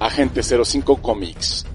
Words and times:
Agente 0.00 0.42
05 0.42 0.96
Comics. 1.02 1.66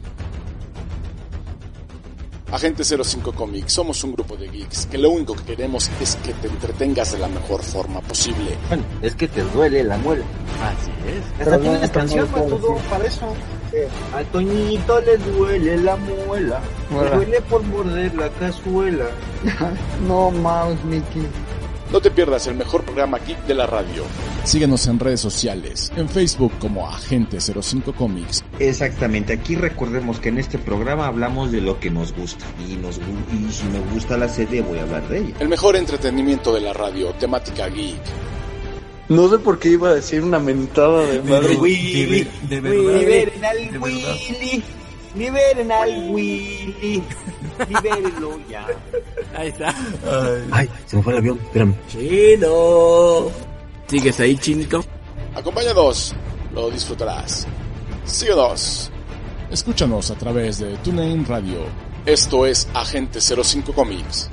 Agente 2.52 2.84
05 2.84 3.34
Comics, 3.34 3.71
somos 3.71 4.04
un 4.04 4.13
grupo 4.13 4.36
de 4.36 4.48
geeks 4.48 4.88
que 4.88 4.98
lo 4.98 5.12
único 5.12 5.36
que 5.36 5.44
queremos 5.44 5.91
es 6.02 6.16
que 6.16 6.34
te 6.34 6.48
entretengas 6.48 7.11
de 7.11 7.20
la 7.20 7.27
mejor 7.27 7.61
forma 7.61 8.02
posible. 8.02 8.57
Bueno, 8.68 8.84
es 9.04 9.14
que 9.16 9.27
te 9.27 9.43
duele 9.43 9.84
la 9.84 10.00
muela. 10.00 10.25
Así 10.64 10.91
es. 11.07 11.39
Esta 11.39 11.59
tienes 11.59 11.91
canción 11.91 12.27
para 12.30 12.48
todo 12.48 12.77
para 12.89 13.05
eso. 13.05 13.27
A 14.16 14.23
Toñito 14.32 15.02
le 15.02 15.18
duele 15.18 15.78
la 15.78 15.96
muela. 15.96 16.62
Le 16.89 17.16
duele 17.16 17.42
por 17.42 17.62
morder 17.62 18.16
la 18.16 18.30
cazuela. 18.30 19.05
no 20.07 20.32
mames, 20.32 20.84
Mickey. 20.86 21.28
No 21.91 22.02
te 22.02 22.11
pierdas 22.11 22.47
el 22.47 22.55
mejor 22.55 22.83
programa 22.83 23.20
geek 23.20 23.45
de 23.45 23.54
la 23.54 23.67
radio. 23.67 24.04
Síguenos 24.43 24.88
en 24.88 24.99
redes 24.99 25.21
sociales, 25.21 25.91
en 25.95 26.09
Facebook 26.09 26.52
como 26.59 26.88
Agente 26.88 27.39
05 27.39 27.93
Comics, 27.93 28.43
Exactamente, 28.59 29.34
aquí 29.34 29.55
recordemos 29.55 30.20
que 30.20 30.29
en 30.29 30.38
este 30.38 30.57
programa 30.57 31.07
hablamos 31.07 31.52
de 31.52 31.62
lo 31.62 31.79
que 31.79 31.90
nos 31.90 32.13
gusta 32.13 32.45
y, 32.67 32.76
nos, 32.76 32.98
y 32.98 33.52
si 33.52 33.66
me 33.66 33.79
gusta 33.93 34.17
la 34.17 34.29
serie 34.29 34.62
voy 34.62 34.79
a 34.79 34.84
hablar 34.84 35.07
de 35.09 35.20
ella. 35.20 35.35
el 35.40 35.49
mejor 35.49 35.76
entretenimiento 35.76 36.53
de 36.53 36.62
la 36.62 36.73
radio, 36.73 37.12
temática 37.13 37.67
geek. 37.67 38.02
No 39.07 39.29
sé 39.29 39.38
por 39.38 39.59
qué 39.59 39.70
iba 39.70 39.90
a 39.90 39.93
decir 39.93 40.23
una 40.23 40.40
mentada 40.40 41.05
de 41.05 41.21
madre. 41.21 41.55
Willy, 41.57 42.27
de 42.49 42.59
verdad. 42.59 42.99
liberen 42.99 43.45
al 43.45 43.71
De 43.71 43.77
verdad. 43.77 44.15
Liberen 45.16 45.72
al 45.72 46.10
Willy. 46.10 47.04
Libérenlo 47.70 48.40
ya. 48.50 48.68
Ahí 49.36 49.50
está. 49.50 49.74
Ay, 50.52 50.70
se 50.86 50.98
me 50.98 51.04
fue 51.04 51.14
el 51.14 51.20
avión, 51.20 51.40
espérame. 51.44 51.76
Chino. 51.88 53.32
¿Sigues 53.88 54.20
ahí, 54.20 54.38
chinito? 54.38 54.84
Acompáñanos, 55.36 56.14
lo 56.54 56.70
disfrutarás. 56.70 57.48
Síguenos. 58.05 58.91
Escúchanos 59.52 60.12
a 60.12 60.16
través 60.16 60.60
de 60.60 60.76
TuneIn 60.77 61.26
Radio. 61.26 61.60
Esto 62.05 62.46
es 62.46 62.68
Agente 62.74 63.20
05 63.22 63.74
Comics. 63.74 64.29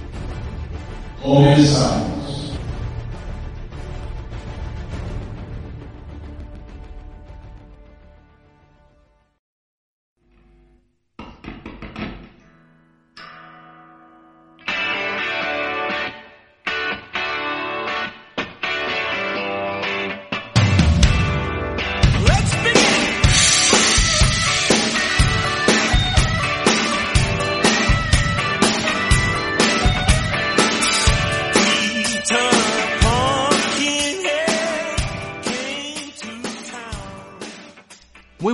Comenzamos. 1.23 2.32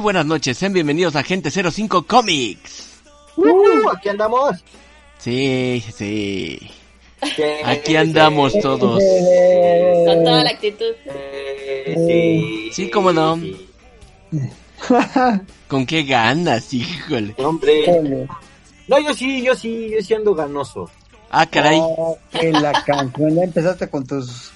Buenas 0.08 0.24
noches, 0.24 0.56
sean 0.56 0.72
bienvenidos 0.72 1.16
a 1.16 1.18
Agente 1.18 1.50
05 1.50 2.04
Comics. 2.06 3.02
Uh, 3.36 3.90
aquí 3.94 4.08
andamos. 4.08 4.56
Sí, 5.18 5.84
sí. 5.94 6.58
Aquí 7.62 7.94
andamos 7.94 8.58
todos. 8.58 9.02
Con 10.06 10.24
toda 10.24 10.44
la 10.44 10.48
actitud. 10.50 10.94
Sí, 12.06 12.70
Sí, 12.72 12.88
cómo 12.90 13.12
no. 13.12 13.38
¿Con 15.68 15.84
qué 15.84 16.04
ganas, 16.04 16.72
híjole? 16.72 17.34
Hombre. 17.36 18.26
No, 18.86 18.98
yo 19.00 19.12
sí, 19.12 19.42
yo 19.42 19.54
sí, 19.54 19.90
yo 19.94 20.02
sí 20.02 20.14
ando 20.14 20.34
ganoso. 20.34 20.90
Ah, 21.30 21.44
caray. 21.44 21.82
en 22.32 22.62
la 22.62 22.72
canción 22.82 23.34
ya 23.34 23.42
empezaste 23.42 23.88
con 23.90 24.06
tus 24.06 24.52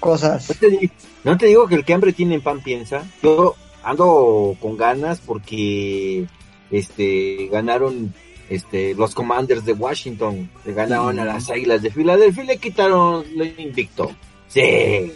cosas. 0.00 0.48
No 0.48 0.54
te, 0.54 0.70
di- 0.70 0.90
no 1.24 1.36
te 1.36 1.44
digo 1.44 1.66
que 1.68 1.74
el 1.74 1.84
que 1.84 1.92
hambre 1.92 2.14
tiene 2.14 2.36
en 2.36 2.40
pan 2.40 2.62
piensa. 2.62 3.02
Yo 3.22 3.54
ando 3.88 4.54
con 4.60 4.76
ganas 4.76 5.20
porque 5.20 6.26
este 6.70 7.48
ganaron 7.50 8.12
este 8.50 8.94
los 8.94 9.14
Commanders 9.14 9.64
de 9.64 9.72
Washington, 9.72 10.50
le 10.64 10.74
ganaron 10.74 11.18
a 11.18 11.24
las 11.24 11.48
Águilas 11.50 11.80
de 11.80 11.90
Filadelfia 11.90 12.44
y 12.44 12.46
le 12.46 12.58
quitaron 12.58 13.24
lo 13.34 13.44
invicto. 13.44 14.10
Sí. 14.48 15.12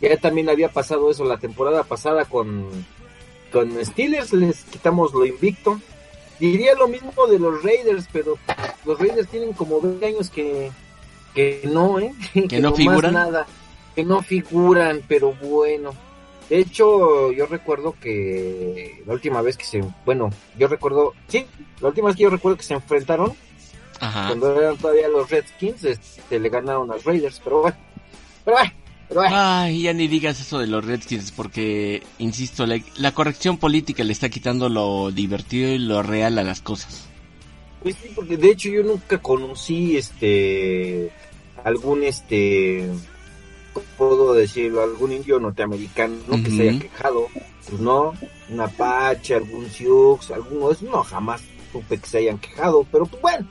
Ya 0.00 0.16
también 0.16 0.48
había 0.48 0.68
pasado 0.68 1.10
eso 1.10 1.24
la 1.24 1.38
temporada 1.38 1.82
pasada 1.82 2.24
con 2.24 2.68
con 3.52 3.84
Steelers, 3.84 4.32
les 4.32 4.62
quitamos 4.64 5.12
lo 5.12 5.26
invicto. 5.26 5.80
Diría 6.38 6.74
lo 6.74 6.86
mismo 6.86 7.26
de 7.26 7.40
los 7.40 7.64
Raiders, 7.64 8.06
pero 8.12 8.38
los 8.84 8.96
Raiders 8.96 9.28
tienen 9.28 9.52
como 9.54 9.80
20 9.80 10.06
años 10.06 10.30
que 10.30 10.70
que 11.34 11.62
no, 11.64 11.98
¿eh? 11.98 12.12
¿Que 12.48 12.60
no 12.60 12.70
nomás 12.70 12.76
figuran? 12.76 13.12
Nada, 13.12 13.46
que 13.96 14.04
no 14.04 14.22
figuran, 14.22 15.02
pero 15.08 15.32
bueno. 15.32 16.07
De 16.48 16.58
hecho, 16.60 17.30
yo 17.32 17.46
recuerdo 17.46 17.94
que 18.00 19.02
la 19.06 19.12
última 19.12 19.42
vez 19.42 19.56
que 19.56 19.64
se, 19.64 19.84
bueno, 20.06 20.30
yo 20.58 20.66
recuerdo, 20.66 21.12
sí, 21.26 21.44
la 21.80 21.88
última 21.88 22.08
vez 22.08 22.16
que 22.16 22.22
yo 22.22 22.30
recuerdo 22.30 22.56
que 22.56 22.64
se 22.64 22.74
enfrentaron, 22.74 23.34
Ajá. 24.00 24.28
cuando 24.28 24.58
eran 24.58 24.76
todavía 24.78 25.08
los 25.08 25.28
Redskins, 25.28 25.84
este, 25.84 26.38
le 26.38 26.48
ganaron 26.48 26.90
a 26.90 26.94
los 26.94 27.04
Raiders, 27.04 27.40
pero 27.44 27.62
bueno, 27.62 27.76
pero 28.44 28.56
bueno, 28.56 28.72
pero 29.08 29.20
bueno. 29.20 29.36
Ay, 29.36 29.82
ya 29.82 29.92
ni 29.92 30.08
digas 30.08 30.40
eso 30.40 30.58
de 30.58 30.68
los 30.68 30.84
Redskins 30.84 31.32
porque, 31.32 32.02
insisto, 32.18 32.64
la, 32.64 32.80
la 32.96 33.12
corrección 33.12 33.58
política 33.58 34.02
le 34.02 34.12
está 34.12 34.30
quitando 34.30 34.70
lo 34.70 35.10
divertido 35.10 35.70
y 35.70 35.78
lo 35.78 36.02
real 36.02 36.38
a 36.38 36.44
las 36.44 36.62
cosas. 36.62 37.08
Pues 37.82 37.94
sí, 37.96 38.10
porque 38.14 38.36
de 38.36 38.50
hecho 38.50 38.70
yo 38.70 38.82
nunca 38.82 39.18
conocí 39.18 39.96
este 39.96 41.10
algún 41.62 42.02
este 42.02 42.88
¿cómo 42.88 43.17
puedo 43.96 44.34
decirlo 44.34 44.82
algún 44.82 45.12
indio 45.12 45.38
norteamericano 45.38 46.16
¿no? 46.28 46.42
que 46.42 46.50
se 46.50 46.68
haya 46.68 46.78
quejado 46.80 47.28
pues 47.68 47.80
no 47.80 48.14
un 48.48 48.60
apache 48.60 49.34
algún 49.34 49.68
sioux 49.70 50.18
alguno 50.30 50.68
de 50.68 50.74
esos 50.74 50.88
no 50.88 51.02
jamás 51.02 51.42
supe 51.72 51.98
que 51.98 52.06
se 52.06 52.18
hayan 52.18 52.38
quejado 52.38 52.86
pero 52.90 53.06
pues 53.06 53.22
bueno 53.22 53.46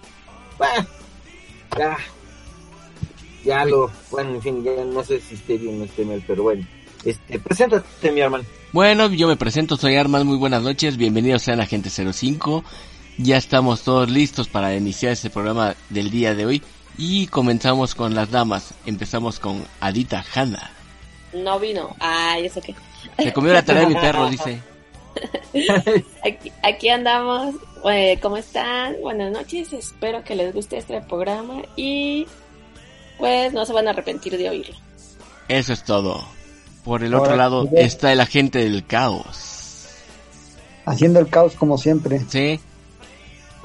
bueno 0.58 0.88
ya 1.78 1.98
ya 3.44 3.66
lo 3.66 3.92
bueno 4.12 4.32
en 4.36 4.42
fin 4.42 4.64
ya 4.64 4.84
no 4.84 5.04
sé 5.04 5.22
si 5.22 5.36
esté 5.36 5.58
bien 5.58 5.82
o 5.82 5.86
esté 5.86 6.06
mal 6.06 6.24
pero 6.26 6.44
bueno 6.44 6.66
este 7.06 7.40
preséntate 7.40 8.12
mi 8.12 8.22
hermano 8.22 8.44
Bueno, 8.74 9.10
yo 9.10 9.28
me 9.28 9.38
presento, 9.38 9.78
soy 9.78 9.96
Arman, 9.96 10.28
muy 10.28 10.38
buenas 10.38 10.62
noches, 10.62 10.98
bienvenidos 10.98 11.44
sean 11.44 11.62
a 11.62 11.64
Agente 11.64 11.90
05. 11.90 12.64
Ya 13.18 13.38
estamos 13.38 13.84
todos 13.84 14.10
listos 14.10 14.48
para 14.48 14.76
iniciar 14.76 15.14
este 15.14 15.30
programa 15.30 15.76
del 15.90 16.12
día 16.12 16.36
de 16.36 16.46
hoy 16.46 16.62
y 16.98 17.28
comenzamos 17.28 17.96
con 17.96 18.16
las 18.16 18.32
damas. 18.32 18.74
Empezamos 18.86 19.40
con 19.40 19.64
Adita 19.80 20.26
Hanna. 20.34 20.72
No 21.34 21.60
vino. 21.60 21.96
Ay, 22.00 22.46
eso 22.46 22.62
qué. 22.62 22.76
Se 23.18 23.34
comió 23.34 23.54
la 23.54 23.64
tarea 23.64 23.82
de 23.82 23.88
mi 23.88 23.96
perro, 24.02 24.30
dice. 24.30 24.60
Aquí, 26.26 26.52
aquí 26.64 26.90
andamos. 26.90 27.56
Eh, 27.90 28.18
¿Cómo 28.22 28.38
están? 28.38 28.96
Buenas 29.02 29.32
noches. 29.32 29.74
Espero 29.74 30.24
que 30.24 30.36
les 30.36 30.54
guste 30.54 30.78
este 30.78 31.02
programa 31.02 31.62
y 31.76 32.28
pues 33.18 33.54
no 33.54 33.66
se 33.66 33.74
van 33.74 33.88
a 33.88 33.92
arrepentir 33.92 34.38
de 34.38 34.50
oírlo. 34.50 34.76
Eso 35.48 35.74
es 35.74 35.84
todo. 35.84 36.26
Por 36.84 37.04
el 37.04 37.14
otro 37.14 37.36
lado 37.36 37.68
bien. 37.68 37.86
está 37.86 38.12
el 38.14 38.22
agente 38.22 38.60
del 38.60 38.86
caos. 38.86 39.88
Haciendo 40.86 41.20
el 41.20 41.28
caos 41.28 41.54
como 41.56 41.78
siempre. 41.78 42.22
¿Sí? 42.30 42.60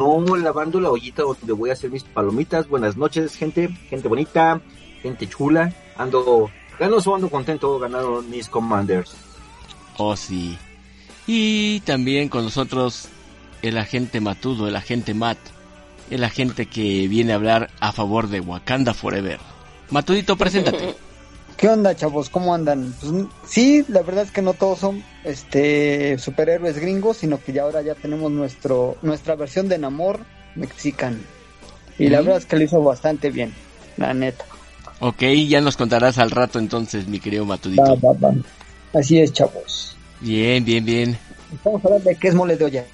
No, 0.02 0.34
lavando 0.36 0.80
la 0.80 0.90
ollita 0.90 1.22
donde 1.22 1.52
voy 1.52 1.70
a 1.70 1.74
hacer 1.74 1.88
mis 1.88 2.02
palomitas. 2.02 2.68
Buenas 2.68 2.96
noches, 2.96 3.36
gente, 3.36 3.68
gente 3.88 4.08
bonita, 4.08 4.60
gente 5.00 5.28
chula. 5.28 5.72
Ando, 5.96 6.50
ganoso, 6.76 7.14
ando 7.14 7.30
contento, 7.30 7.78
ganaron 7.78 8.28
mis 8.28 8.48
commanders. 8.48 9.14
Oh, 9.98 10.16
sí. 10.16 10.58
Y 11.28 11.78
también 11.80 12.28
con 12.28 12.42
nosotros 12.42 13.10
el 13.62 13.78
agente 13.78 14.20
Matudo, 14.20 14.66
el 14.66 14.74
agente 14.74 15.14
Matt. 15.14 15.38
El 16.10 16.24
agente 16.24 16.66
que 16.66 17.06
viene 17.06 17.32
a 17.32 17.36
hablar 17.36 17.70
a 17.78 17.92
favor 17.92 18.26
de 18.26 18.40
Wakanda 18.40 18.94
Forever. 18.94 19.38
Matudito, 19.90 20.34
preséntate. 20.36 20.96
¿Qué 21.56 21.68
onda, 21.68 21.94
chavos? 21.94 22.28
¿Cómo 22.28 22.54
andan? 22.54 22.92
Pues, 23.00 23.12
sí, 23.46 23.84
la 23.88 24.02
verdad 24.02 24.24
es 24.24 24.30
que 24.32 24.42
no 24.42 24.52
todos 24.54 24.80
son 24.80 25.04
este 25.24 26.18
superhéroes 26.18 26.78
gringos, 26.78 27.18
sino 27.18 27.40
que 27.40 27.52
ya 27.52 27.62
ahora 27.62 27.82
ya 27.82 27.94
tenemos 27.94 28.32
nuestro 28.32 28.96
nuestra 29.02 29.36
versión 29.36 29.68
de 29.68 29.78
Namor 29.78 30.20
mexicano. 30.56 31.18
Y 31.98 32.08
la 32.08 32.18
verdad 32.20 32.38
es 32.38 32.46
que 32.46 32.56
lo 32.56 32.64
hizo 32.64 32.82
bastante 32.82 33.30
bien, 33.30 33.52
la 33.96 34.12
neta. 34.14 34.44
Ok, 35.00 35.22
ya 35.46 35.60
nos 35.60 35.76
contarás 35.76 36.18
al 36.18 36.30
rato 36.30 36.58
entonces, 36.58 37.06
mi 37.06 37.20
querido 37.20 37.44
Matudito. 37.44 37.82
va, 38.00 38.12
va. 38.14 38.32
Así 38.94 39.20
es, 39.20 39.32
chavos. 39.32 39.96
Bien, 40.20 40.64
bien, 40.64 40.84
bien. 40.84 41.18
Vamos 41.64 41.84
a 41.84 41.88
hablar 41.88 42.02
de 42.02 42.16
qué 42.16 42.28
es 42.28 42.34
mole 42.34 42.56
de 42.56 42.64
olla. 42.64 42.84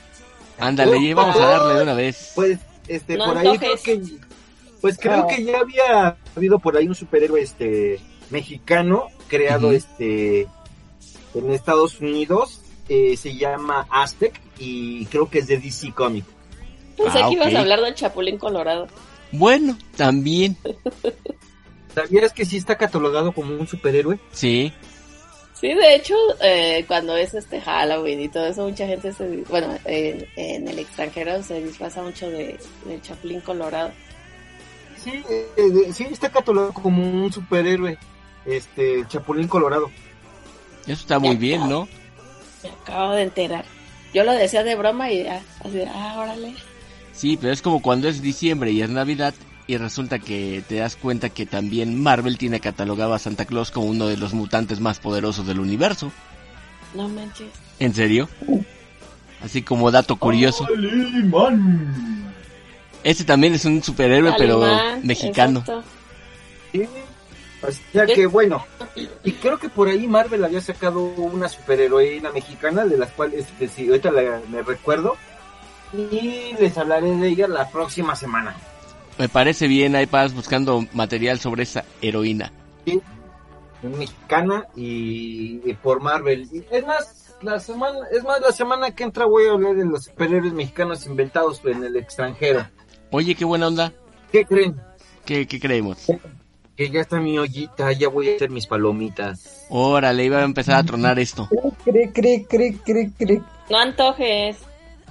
Ándale, 0.58 0.98
y 0.98 1.12
vamos 1.14 1.36
a 1.36 1.46
darle 1.46 1.74
de 1.76 1.82
una 1.84 1.94
vez. 1.94 2.32
Pues, 2.34 2.58
este, 2.88 3.16
No 3.16 3.26
por 3.26 3.38
ahí 3.38 3.56
creo 3.58 3.76
que, 3.82 4.02
pues 4.80 4.98
creo 4.98 5.22
Ah. 5.22 5.26
que 5.26 5.44
ya 5.44 5.58
había 5.58 6.16
habido 6.36 6.58
por 6.58 6.76
ahí 6.76 6.88
un 6.88 6.94
superhéroe, 6.94 7.40
este, 7.40 8.00
mexicano, 8.30 9.08
creado, 9.28 9.72
este, 9.72 10.42
en 11.34 11.50
Estados 11.50 12.00
Unidos, 12.00 12.60
eh, 12.88 13.16
se 13.16 13.36
llama 13.36 13.86
Aztec 13.90 14.40
y 14.58 15.06
creo 15.06 15.28
que 15.28 15.40
es 15.40 15.46
de 15.46 15.58
DC 15.58 15.92
Comics. 15.92 16.26
Pensé 16.96 17.18
Ah, 17.22 17.26
que 17.28 17.34
ibas 17.34 17.48
ok. 17.48 17.54
a 17.54 17.60
hablar 17.60 17.80
del 17.80 17.94
Chapulín 17.94 18.38
Colorado. 18.38 18.88
Bueno, 19.32 19.76
también. 19.96 20.56
¿Sabías 21.94 22.32
que 22.32 22.44
sí 22.44 22.56
está 22.56 22.76
catalogado 22.76 23.32
como 23.32 23.54
un 23.54 23.66
superhéroe? 23.66 24.18
Sí. 24.32 24.72
Sí, 25.60 25.74
de 25.74 25.96
hecho, 25.96 26.14
eh, 26.40 26.84
cuando 26.86 27.16
es 27.16 27.34
este 27.34 27.60
Halloween 27.60 28.20
y 28.20 28.28
todo 28.28 28.46
eso, 28.46 28.68
mucha 28.68 28.86
gente 28.86 29.12
se, 29.12 29.26
bueno, 29.48 29.76
en, 29.84 30.24
en 30.36 30.68
el 30.68 30.78
extranjero 30.78 31.42
se 31.42 31.60
disfraza 31.62 32.00
mucho 32.02 32.30
de, 32.30 32.56
del 32.84 33.02
Chapulín 33.02 33.40
Colorado. 33.40 33.90
Sí, 35.02 35.10
eh, 35.28 35.48
de- 35.56 35.92
sí 35.92 36.04
está 36.10 36.30
catalogado 36.30 36.72
como 36.72 37.02
un 37.02 37.32
superhéroe, 37.32 37.98
este 38.48 39.04
Chapulín 39.08 39.48
Colorado. 39.48 39.90
Eso 40.82 41.02
está 41.02 41.18
muy 41.18 41.36
bien, 41.36 41.68
¿no? 41.68 41.88
Me 42.62 42.70
acabo 42.70 43.12
de 43.12 43.22
enterar. 43.22 43.64
Yo 44.14 44.24
lo 44.24 44.32
decía 44.32 44.64
de 44.64 44.74
broma 44.74 45.10
y 45.10 45.24
ya, 45.24 45.42
así 45.60 45.72
de, 45.72 45.86
ah, 45.86 46.16
órale. 46.18 46.54
Sí, 47.12 47.36
pero 47.36 47.52
es 47.52 47.62
como 47.62 47.82
cuando 47.82 48.08
es 48.08 48.22
diciembre 48.22 48.70
y 48.70 48.80
es 48.80 48.88
Navidad 48.88 49.34
y 49.66 49.76
resulta 49.76 50.18
que 50.18 50.62
te 50.66 50.76
das 50.76 50.96
cuenta 50.96 51.28
que 51.28 51.44
también 51.44 52.00
Marvel 52.00 52.38
tiene 52.38 52.58
catalogado 52.58 53.12
a 53.12 53.18
Santa 53.18 53.44
Claus 53.44 53.70
como 53.70 53.86
uno 53.86 54.06
de 54.06 54.16
los 54.16 54.32
mutantes 54.32 54.80
más 54.80 54.98
poderosos 54.98 55.46
del 55.46 55.60
universo. 55.60 56.10
No 56.94 57.06
manches. 57.08 57.48
¿En 57.78 57.94
serio? 57.94 58.28
Así 59.42 59.62
como 59.62 59.90
dato 59.90 60.16
curioso. 60.16 60.66
Este 63.04 63.24
también 63.24 63.54
es 63.54 63.64
un 63.66 63.82
superhéroe, 63.82 64.34
pero 64.38 64.62
mexicano. 65.02 65.60
exacto. 65.60 65.84
O 67.60 67.70
sea 67.92 68.06
que 68.06 68.26
bueno, 68.26 68.64
y 69.24 69.32
creo 69.32 69.58
que 69.58 69.68
por 69.68 69.88
ahí 69.88 70.06
Marvel 70.06 70.44
había 70.44 70.60
sacado 70.60 71.00
una 71.02 71.48
superheroína 71.48 72.30
mexicana 72.30 72.84
de 72.84 72.96
las 72.96 73.10
cuales 73.10 73.46
este, 73.46 73.66
sí, 73.68 73.88
ahorita 73.88 74.10
la- 74.12 74.40
me 74.48 74.62
recuerdo 74.62 75.16
y 75.92 76.52
les 76.60 76.76
hablaré 76.78 77.10
de 77.16 77.28
ella 77.28 77.48
la 77.48 77.68
próxima 77.70 78.14
semana. 78.14 78.54
Me 79.18 79.28
parece 79.28 79.66
bien, 79.66 79.96
ahí 79.96 80.06
vas 80.06 80.32
buscando 80.34 80.84
material 80.92 81.40
sobre 81.40 81.64
esa 81.64 81.84
heroína. 82.00 82.52
Sí, 82.84 83.00
mexicana 83.82 84.66
y, 84.76 85.60
y 85.68 85.74
por 85.74 86.00
Marvel. 86.00 86.48
Y 86.52 86.64
es 86.70 86.86
más, 86.86 87.34
la 87.42 87.58
semana, 87.58 87.98
es 88.12 88.22
más 88.22 88.40
la 88.40 88.52
semana 88.52 88.92
que 88.94 89.02
entra 89.04 89.24
voy 89.26 89.46
a 89.46 89.52
hablar 89.52 89.74
de 89.74 89.84
los 89.84 90.04
superhéroes 90.04 90.52
mexicanos 90.52 91.06
inventados 91.06 91.60
en 91.64 91.82
el 91.82 91.96
extranjero. 91.96 92.66
Oye, 93.10 93.34
qué 93.34 93.44
buena 93.44 93.66
onda. 93.66 93.92
¿Qué 94.30 94.44
creen? 94.44 94.80
¿Qué, 95.24 95.46
qué 95.46 95.58
creemos? 95.58 96.06
Que 96.78 96.88
ya 96.90 97.00
está 97.00 97.18
mi 97.18 97.36
ollita, 97.36 97.90
ya 97.90 98.08
voy 98.08 98.30
a 98.30 98.36
hacer 98.36 98.50
mis 98.50 98.68
palomitas. 98.68 99.66
Órale, 99.68 100.24
iba 100.24 100.38
a 100.38 100.44
empezar 100.44 100.76
a 100.76 100.84
tronar 100.84 101.18
esto. 101.18 101.48
Cre. 101.84 103.42
No 103.68 103.78
antojes. 103.78 104.58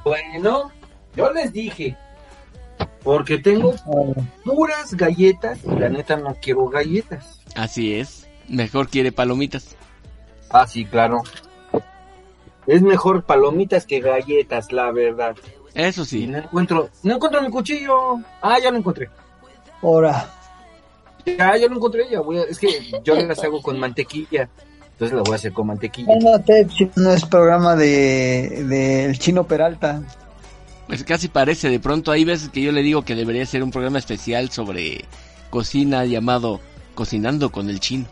Bueno, 0.06 0.72
yo 1.14 1.32
les 1.34 1.52
dije, 1.52 1.98
porque 3.04 3.38
tengo 3.40 3.74
puras 4.46 4.94
galletas 4.94 5.60
y 5.66 5.76
la 5.78 5.90
neta 5.90 6.16
no 6.16 6.34
quiero 6.42 6.70
galletas. 6.70 7.42
Así 7.54 7.96
es. 7.96 8.30
Mejor 8.48 8.88
quiere 8.88 9.12
palomitas. 9.12 9.76
Ah, 10.50 10.66
sí, 10.66 10.86
claro. 10.86 11.22
Es 12.66 12.82
mejor 12.82 13.24
palomitas 13.26 13.86
que 13.86 14.00
galletas, 14.00 14.72
la 14.72 14.92
verdad. 14.92 15.36
Eso 15.74 16.04
Y 16.04 16.06
sí. 16.06 16.28
no 16.28 16.38
encuentro, 16.38 16.90
no 17.04 17.16
encuentro 17.16 17.42
mi 17.42 17.50
cuchillo. 17.50 18.20
Ah, 18.42 18.58
ya 18.64 18.72
lo 18.72 18.78
encontré. 18.78 19.10
Ahora, 19.82 20.30
Ya, 21.38 21.58
ya 21.58 21.68
lo 21.68 21.76
encontré. 21.76 22.06
Ya 22.10 22.22
voy 22.22 22.38
a- 22.38 22.44
es 22.44 22.58
que 22.60 22.68
yo 23.04 23.16
las 23.16 23.44
hago 23.44 23.62
con 23.62 23.80
mantequilla. 23.80 24.50
Entonces 24.94 25.16
las 25.16 25.24
voy 25.26 25.34
a 25.34 25.36
hacer 25.36 25.54
con 25.54 25.68
mantequilla. 25.68 26.08
no, 26.96 27.12
es 27.12 27.26
programa 27.26 27.76
de 27.76 28.64
del 28.68 29.20
chino 29.20 29.46
Peralta. 29.46 30.02
Pues 30.88 31.04
casi 31.04 31.28
parece. 31.28 31.70
De 31.70 31.80
pronto 31.80 32.12
hay 32.12 32.24
veces 32.26 32.50
que 32.50 32.62
yo 32.62 32.72
le 32.72 32.82
digo 32.82 33.04
que 33.04 33.14
debería 33.16 33.46
ser 33.46 33.62
un 33.62 33.72
programa 33.72 34.00
especial 34.00 34.50
sobre 34.50 35.06
cocina 35.50 36.06
llamado 36.06 36.60
Cocinando 36.96 37.52
con 37.52 37.70
el 37.70 37.80
Chino. 37.80 38.06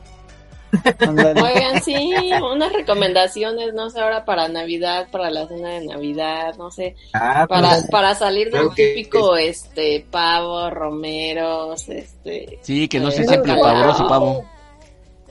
Oigan, 1.42 1.82
sí, 1.84 2.14
unas 2.54 2.72
recomendaciones, 2.74 3.74
no 3.74 3.90
sé, 3.90 4.00
ahora 4.02 4.26
para 4.26 4.48
Navidad, 4.48 5.08
para 5.12 5.30
la 5.30 5.48
cena 5.48 5.70
de 5.70 5.86
Navidad, 5.86 6.56
no 6.58 6.72
sé, 6.72 6.96
Ah, 7.14 7.46
para, 7.48 7.70
pues, 7.70 7.88
para 7.90 8.16
salir 8.16 8.52
del 8.52 8.70
que 8.76 8.94
típico, 8.96 9.36
este, 9.38 10.06
pavo, 10.10 10.70
romeros, 10.70 11.88
este... 11.90 12.60
Sí, 12.62 12.88
que 12.88 13.00
no 13.00 13.12
sea 13.12 13.24
Eh, 13.24 13.28
siempre 13.28 13.54
wow. 13.54 13.62
pavoroso 13.62 14.08
pavo. 14.08 14.46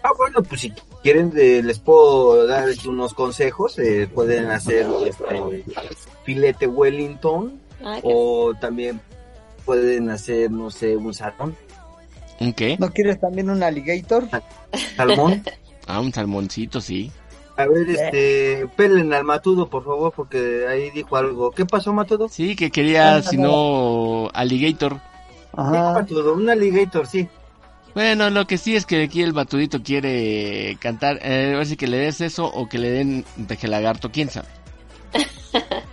Ah, 0.03 0.11
bueno, 0.19 0.43
pues 0.43 0.61
si 0.61 0.73
quieren 1.03 1.33
eh, 1.37 1.63
les 1.65 1.79
puedo 1.79 2.47
dar 2.47 2.69
unos 2.87 3.15
consejos. 3.15 3.79
eh, 3.79 4.07
pueden 4.13 4.51
hacer 4.51 4.87
este, 5.07 5.65
filete 6.25 6.67
Wellington 6.67 7.59
ay, 7.83 8.03
qué- 8.03 8.09
o 8.13 8.53
también 8.61 9.01
pueden 9.65 10.11
hacer, 10.11 10.51
no 10.51 10.71
sé, 10.71 10.95
un 10.97 11.15
salmón. 11.15 11.57
¿Un 12.41 12.53
qué? 12.53 12.77
¿No 12.79 12.91
quieres 12.91 13.21
también 13.21 13.51
un 13.51 13.63
alligator? 13.63 14.29
Salmón. 14.97 15.43
Ah, 15.87 16.01
un 16.01 16.15
salmoncito, 16.15 16.81
sí. 16.81 17.13
A 17.59 17.67
ver, 17.67 17.91
este, 17.91 18.67
pelen 18.75 19.13
al 19.13 19.23
Matudo, 19.23 19.69
por 19.69 19.85
favor, 19.85 20.15
porque 20.17 20.67
ahí 20.67 20.89
dijo 20.91 21.15
algo. 21.17 21.51
¿Qué 21.51 21.67
pasó, 21.67 21.93
Matudo? 21.93 22.27
Sí, 22.31 22.57
que 22.57 22.71
quería, 22.71 23.21
si 23.21 23.37
no, 23.37 24.31
alligator. 24.33 24.99
Ajá. 25.53 25.93
Matudo, 25.93 26.33
un 26.33 26.49
alligator, 26.49 27.07
sí. 27.07 27.29
Bueno, 27.95 28.31
lo 28.31 28.47
que 28.47 28.59
sí 28.59 28.75
es 28.75 28.87
que 28.87 29.05
aquí 29.05 29.23
el 29.23 29.33
batudito 29.33 29.83
quiere 29.83 30.77
cantar, 30.81 31.21
eh, 31.23 31.53
a 31.55 31.59
ver 31.59 31.67
si 31.67 31.77
que 31.77 31.87
le 31.87 31.99
des 31.99 32.23
eso 32.23 32.47
o 32.47 32.69
que 32.69 32.79
le 32.79 32.91
den 32.91 33.25
peje 33.47 33.69
lagarto, 33.69 34.11
quién 34.11 34.31
sabe. 34.31 34.49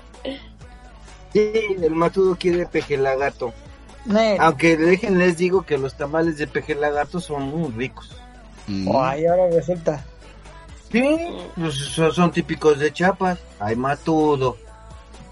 Sí, 1.34 1.50
el 1.82 1.92
Matudo 1.92 2.36
quiere 2.36 2.66
peje 2.66 2.98
Aunque 4.40 4.78
dejen, 4.78 5.18
les 5.18 5.38
digo 5.38 5.64
que 5.64 5.78
los 5.78 5.96
tamales 5.96 6.38
de 6.38 6.48
peje 6.48 6.76
lagarto 6.76 7.20
son 7.20 7.44
muy 7.44 7.72
ricos. 7.72 8.10
Mm. 8.68 8.90
Ay, 8.96 9.26
ahora 9.26 9.50
resulta. 9.50 10.04
Sí, 10.92 11.04
pues 11.56 11.76
son, 11.76 12.12
son 12.12 12.32
típicos 12.32 12.80
de 12.80 12.92
Chiapas. 12.92 13.40
Ay, 13.60 13.76
Matudo. 13.76 14.58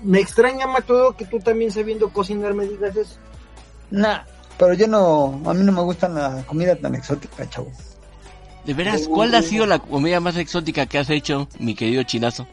Me 0.04 0.20
extraña, 0.20 0.68
Matudo, 0.68 1.16
que 1.16 1.26
tú 1.26 1.40
también 1.40 1.72
sabiendo 1.72 2.10
cocinar 2.10 2.54
me 2.54 2.66
digas 2.66 2.96
eso. 2.96 3.16
Nah, 3.92 4.20
pero 4.58 4.74
yo 4.74 4.88
no, 4.88 5.42
a 5.46 5.54
mí 5.54 5.64
no 5.64 5.72
me 5.72 5.82
gusta 5.82 6.08
la 6.08 6.44
comida 6.46 6.76
tan 6.76 6.96
exótica, 6.96 7.50
chavo. 7.50 7.72
De 8.66 8.74
veras, 8.74 9.08
¿cuál 9.08 9.34
ha 9.36 9.42
sido 9.42 9.66
la 9.66 9.80
comida 9.80 10.20
más 10.20 10.38
exótica 10.38 10.86
que 10.86 11.00
has 11.00 11.10
hecho, 11.10 11.48
mi 11.60 11.76
querido 11.76 12.04
chinazo? 12.04 12.48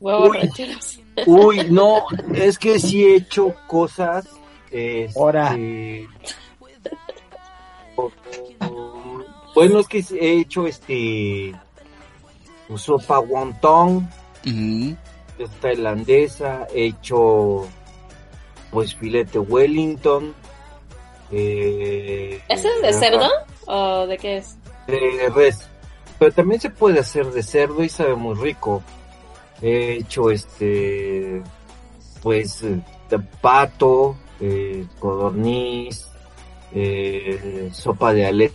huevos 0.00 0.30
Uy. 0.30 0.38
rancheros. 0.38 1.00
Uy, 1.26 1.70
no, 1.70 2.04
es 2.34 2.58
que 2.58 2.78
sí 2.78 3.04
he 3.04 3.16
hecho 3.16 3.54
cosas. 3.66 4.26
Este, 4.70 5.18
Ahora. 5.18 5.56
Bueno, 9.54 9.80
es 9.80 9.88
que 9.88 10.04
he 10.20 10.40
hecho 10.40 10.66
este. 10.66 11.54
Sopa 12.76 13.20
wonton, 13.20 14.08
Ujú. 14.44 14.96
es 15.38 15.50
tailandesa, 15.60 16.66
he 16.74 16.86
hecho. 16.86 17.66
Pues 18.70 18.94
filete 18.94 19.38
Wellington. 19.38 20.34
Eh, 21.32 22.40
¿Ese 22.48 22.68
es 22.68 22.82
de 22.82 22.92
cerdo 22.92 23.28
o 23.66 24.06
de 24.06 24.18
qué 24.18 24.38
es? 24.38 24.56
de 24.86 25.32
res. 25.34 25.66
Pero 26.18 26.32
también 26.32 26.60
se 26.60 26.70
puede 26.70 27.00
hacer 27.00 27.26
de 27.26 27.42
cerdo 27.42 27.82
y 27.82 27.88
sabe 27.88 28.14
muy 28.14 28.34
rico. 28.36 28.82
He 29.62 29.94
hecho 29.98 30.30
este, 30.30 31.42
pues, 32.22 32.62
eh, 32.62 32.80
de 33.08 33.18
pato, 33.18 34.16
eh, 34.40 34.84
codorniz, 34.98 36.08
eh, 36.72 37.70
sopa 37.72 38.12
de 38.12 38.26
aleta. 38.26 38.54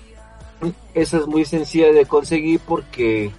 Esa 0.93 1.17
es 1.17 1.27
muy 1.27 1.45
sencilla 1.45 1.91
de 1.91 2.05
conseguir 2.05 2.59
porque 2.67 3.31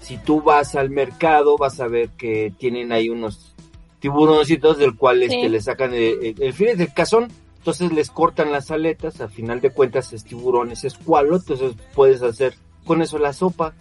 si 0.00 0.18
tú 0.18 0.40
vas 0.42 0.74
al 0.76 0.90
mercado 0.90 1.56
vas 1.58 1.80
a 1.80 1.88
ver 1.88 2.10
que 2.10 2.52
tienen 2.58 2.92
ahí 2.92 3.08
unos 3.08 3.54
tiburoncitos 3.98 4.78
del 4.78 4.96
cual 4.96 5.22
este, 5.22 5.42
Sí. 5.42 5.48
le 5.48 5.60
sacan 5.60 5.92
el, 5.94 6.24
el, 6.24 6.42
el 6.42 6.52
filete 6.52 6.78
del 6.78 6.94
cazón 6.94 7.28
entonces 7.58 7.92
les 7.92 8.10
cortan 8.10 8.52
las 8.52 8.70
aletas, 8.70 9.20
a 9.20 9.28
final 9.28 9.60
de 9.60 9.68
cuentas 9.68 10.14
es 10.14 10.24
tiburón, 10.24 10.72
es 10.72 10.84
escualo, 10.84 11.36
entonces 11.36 11.74
puedes 11.94 12.22
hacer 12.22 12.54
con 12.86 13.02
eso 13.02 13.18
la 13.18 13.34
sopa. 13.34 13.74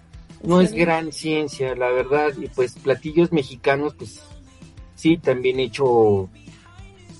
No 0.43 0.59
es 0.59 0.73
gran 0.73 1.13
ciencia, 1.13 1.73
la 1.75 1.89
verdad, 1.89 2.33
y 2.37 2.49
pues 2.49 2.73
platillos 2.73 3.31
mexicanos, 3.31 3.93
pues 3.93 4.21
sí, 4.95 5.15
también 5.17 5.61
he 5.61 5.63
hecho, 5.63 6.27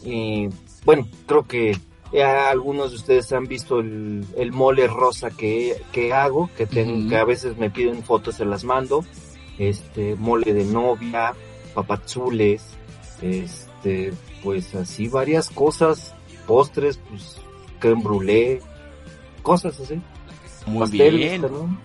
eh, 0.04 0.50
bueno, 0.86 1.08
creo 1.26 1.46
que 1.46 1.78
ya 2.12 2.50
algunos 2.50 2.92
de 2.92 2.98
ustedes 2.98 3.32
han 3.34 3.48
visto 3.48 3.80
el, 3.80 4.26
el 4.38 4.52
mole 4.52 4.88
rosa 4.88 5.30
que, 5.30 5.82
que 5.92 6.14
hago, 6.14 6.50
que, 6.58 6.66
tengo, 6.66 7.10
que 7.10 7.18
a 7.18 7.26
veces 7.26 7.58
me 7.58 7.70
piden 7.70 8.04
fotos, 8.04 8.36
se 8.36 8.46
las 8.46 8.64
mando, 8.64 9.06
este, 9.58 10.16
mole 10.16 10.54
de 10.54 10.66
novia, 10.66 11.34
papazules, 11.74 12.64
este, 13.22 14.14
pues 14.44 14.74
así 14.76 15.08
varias 15.08 15.50
cosas, 15.50 16.16
postres, 16.48 16.98
pues 17.10 17.38
creme 17.80 18.02
brûlée, 18.02 18.60
cosas 19.44 19.80
así. 19.80 20.02
Muy 20.66 20.82
pasteles 20.82 21.20
bien. 21.20 21.42
también. 21.42 21.80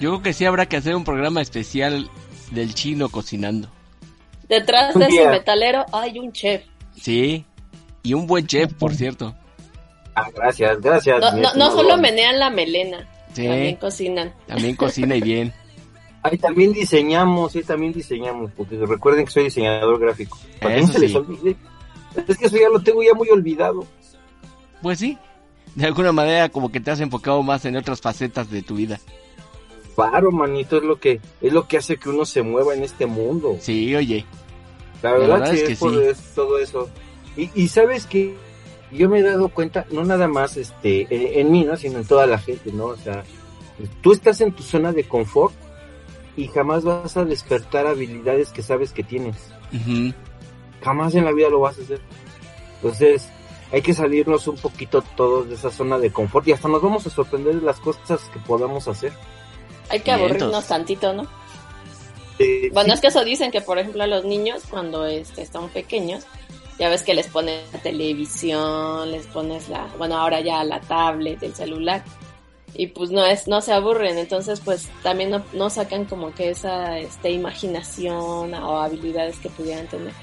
Yo 0.00 0.10
creo 0.10 0.22
que 0.22 0.32
sí 0.32 0.44
habrá 0.44 0.66
que 0.66 0.76
hacer 0.76 0.96
un 0.96 1.04
programa 1.04 1.40
especial 1.40 2.10
del 2.50 2.74
chino 2.74 3.08
cocinando. 3.08 3.68
detrás 4.48 4.94
de 4.94 5.06
ese 5.06 5.28
metalero 5.28 5.84
hay 5.92 6.18
un 6.18 6.32
chef. 6.32 6.64
Sí, 7.00 7.46
y 8.02 8.14
un 8.14 8.26
buen 8.26 8.46
chef, 8.46 8.72
por 8.74 8.94
cierto. 8.94 9.34
Ah, 10.14 10.28
gracias, 10.34 10.80
gracias. 10.80 11.20
No, 11.20 11.54
no, 11.54 11.70
solo 11.70 11.96
menean 11.96 12.38
la 12.38 12.50
melena, 12.50 13.08
también 13.34 13.76
cocinan. 13.76 14.34
También 14.46 14.76
cocina 14.76 15.16
y 15.16 15.20
bien. 15.20 15.52
Ahí 16.22 16.38
también 16.38 16.72
diseñamos, 16.72 17.52
sí, 17.52 17.62
también 17.62 17.92
diseñamos, 17.92 18.52
porque 18.56 18.76
recuerden 18.76 19.24
que 19.24 19.32
soy 19.32 19.44
diseñador 19.44 19.98
gráfico. 19.98 20.38
se 20.60 20.98
les 20.98 21.14
olvide. 21.14 21.56
Es 22.28 22.36
que 22.36 22.46
eso 22.46 22.56
ya 22.56 22.68
lo 22.68 22.80
tengo 22.80 23.02
ya 23.02 23.14
muy 23.14 23.28
olvidado. 23.30 23.84
Pues 24.82 24.98
sí, 24.98 25.18
de 25.74 25.86
alguna 25.86 26.12
manera 26.12 26.48
como 26.48 26.70
que 26.70 26.80
te 26.80 26.90
has 26.90 27.00
enfocado 27.00 27.42
más 27.42 27.64
en 27.64 27.76
otras 27.76 28.00
facetas 28.00 28.50
de 28.50 28.62
tu 28.62 28.76
vida. 28.76 29.00
Claro, 29.94 30.30
manito, 30.30 30.78
es 30.78 30.84
lo 30.84 30.98
que 30.98 31.20
es 31.40 31.52
lo 31.52 31.68
que 31.68 31.78
hace 31.78 31.96
que 31.96 32.08
uno 32.08 32.24
se 32.24 32.42
mueva 32.42 32.74
en 32.74 32.82
este 32.82 33.06
mundo. 33.06 33.56
Sí, 33.60 33.94
oye. 33.94 34.24
La 35.02 35.12
verdad, 35.12 35.54
es 35.54 35.68
que 35.68 35.76
por 35.76 35.92
todo 36.34 36.58
eso. 36.58 36.88
Y, 37.36 37.50
y 37.54 37.68
sabes 37.68 38.06
que 38.06 38.36
yo 38.92 39.08
me 39.08 39.20
he 39.20 39.22
dado 39.22 39.48
cuenta, 39.48 39.86
no 39.90 40.04
nada 40.04 40.28
más 40.28 40.56
este 40.56 41.06
en, 41.40 41.50
mí, 41.50 41.64
¿no? 41.64 41.76
sino 41.76 41.98
en 41.98 42.04
toda 42.04 42.26
la 42.26 42.38
gente, 42.38 42.70
¿no? 42.72 42.86
O 42.86 42.96
sea, 42.96 43.24
tú 44.02 44.12
estás 44.12 44.40
en 44.40 44.52
tu 44.52 44.62
zona 44.62 44.92
de 44.92 45.04
confort 45.04 45.54
y 46.36 46.48
jamás 46.48 46.84
vas 46.84 47.16
a 47.16 47.24
despertar 47.24 47.86
habilidades 47.86 48.50
que 48.50 48.62
sabes 48.62 48.92
que 48.92 49.02
tienes. 49.02 49.36
Jamás 50.82 51.14
en 51.14 51.24
la 51.24 51.32
vida 51.32 51.48
lo 51.48 51.60
vas 51.60 51.78
a 51.78 51.82
hacer. 51.82 52.00
Entonces, 52.76 53.28
hay 53.70 53.80
que 53.80 53.94
salirnos 53.94 54.46
un 54.48 54.56
poquito 54.56 55.02
todos 55.16 55.48
de 55.48 55.54
esa 55.54 55.70
zona 55.70 55.98
de 55.98 56.12
confort 56.12 56.46
y 56.48 56.52
hasta 56.52 56.68
nos 56.68 56.82
vamos 56.82 57.06
a 57.06 57.10
sorprender 57.10 57.54
de 57.54 57.62
las 57.62 57.80
cosas 57.80 58.20
que 58.32 58.38
podamos 58.40 58.88
hacer. 58.88 59.12
Hay 59.88 60.00
que 60.00 60.10
aburrirnos 60.10 60.66
tantito, 60.66 61.12
¿no? 61.12 61.26
Eh, 62.38 62.70
bueno, 62.72 62.92
es 62.92 63.00
que 63.00 63.08
eso 63.08 63.24
dicen 63.24 63.50
que, 63.50 63.60
por 63.60 63.78
ejemplo, 63.78 64.02
a 64.02 64.06
los 64.06 64.24
niños, 64.24 64.62
cuando 64.68 65.06
este, 65.06 65.42
están 65.42 65.68
pequeños, 65.68 66.26
ya 66.78 66.88
ves 66.88 67.02
que 67.02 67.14
les 67.14 67.28
pones 67.28 67.60
la 67.72 67.78
televisión, 67.80 69.10
les 69.10 69.26
pones 69.26 69.68
la, 69.68 69.86
bueno, 69.98 70.16
ahora 70.16 70.40
ya 70.40 70.64
la 70.64 70.80
tablet, 70.80 71.42
el 71.42 71.54
celular, 71.54 72.02
y 72.74 72.86
pues 72.88 73.10
no 73.10 73.24
es, 73.24 73.48
no 73.48 73.60
se 73.60 73.72
aburren, 73.72 74.18
entonces 74.18 74.60
pues 74.60 74.88
también 75.02 75.30
no, 75.30 75.44
no 75.52 75.68
sacan 75.70 76.06
como 76.06 76.34
que 76.34 76.50
esa 76.50 76.98
este, 76.98 77.30
imaginación 77.30 78.54
o 78.54 78.78
habilidades 78.80 79.38
que 79.38 79.50
pudieran 79.50 79.86
tener. 79.88 80.14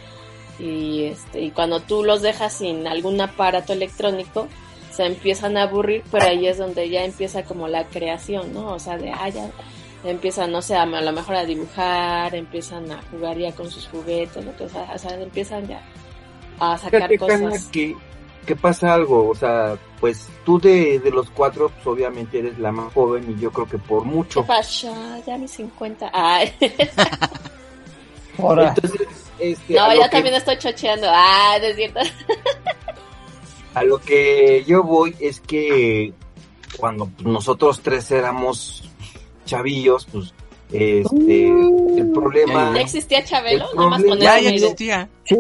Y 0.58 1.04
este, 1.04 1.42
y 1.42 1.52
cuando 1.52 1.80
tú 1.80 2.04
los 2.04 2.22
dejas 2.22 2.54
sin 2.54 2.88
algún 2.88 3.22
aparato 3.22 3.72
electrónico, 3.74 4.48
se 4.92 5.06
empiezan 5.06 5.58
a 5.58 5.64
aburrir, 5.64 6.04
pero 6.12 6.26
ahí 6.26 6.48
es 6.48 6.58
donde 6.58 6.90
ya 6.90 7.06
empieza 7.06 7.44
como 7.44 7.68
la 7.68 7.86
creación, 7.86 8.54
¿no? 8.54 8.74
O 8.74 8.80
sea, 8.80 8.98
de, 8.98 9.12
ah, 9.12 9.30
ya 9.30 9.50
empiezan, 10.04 10.52
no 10.52 10.62
sé, 10.62 10.76
a, 10.76 10.86
lo 10.86 11.12
mejor 11.12 11.36
a 11.36 11.46
dibujar, 11.46 12.36
empiezan 12.36 12.92
a 12.92 13.02
jugar 13.12 13.38
ya 13.38 13.54
con 13.54 13.70
sus 13.70 13.88
juguetes, 13.88 14.44
¿no? 14.44 14.52
o, 14.60 14.98
sea, 14.98 15.22
empiezan 15.22 15.68
ya 15.68 15.82
a 16.60 16.78
sacar 16.78 17.18
cosas. 17.18 17.66
Que, 17.66 17.96
que 18.46 18.56
pasa 18.56 18.94
algo, 18.94 19.30
o 19.30 19.36
sea, 19.36 19.78
pues 20.00 20.28
tú 20.46 20.60
de, 20.60 21.00
de 21.00 21.12
los 21.12 21.30
cuatro, 21.30 21.70
pues 21.70 21.88
obviamente 21.88 22.40
eres 22.40 22.58
la 22.60 22.72
más 22.72 22.94
joven 22.94 23.36
y 23.36 23.42
yo 23.42 23.52
creo 23.52 23.68
que 23.68 23.78
por 23.78 24.06
mucho. 24.06 24.42
¿Qué 24.42 24.48
pasa? 24.48 25.20
Ya 25.26 25.38
mis 25.38 25.52
50. 25.52 26.10
Ay. 26.14 26.54
Entonces, 28.38 29.08
este, 29.40 29.74
no, 29.74 29.94
ya 29.94 30.10
también 30.10 30.36
estoy 30.36 30.58
chocheando. 30.58 31.08
Ah, 31.10 31.58
es 31.62 31.76
cierto. 31.76 32.00
a 33.74 33.84
lo 33.84 34.00
que 34.00 34.64
yo 34.66 34.84
voy 34.84 35.16
es 35.20 35.40
que 35.42 36.14
cuando 36.78 37.10
nosotros 37.24 37.82
tres 37.82 38.10
éramos 38.12 38.84
chavillos, 39.46 40.08
pues 40.12 40.34
este 40.72 41.48
el 41.50 42.12
problema 42.14 42.74
ya 42.76 42.82
existía 42.82 43.24
Chabelo 43.24 43.66
ya, 44.20 44.40
ya 44.40 44.50
existía 44.52 45.10
sí 45.24 45.36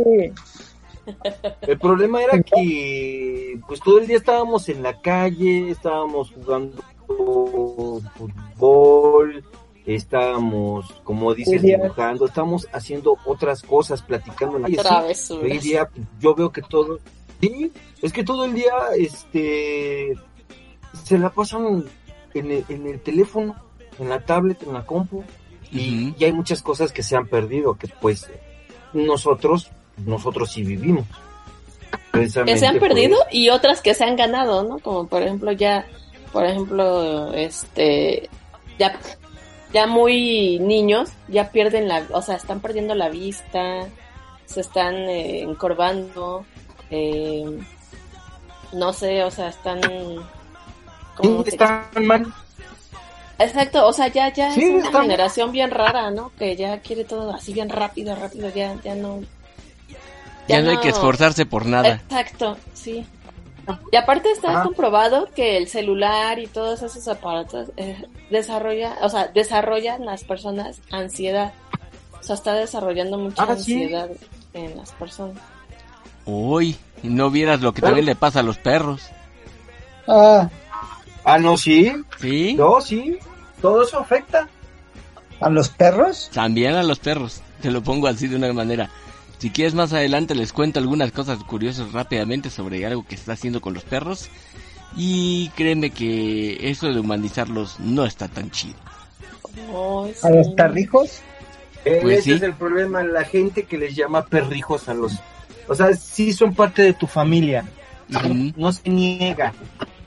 el 1.61 1.79
problema 1.79 2.21
era 2.23 2.41
que 2.41 3.59
pues 3.67 3.79
todo 3.79 3.99
el 3.99 4.07
día 4.07 4.17
estábamos 4.17 4.69
en 4.69 4.83
la 4.83 5.01
calle 5.01 5.69
estábamos 5.69 6.31
jugando 6.31 6.81
fútbol 8.15 9.43
estábamos 9.85 11.01
como 11.03 11.33
dices 11.33 11.61
dibujando 11.61 12.25
estábamos 12.25 12.67
haciendo 12.71 13.17
otras 13.25 13.63
cosas 13.63 14.01
platicando 14.01 14.57
en 14.57 14.63
la 14.63 15.05
hoy 15.31 15.57
día 15.57 15.89
yo 16.19 16.35
veo 16.35 16.51
que 16.51 16.61
todo 16.61 16.99
Sí, 17.41 17.71
es 18.01 18.11
que 18.11 18.23
todo 18.23 18.45
el 18.45 18.53
día 18.53 18.73
este 18.97 20.13
se 21.05 21.17
la 21.17 21.29
pasan 21.29 21.85
en 22.33 22.51
el, 22.51 22.65
en 22.67 22.87
el 22.87 22.99
teléfono, 22.99 23.55
en 23.97 24.09
la 24.09 24.25
tablet, 24.25 24.61
en 24.63 24.73
la 24.73 24.85
compu 24.85 25.23
y, 25.71 26.13
hay 26.23 26.33
muchas 26.33 26.61
cosas 26.61 26.91
que 26.91 27.03
se 27.03 27.15
han 27.15 27.27
perdido 27.27 27.75
que 27.75 27.87
pues 28.01 28.29
nosotros 28.93 29.71
nosotros 30.05 30.51
sí 30.51 30.63
vivimos. 30.63 31.05
Que 32.11 32.57
se 32.57 32.67
han 32.67 32.79
perdido 32.79 33.17
y 33.31 33.49
otras 33.49 33.81
que 33.81 33.93
se 33.93 34.03
han 34.03 34.15
ganado, 34.15 34.63
¿no? 34.63 34.79
Como 34.79 35.07
por 35.07 35.21
ejemplo 35.21 35.51
ya 35.51 35.85
por 36.31 36.45
ejemplo, 36.45 37.33
este 37.33 38.29
ya 38.77 38.99
ya 39.73 39.87
muy 39.87 40.59
niños 40.59 41.09
ya 41.27 41.51
pierden 41.51 41.87
la, 41.87 42.05
o 42.11 42.21
sea, 42.21 42.35
están 42.35 42.59
perdiendo 42.59 42.95
la 42.95 43.09
vista, 43.09 43.87
se 44.45 44.61
están 44.61 44.95
eh, 44.95 45.41
encorvando, 45.41 46.45
eh, 46.89 47.45
no 48.73 48.93
sé, 48.93 49.23
o 49.23 49.31
sea, 49.31 49.49
están... 49.49 49.81
¿Cómo 51.15 51.43
están 51.43 51.83
mal. 52.01 52.33
Exacto, 53.37 53.85
o 53.85 53.93
sea, 53.93 54.07
ya, 54.07 54.33
ya 54.33 54.49
es 54.49 54.57
una 54.57 55.01
generación 55.01 55.51
bien 55.51 55.69
rara, 55.69 56.09
¿no? 56.09 56.31
Que 56.37 56.55
ya 56.55 56.79
quiere 56.79 57.03
todo 57.03 57.31
así 57.31 57.53
bien 57.53 57.69
rápido, 57.69 58.15
rápido, 58.15 58.49
ya, 58.49 58.75
ya 58.83 58.95
no... 58.95 59.21
Ya, 60.49 60.61
no 60.61 60.71
hay 60.71 60.77
que 60.77 60.89
esforzarse 60.89 61.45
por 61.45 61.65
nada. 61.65 62.01
Exacto, 62.09 62.57
sí. 62.73 63.05
Y 63.91 63.95
aparte 63.95 64.31
está 64.31 64.63
comprobado 64.63 65.27
que 65.35 65.57
el 65.57 65.67
celular 65.67 66.39
y 66.39 66.47
todos 66.47 66.81
esos 66.81 67.07
aparatos 67.07 67.69
eh, 67.77 68.03
desarrolla, 68.31 68.97
o 69.01 69.09
sea, 69.09 69.27
desarrollan 69.27 70.05
las 70.05 70.23
personas 70.23 70.81
ansiedad. 70.91 71.53
O 72.19 72.23
sea, 72.23 72.35
está 72.35 72.53
desarrollando 72.53 73.17
mucha 73.17 73.43
ah, 73.43 73.51
ansiedad 73.51 74.09
en 74.53 74.75
las 74.75 74.91
personas. 74.93 75.37
Uy, 76.25 76.77
no 77.03 77.29
vieras 77.29 77.61
lo 77.61 77.73
que 77.73 77.81
también 77.81 78.05
le 78.05 78.15
pasa 78.15 78.39
a 78.39 78.43
los 78.43 78.57
perros. 78.57 79.03
Ah. 80.07 80.49
Ah, 81.23 81.37
no, 81.37 81.57
sí. 81.57 81.93
Sí. 82.19 82.55
No, 82.55 82.81
sí. 82.81 83.17
Todo 83.61 83.83
eso 83.83 83.99
afecta. 83.99 84.47
¿A 85.39 85.49
los 85.49 85.69
perros? 85.69 86.29
También 86.33 86.75
a 86.75 86.83
los 86.83 86.99
perros. 86.99 87.41
Te 87.61 87.71
lo 87.71 87.81
pongo 87.81 88.07
así 88.07 88.27
de 88.27 88.35
una 88.35 88.51
manera. 88.51 88.89
Si 89.39 89.49
quieres 89.49 89.73
más 89.73 89.93
adelante 89.93 90.35
les 90.35 90.53
cuento 90.53 90.79
algunas 90.79 91.11
cosas 91.11 91.43
curiosas 91.43 91.91
rápidamente 91.91 92.49
sobre 92.49 92.85
algo 92.85 93.05
que 93.05 93.15
está 93.15 93.33
haciendo 93.33 93.61
con 93.61 93.73
los 93.73 93.83
perros. 93.83 94.29
Y 94.95 95.49
créeme 95.55 95.91
que 95.91 96.69
eso 96.69 96.87
de 96.87 96.99
humanizarlos 96.99 97.79
no 97.79 98.05
está 98.05 98.27
tan 98.27 98.51
chido. 98.51 98.75
¿A 100.23 100.29
los 100.29 100.49
perrijos? 100.49 101.21
Pues 101.83 102.19
ese 102.19 102.35
es 102.35 102.41
el 102.41 102.53
problema, 102.53 103.03
la 103.03 103.23
gente 103.23 103.63
que 103.63 103.77
les 103.77 103.95
llama 103.95 104.25
perrijos 104.25 104.89
a 104.89 104.93
los 104.93 105.13
o 105.69 105.75
sea, 105.75 105.93
sí 105.93 106.33
son 106.33 106.55
parte 106.55 106.81
de 106.81 106.93
tu 106.93 107.05
familia. 107.05 107.63
No, 108.57 108.71
se 108.71 108.89
niega. 108.89 109.53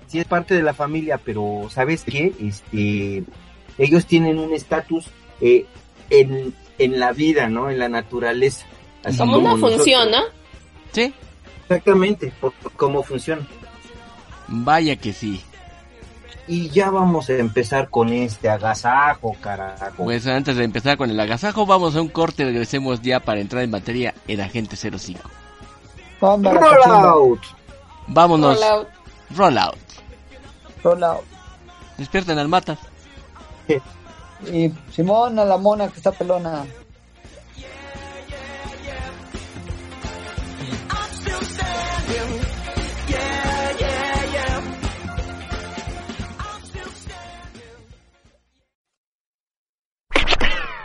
Sí 0.08 0.18
es 0.18 0.26
parte 0.26 0.54
de 0.54 0.62
la 0.62 0.74
familia, 0.74 1.18
pero 1.24 1.68
¿sabes 1.70 2.02
qué? 2.02 2.32
Este, 2.40 3.22
ellos 3.78 4.06
tienen 4.06 4.38
un 4.38 4.52
estatus 4.52 5.06
eh, 5.40 5.64
en, 6.10 6.52
en 6.78 6.98
la 6.98 7.12
vida, 7.12 7.48
¿no? 7.48 7.70
En 7.70 7.78
la 7.78 7.88
naturaleza. 7.88 8.66
Como, 9.18 9.38
una 9.38 9.56
función, 9.56 10.10
¿no? 10.10 10.22
Sí. 10.92 11.12
Exactamente, 11.62 12.32
por, 12.40 12.52
cómo 12.76 13.02
funciona. 13.02 13.46
Vaya 14.48 14.96
que 14.96 15.12
sí. 15.12 15.42
Y 16.48 16.68
ya 16.70 16.90
vamos 16.90 17.30
a 17.30 17.34
empezar 17.34 17.88
con 17.88 18.12
este 18.12 18.48
agasajo, 18.48 19.36
carajo. 19.40 20.04
Pues 20.04 20.26
antes 20.26 20.56
de 20.56 20.64
empezar 20.64 20.96
con 20.96 21.08
el 21.08 21.18
agasajo, 21.18 21.66
vamos 21.66 21.94
a 21.96 22.02
un 22.02 22.08
corte, 22.08 22.44
regresemos 22.44 23.00
ya 23.00 23.20
para 23.20 23.40
entrar 23.40 23.62
en 23.62 23.70
materia 23.70 24.14
en 24.26 24.40
Agente 24.40 24.76
05. 24.76 25.20
Roll 26.20 27.40
Vámonos. 28.08 28.60
Roll 29.34 29.58
out. 29.58 29.76
Roll 30.84 31.04
out. 31.04 31.24
Despierten 31.96 32.38
al 32.38 32.48
mata. 32.48 32.76
y 34.52 34.70
Simón 34.90 35.38
a 35.38 35.44
la 35.44 35.56
mona 35.56 35.88
que 35.88 35.96
está 35.96 36.12
pelona. 36.12 36.64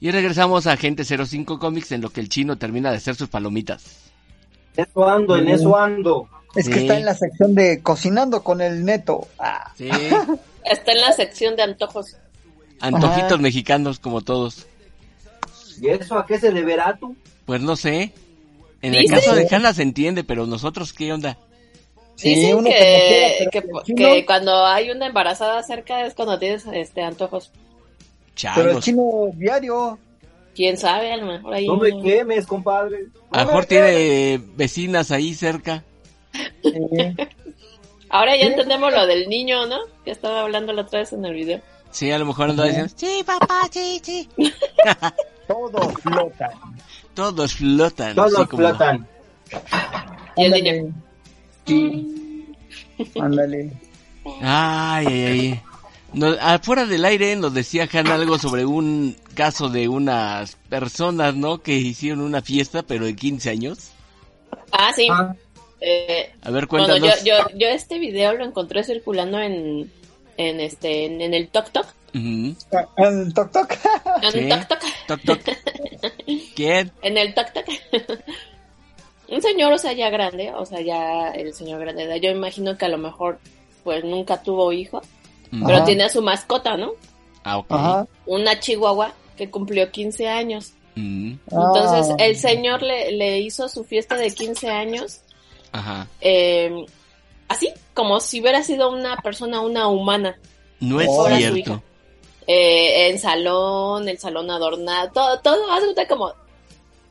Y 0.00 0.10
regresamos 0.10 0.66
a 0.66 0.72
Agente 0.72 1.04
05 1.04 1.58
Comics 1.58 1.92
en 1.92 2.00
lo 2.00 2.10
que 2.10 2.20
el 2.20 2.28
chino 2.28 2.56
termina 2.56 2.90
de 2.90 2.96
hacer 2.96 3.16
sus 3.16 3.28
palomitas. 3.28 4.10
Eso 4.76 5.06
ando, 5.06 5.36
en 5.36 5.48
eso 5.48 5.76
ando. 5.76 6.28
Es 6.54 6.68
que 6.68 6.80
está 6.80 6.96
en 6.96 7.04
la 7.04 7.14
sección 7.14 7.54
de 7.54 7.82
cocinando 7.82 8.42
con 8.42 8.60
el 8.60 8.84
neto. 8.84 9.28
Ah. 9.38 9.72
Sí. 9.76 9.90
está 10.64 10.92
en 10.92 11.00
la 11.00 11.12
sección 11.12 11.54
de 11.54 11.62
antojos. 11.62 12.16
Antojitos 12.80 13.40
mexicanos 13.40 13.98
como 13.98 14.22
todos. 14.22 14.66
¿Y 15.80 15.88
eso 15.88 16.18
a 16.18 16.26
qué 16.26 16.38
se 16.38 16.50
deberá 16.50 16.96
tú? 16.96 17.14
Pues 17.44 17.60
no 17.60 17.76
sé. 17.76 18.12
En 18.82 18.94
el 18.94 19.06
caso 19.06 19.34
de 19.34 19.46
Hanna 19.50 19.74
se 19.74 19.82
entiende, 19.82 20.24
pero 20.24 20.46
nosotros, 20.46 20.94
¿qué 20.94 21.12
onda? 21.12 21.36
Dicen 22.16 22.64
que, 22.64 23.48
que, 23.96 24.26
cuando 24.26 24.64
hay 24.66 24.90
una 24.90 25.06
embarazada 25.06 25.62
cerca 25.62 26.04
es 26.04 26.14
cuando 26.14 26.38
tienes 26.38 26.66
este 26.72 27.02
antojos. 27.02 27.50
Pero 28.54 28.70
el 28.72 28.80
chino 28.80 29.28
diario. 29.34 29.98
Quién 30.54 30.76
sabe, 30.76 31.12
a 31.12 31.16
lo 31.16 31.26
mejor 31.26 31.54
ahí. 31.54 31.66
No 31.66 31.76
me 31.76 31.90
quemes, 32.02 32.46
compadre. 32.46 33.06
a 33.30 33.40
lo 33.40 33.46
mejor 33.46 33.64
tiene 33.66 34.40
vecinas 34.56 35.10
ahí 35.10 35.34
cerca. 35.34 35.84
Ahora 38.08 38.36
ya 38.36 38.46
entendemos 38.46 38.92
lo 38.92 39.06
del 39.06 39.28
niño, 39.28 39.66
¿no? 39.66 39.78
Que 40.04 40.10
estaba 40.10 40.42
hablando 40.42 40.72
la 40.72 40.82
otra 40.82 41.00
vez 41.00 41.12
en 41.12 41.24
el 41.24 41.34
video. 41.34 41.60
Sí, 41.92 42.10
a 42.10 42.18
lo 42.18 42.26
mejor 42.26 42.50
andaba 42.50 42.68
diciendo, 42.68 42.92
sí, 42.96 43.22
papá, 43.24 43.68
sí, 43.70 44.00
sí. 44.02 44.28
Todos 45.48 45.92
flotan. 46.02 46.50
Todos 47.14 47.54
flotan. 47.54 48.14
Todos 48.14 48.48
flotan. 48.48 49.08
Y 50.36 50.44
el 50.44 50.52
niño. 50.52 50.94
Ándale. 53.20 53.72
Ay, 54.40 55.06
ay, 55.06 55.24
ay. 55.24 55.62
No, 56.12 56.34
afuera 56.40 56.86
del 56.86 57.04
aire 57.04 57.36
nos 57.36 57.54
decía 57.54 57.88
Han 57.92 58.08
algo 58.08 58.38
sobre 58.38 58.64
un 58.64 59.16
caso 59.34 59.68
de 59.68 59.88
unas 59.88 60.56
personas, 60.68 61.34
¿no? 61.36 61.62
Que 61.62 61.74
hicieron 61.74 62.20
una 62.20 62.42
fiesta, 62.42 62.82
pero 62.82 63.04
de 63.04 63.14
15 63.14 63.50
años. 63.50 63.90
Ah, 64.72 64.92
sí. 64.94 65.08
Ah. 65.10 65.34
Eh, 65.80 66.32
a 66.42 66.50
ver, 66.50 66.66
cuéntanos. 66.66 67.22
yo, 67.22 67.24
yo, 67.24 67.56
yo, 67.56 67.68
este 67.68 67.98
video 67.98 68.34
lo 68.34 68.44
encontré 68.44 68.84
circulando 68.84 69.38
en, 69.38 69.90
en 70.36 70.60
este 70.60 71.06
en, 71.06 71.34
el 71.34 71.48
Tok 71.48 71.70
Tok. 71.70 71.86
¿En 72.12 72.56
el 72.96 73.34
Tok 73.34 73.52
Tok? 73.52 73.72
En 74.34 74.52
el 74.52 74.66
Tok 74.66 75.22
Tok. 75.24 75.38
¿Quién? 76.56 76.92
En 77.02 77.16
el 77.16 77.34
Tok 77.34 77.52
Tok. 77.52 77.64
un 79.28 79.40
señor, 79.40 79.72
o 79.72 79.78
sea, 79.78 79.92
ya 79.92 80.10
grande, 80.10 80.52
o 80.54 80.66
sea, 80.66 80.80
ya 80.80 81.30
el 81.30 81.54
señor 81.54 81.80
grande 81.80 82.20
Yo 82.20 82.30
imagino 82.30 82.76
que 82.76 82.84
a 82.84 82.88
lo 82.88 82.98
mejor, 82.98 83.38
pues 83.84 84.04
nunca 84.04 84.42
tuvo 84.42 84.72
hijo, 84.72 85.00
pero 85.50 85.84
tiene 85.84 86.04
a 86.04 86.08
su 86.08 86.22
mascota, 86.22 86.76
¿no? 86.76 86.92
Ah, 87.44 87.58
ok. 87.58 88.08
Una 88.26 88.58
chihuahua 88.60 89.14
que 89.36 89.50
cumplió 89.50 89.90
15 89.90 90.28
años. 90.28 90.72
Mm. 90.94 91.34
Entonces, 91.50 92.12
ah. 92.12 92.16
el 92.18 92.36
señor 92.36 92.82
le, 92.82 93.12
le, 93.12 93.38
hizo 93.40 93.68
su 93.68 93.84
fiesta 93.84 94.16
de 94.16 94.30
15 94.30 94.68
años. 94.68 95.20
Ajá. 95.72 96.08
Eh, 96.20 96.84
así, 97.48 97.72
como 97.94 98.20
si 98.20 98.40
hubiera 98.40 98.62
sido 98.62 98.90
una 98.90 99.16
persona, 99.16 99.60
una 99.60 99.88
humana. 99.88 100.38
No 100.78 101.00
es 101.00 101.08
cierto. 101.36 101.82
Eh, 102.46 103.10
en 103.10 103.18
salón, 103.18 104.08
el 104.08 104.18
salón 104.18 104.50
adornado, 104.50 105.10
todo, 105.12 105.40
todo, 105.40 105.72
hace 105.72 106.06
como 106.08 106.32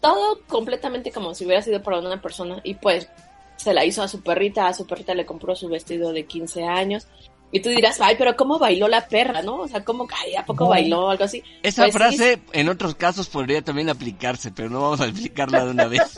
todo 0.02 0.40
completamente 0.48 1.12
como 1.12 1.34
si 1.34 1.46
hubiera 1.46 1.62
sido 1.62 1.82
para 1.82 2.00
una 2.00 2.22
persona 2.22 2.60
y 2.64 2.74
pues 2.74 3.08
se 3.56 3.74
la 3.74 3.86
hizo 3.86 4.02
a 4.02 4.08
su 4.08 4.22
perrita, 4.22 4.68
a 4.68 4.74
su 4.74 4.88
perrita 4.88 5.14
le 5.14 5.26
compró 5.26 5.56
su 5.56 5.68
vestido 5.68 6.12
de 6.14 6.26
15 6.26 6.64
años. 6.64 7.08
Y 7.52 7.62
tú 7.62 7.70
dirás, 7.70 8.00
ay, 8.00 8.16
pero 8.18 8.36
¿cómo 8.36 8.60
bailó 8.60 8.88
la 8.88 9.08
perra, 9.08 9.42
no? 9.42 9.62
O 9.62 9.68
sea, 9.68 9.84
¿cómo, 9.84 10.08
ay, 10.24 10.36
¿a 10.36 10.46
poco 10.46 10.68
bailó? 10.68 11.10
Algo 11.10 11.24
así. 11.24 11.44
Esa 11.64 11.84
pues 11.84 11.94
frase 11.94 12.40
en 12.54 12.70
otros 12.70 12.96
casos 12.96 13.28
podría 13.28 13.62
también 13.62 13.90
aplicarse, 13.90 14.52
pero 14.52 14.70
no 14.70 14.82
vamos 14.82 15.02
a 15.02 15.08
explicarla 15.08 15.66
de 15.66 15.72
una 15.72 15.88
vez. 15.88 16.02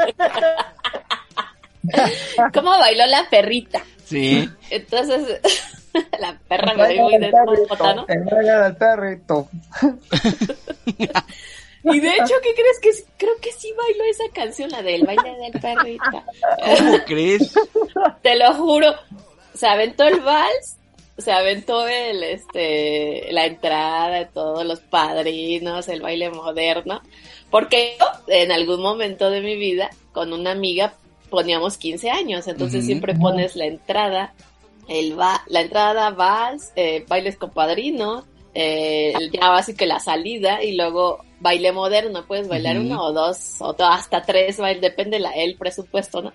¿Cómo 2.54 2.72
bailó 2.72 3.06
la 3.08 3.28
perrita? 3.30 3.82
Sí. 4.04 4.50
Entonces, 4.70 5.40
la 6.20 6.38
perra 6.48 6.74
me 6.74 6.94
dio 6.94 7.04
muy 7.04 7.18
de 7.18 7.32
¿no? 7.32 8.06
El 8.08 8.76
perrito. 8.76 9.48
Y 11.84 12.00
de 12.00 12.10
hecho, 12.10 12.36
¿qué 12.44 12.54
crees 12.54 12.80
que 12.80 12.92
creo 13.18 13.34
que 13.42 13.52
sí 13.54 13.74
bailó 13.76 14.04
esa 14.04 14.26
canción, 14.34 14.70
la 14.70 14.84
del 14.84 15.04
baile 15.04 15.36
del 15.38 15.60
perrito? 15.60 16.24
¿Cómo 16.78 17.00
crees? 17.06 17.56
Te 18.22 18.36
lo 18.36 18.54
juro. 18.54 18.94
Se 19.56 19.68
aventó 19.68 20.04
el 20.04 20.20
vals, 20.20 20.78
se 21.22 21.32
aventó 21.32 21.88
el 21.88 22.24
este 22.24 23.28
la 23.32 23.46
entrada 23.46 24.10
de 24.20 24.26
todos 24.26 24.66
los 24.66 24.80
padrinos, 24.80 25.88
el 25.88 26.02
baile 26.02 26.30
moderno, 26.30 27.02
porque 27.50 27.98
en 28.28 28.52
algún 28.52 28.82
momento 28.82 29.30
de 29.30 29.42
mi 29.42 29.56
vida 29.56 29.90
con 30.12 30.34
una 30.34 30.52
amiga 30.52 30.94
poníamos 31.30 31.78
15 31.78 32.10
años, 32.10 32.48
entonces 32.48 32.86
siempre 32.86 33.16
pones 33.16 33.56
la 33.56 33.66
entrada, 33.66 34.34
el 34.90 35.18
va, 35.18 35.42
la 35.48 35.62
entrada, 35.62 36.10
vals, 36.10 36.72
eh, 36.76 37.06
bailes 37.08 37.38
con 37.38 37.52
padrinos, 37.52 38.26
eh, 38.54 39.14
ya 39.32 39.56
así 39.56 39.74
que 39.74 39.86
la 39.86 40.02
salida 40.02 40.62
y 40.62 40.76
luego 40.76 41.24
baile 41.40 41.72
moderno, 41.72 42.26
puedes 42.28 42.50
bailar 42.50 42.78
uno 42.78 43.02
o 43.02 43.14
dos 43.14 43.56
o 43.62 43.74
hasta 43.80 44.22
tres 44.24 44.58
bailes, 44.58 44.82
depende 44.82 45.20
la, 45.20 45.32
el 45.32 45.56
presupuesto, 45.56 46.22
¿no? 46.22 46.34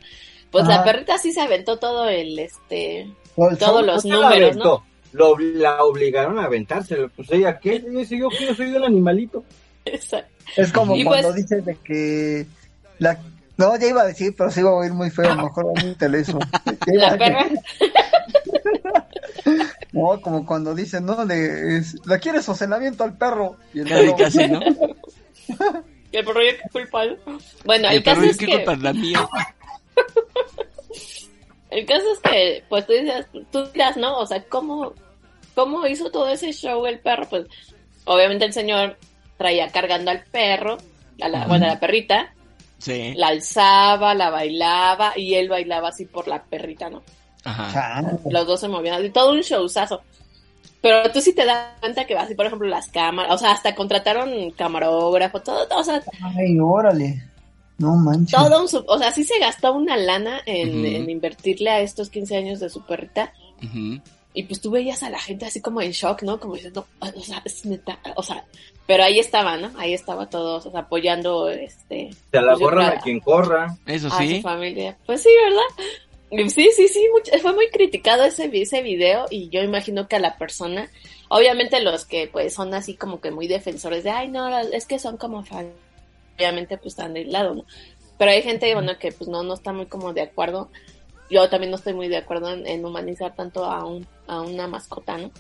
Pues 0.51 0.67
la 0.67 0.85
perrita 0.85 1.19
sí 1.19 1.33
se 1.33 1.41
aventó 1.41 1.79
todo 1.79 2.09
el, 2.09 2.39
este, 2.39 3.13
todos 3.59 3.85
los 3.85 4.05
números, 4.05 4.57
¿no? 4.57 4.85
Lo, 5.13 5.39
la 5.39 5.83
obligaron 5.83 6.39
a 6.39 6.45
aventárselo, 6.45 7.09
pues 7.11 7.31
ella, 7.33 7.59
¿qué? 7.59 7.83
Yo, 7.83 8.29
yo 8.31 8.55
soy 8.55 8.73
un 8.73 8.85
animalito. 8.85 9.45
Exacto. 9.85 10.31
Es 10.57 10.73
como 10.73 10.95
cuando 11.05 11.29
pues 11.29 11.35
dices 11.35 11.65
de 11.65 11.77
que 11.77 12.47
la... 12.99 13.19
No, 13.57 13.75
ya 13.79 13.87
iba 13.87 14.03
a 14.03 14.07
decir, 14.07 14.35
pero 14.37 14.51
se 14.51 14.61
iba 14.61 14.69
a 14.71 14.75
oír 14.75 14.93
muy 14.93 15.11
feo, 15.11 15.35
mejor 15.43 15.67
omítele 15.67 16.21
eso. 16.21 16.39
¿La 16.87 17.17
perra? 17.17 17.47
No, 19.93 20.21
como 20.21 20.45
cuando 20.45 20.75
dicen, 20.75 21.07
¿no? 21.07 21.25
De, 21.25 21.83
¿La 22.05 22.19
quieres 22.19 22.45
sostenamiento 22.45 23.03
al 23.03 23.17
perro? 23.17 23.57
Y 23.73 23.81
el 23.81 23.89
perro... 23.89 24.17
Casi, 24.17 24.47
¿no? 24.47 24.61
el 24.61 26.25
perro 26.25 26.43
ya 26.43 26.57
que 26.57 26.69
culpa. 26.71 27.05
Bueno, 27.65 27.89
el, 27.89 28.03
caso 28.03 28.23
es 28.25 28.37
que... 28.37 28.47
culpa 28.47 28.75
es 28.75 28.81
la 28.83 28.93
mía. 28.93 29.27
El 31.71 31.87
caso 31.87 32.05
es 32.13 32.21
que, 32.21 32.65
pues 32.69 32.87
tú 32.87 32.93
dices, 32.93 33.27
tú 33.51 33.67
dirás, 33.73 33.97
¿no? 33.97 34.19
O 34.19 34.27
sea, 34.27 34.43
¿cómo, 34.45 34.93
¿cómo 35.55 35.87
hizo 35.87 36.11
todo 36.11 36.29
ese 36.29 36.53
show 36.53 36.87
el 36.87 37.01
perro? 37.01 37.27
Pues, 37.29 37.47
obviamente 38.05 38.45
el 38.45 38.53
señor 38.53 38.99
traía 39.37 39.69
cargando 39.69 40.11
al 40.11 40.23
perro, 40.25 40.79
a 41.21 41.29
la, 41.29 41.47
bueno, 41.47 41.67
a 41.67 41.71
la 41.71 41.81
perrita. 41.81 42.33
Sí. 42.79 43.15
La 43.17 43.29
alzaba, 43.29 44.15
la 44.15 44.31
bailaba 44.31 45.13
y 45.17 45.35
él 45.35 45.49
bailaba 45.49 45.89
así 45.89 46.05
por 46.05 46.29
la 46.29 46.43
perrita, 46.43 46.91
¿no? 46.91 47.03
Los 48.31 48.47
dos 48.47 48.61
se 48.61 48.69
movían, 48.69 49.01
así, 49.01 49.11
todo 49.11 49.33
un 49.33 49.41
showzazo. 49.41 50.03
Pero 50.81 51.11
tú 51.11 51.21
sí 51.21 51.35
te 51.35 51.45
das 51.45 51.79
cuenta 51.81 52.05
que 52.05 52.17
así, 52.17 52.35
por 52.35 52.47
ejemplo, 52.47 52.69
las 52.69 52.89
cámaras, 52.89 53.35
o 53.35 53.39
sea, 53.39 53.53
hasta 53.53 53.75
contrataron 53.75 54.51
camarógrafo, 54.53 55.41
todo, 55.41 55.67
todo, 55.67 55.81
o 55.81 55.85
sea. 55.85 56.03
Ay, 56.37 56.59
órale. 56.61 57.23
No 57.79 57.95
manches. 57.97 58.39
Todo 58.39 58.63
un, 58.63 58.85
o 58.87 58.99
sea, 58.99 59.13
sí 59.13 59.25
se 59.25 59.39
gastó 59.39 59.73
una 59.73 59.97
lana 59.97 60.41
en, 60.47 61.09
invertirle 61.11 61.71
a 61.71 61.81
estos 61.81 62.11
15 62.11 62.37
años 62.37 62.61
de 62.61 62.71
su 62.71 62.85
perrita. 62.85 63.33
Y 64.33 64.43
pues 64.43 64.61
tú 64.61 64.71
veías 64.71 65.03
a 65.03 65.09
la 65.09 65.19
gente 65.19 65.47
así 65.47 65.63
como 65.63 65.81
en 65.81 65.93
shock, 65.93 66.23
¿no? 66.23 66.39
Como 66.39 66.55
diciendo, 66.55 66.87
ah, 67.01 67.11
o 67.17 67.21
sea, 67.23 67.41
es 67.43 67.65
neta, 67.65 67.99
o 68.17 68.23
sea, 68.23 68.45
pero 68.87 69.03
ahí 69.03 69.19
estaba, 69.19 69.57
¿no? 69.57 69.71
Ahí 69.79 69.95
estaba 69.95 70.29
todos, 70.29 70.67
o 70.67 70.71
sea, 70.71 70.81
apoyando, 70.81 71.49
este. 71.49 72.11
Se 72.31 72.41
la 72.43 72.55
borra 72.55 72.89
pues, 72.89 72.99
a 72.99 73.03
quien 73.03 73.21
corra. 73.21 73.79
Eso 73.87 74.11
sí. 74.11 74.35
A 74.35 74.37
su 74.37 74.43
familia. 74.43 74.99
Pues 75.07 75.23
sí, 75.23 75.31
¿verdad? 75.43 76.51
Sí, 76.51 76.71
sí, 76.75 76.89
sí, 76.89 77.07
fue 77.41 77.53
muy 77.55 77.69
criticado 77.69 78.25
ese, 78.25 78.51
ese 78.53 78.83
video 78.83 79.27
y 79.31 79.49
yo 79.49 79.63
imagino 79.63 80.09
que 80.09 80.17
a 80.17 80.21
la 80.21 80.37
persona, 80.37 80.91
obviamente 81.29 81.81
los 81.81 82.05
que 82.05 82.29
pues 82.31 82.53
son 82.53 82.75
así 82.75 82.95
como 82.95 83.21
que 83.21 83.31
muy 83.31 83.47
defensores 83.47 84.03
de, 84.03 84.11
ay, 84.11 84.29
no, 84.29 84.59
es 84.59 84.87
que 84.87 84.99
son 84.99 85.19
como 85.19 85.45
fan, 85.45 85.71
obviamente 86.37 86.77
pues 86.77 86.95
están 86.95 87.15
del 87.15 87.33
lado, 87.33 87.55
¿no? 87.55 87.65
Pero 88.19 88.31
hay 88.31 88.43
gente, 88.43 88.73
bueno, 88.75 88.99
que 88.99 89.13
pues 89.13 89.29
no, 89.29 89.43
no 89.43 89.55
está 89.55 89.73
muy 89.73 89.87
como 89.87 90.13
de 90.13 90.23
acuerdo. 90.23 90.71
Yo 91.31 91.49
también 91.49 91.71
no 91.71 91.77
estoy 91.77 91.93
muy 91.93 92.09
de 92.09 92.19
acuerdo 92.19 92.51
en, 92.53 92.85
humanizar 92.85 93.35
tanto 93.35 93.65
a, 93.65 93.85
un, 93.85 94.07
a 94.27 94.41
una 94.43 94.69
mascota, 94.69 95.19
¿no? 95.19 95.31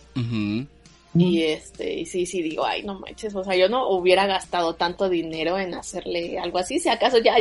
Y 1.14 1.42
este, 1.44 2.00
y 2.00 2.06
sí, 2.06 2.26
sí 2.26 2.42
digo, 2.42 2.66
ay, 2.66 2.82
no 2.82 2.98
manches, 2.98 3.34
o 3.34 3.42
sea, 3.42 3.56
yo 3.56 3.68
no 3.68 3.88
hubiera 3.88 4.26
gastado 4.26 4.74
tanto 4.74 5.08
dinero 5.08 5.58
en 5.58 5.74
hacerle 5.74 6.38
algo 6.38 6.58
así, 6.58 6.78
si 6.78 6.90
acaso 6.90 7.18
ya 7.18 7.36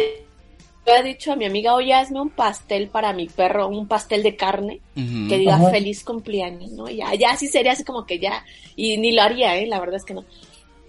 he 0.85 1.03
dicho 1.03 1.31
a 1.31 1.35
mi 1.35 1.45
amiga, 1.45 1.73
oye, 1.73 1.93
hazme 1.93 2.21
un 2.21 2.29
pastel 2.29 2.87
para 2.87 3.11
mi 3.11 3.27
perro, 3.27 3.67
un 3.67 3.87
pastel 3.87 4.23
de 4.23 4.35
carne, 4.35 4.81
que 4.93 5.37
diga 5.37 5.59
feliz 5.71 6.03
cumpleaños, 6.03 6.71
¿no? 6.71 6.87
Ya, 6.89 7.13
ya 7.15 7.35
sí 7.35 7.47
sería 7.47 7.73
así 7.73 7.83
como 7.83 8.05
que 8.05 8.19
ya, 8.19 8.45
y 8.75 8.97
ni 8.97 9.11
lo 9.11 9.23
haría, 9.23 9.57
¿eh? 9.57 9.67
La 9.67 9.79
verdad 9.79 9.97
es 9.97 10.05
que 10.05 10.13
no. 10.13 10.23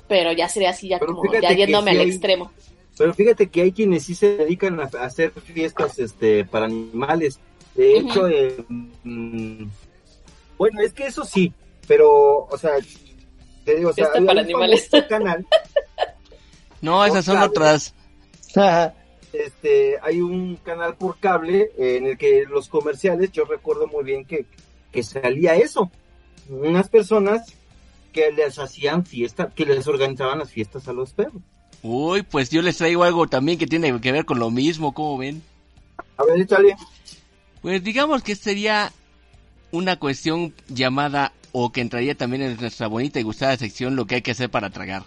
Pero 0.09 0.33
ya 0.33 0.49
sería 0.49 0.71
así, 0.71 0.89
ya 0.89 0.99
como, 0.99 1.23
ya 1.41 1.53
yéndome 1.53 1.93
al 1.93 2.01
extremo. 2.01 2.53
Pero 2.97 3.13
fíjate 3.13 3.49
que 3.49 3.63
hay 3.63 3.73
quienes 3.73 4.05
sí 4.05 4.15
se 4.15 4.37
dedican 4.37 4.81
a, 4.81 4.85
hacer 4.85 5.33
fiestas 5.33 5.99
este 5.99 6.45
para 6.45 6.67
animales. 6.67 7.39
De 7.75 7.99
hecho, 7.99 8.29
eh, 8.29 8.57
mm, 8.69 9.65
bueno, 10.57 10.81
es 10.81 10.93
que 10.95 11.07
eso 11.07 11.25
sí, 11.25 11.53
pero, 11.87 12.47
o 12.47 12.59
sea, 12.59 12.73
te 13.65 13.77
digo, 13.77 13.91
o 13.91 13.93
sea, 13.93 14.11
para 14.13 14.41
animales. 14.41 14.89
canal 15.09 15.47
No, 16.81 17.05
esas 17.05 17.25
son 17.25 17.39
otras. 17.39 17.95
este, 19.33 19.97
hay 20.03 20.23
un 20.23 20.57
canal 20.57 20.97
por 20.97 21.19
cable 21.19 21.73
en 21.77 22.07
el 22.07 22.17
que 22.17 22.45
los 22.49 22.69
comerciales, 22.69 23.31
yo 23.33 23.45
recuerdo 23.45 23.87
muy 23.89 24.05
bien 24.05 24.25
que, 24.25 24.47
que 24.91 25.03
salía 25.03 25.55
eso. 25.57 25.91
Unas 26.49 26.89
personas 26.89 27.55
que 28.17 28.33
les 28.33 28.59
hacían 28.59 29.05
fiesta, 29.05 29.51
que 29.55 29.67
les 29.67 29.87
organizaban 29.87 30.39
las 30.39 30.51
fiestas 30.51 30.89
a 30.89 30.95
los 30.95 31.13
perros. 31.13 31.43
Uy, 31.83 32.23
pues 32.23 32.49
yo 32.49 32.63
les 32.63 32.79
traigo 32.79 33.05
algo 33.05 33.27
también 33.27 33.59
que 33.59 33.67
tiene 33.67 34.01
que 34.01 34.11
ver 34.11 34.25
con 34.25 34.39
lo 34.39 34.51
mismo, 34.51 34.95
¿cómo 34.95 35.19
ven? 35.19 35.43
A 36.17 36.25
ver, 36.25 36.41
échale. 36.41 36.75
Pues 37.61 37.85
digamos 37.85 38.23
que 38.23 38.35
sería 38.35 38.91
una 39.71 39.99
cuestión 39.99 40.55
llamada 40.69 41.33
o 41.53 41.71
que 41.73 41.83
entraría 41.83 42.15
también 42.15 42.43
en 42.43 42.57
nuestra 42.57 42.87
bonita 42.87 43.21
y 43.21 43.23
gustada 43.23 43.55
sección 43.59 43.97
lo 43.97 44.07
que 44.07 44.15
hay 44.15 44.23
que 44.23 44.31
hacer 44.31 44.49
para 44.49 44.71
tragar. 44.71 45.05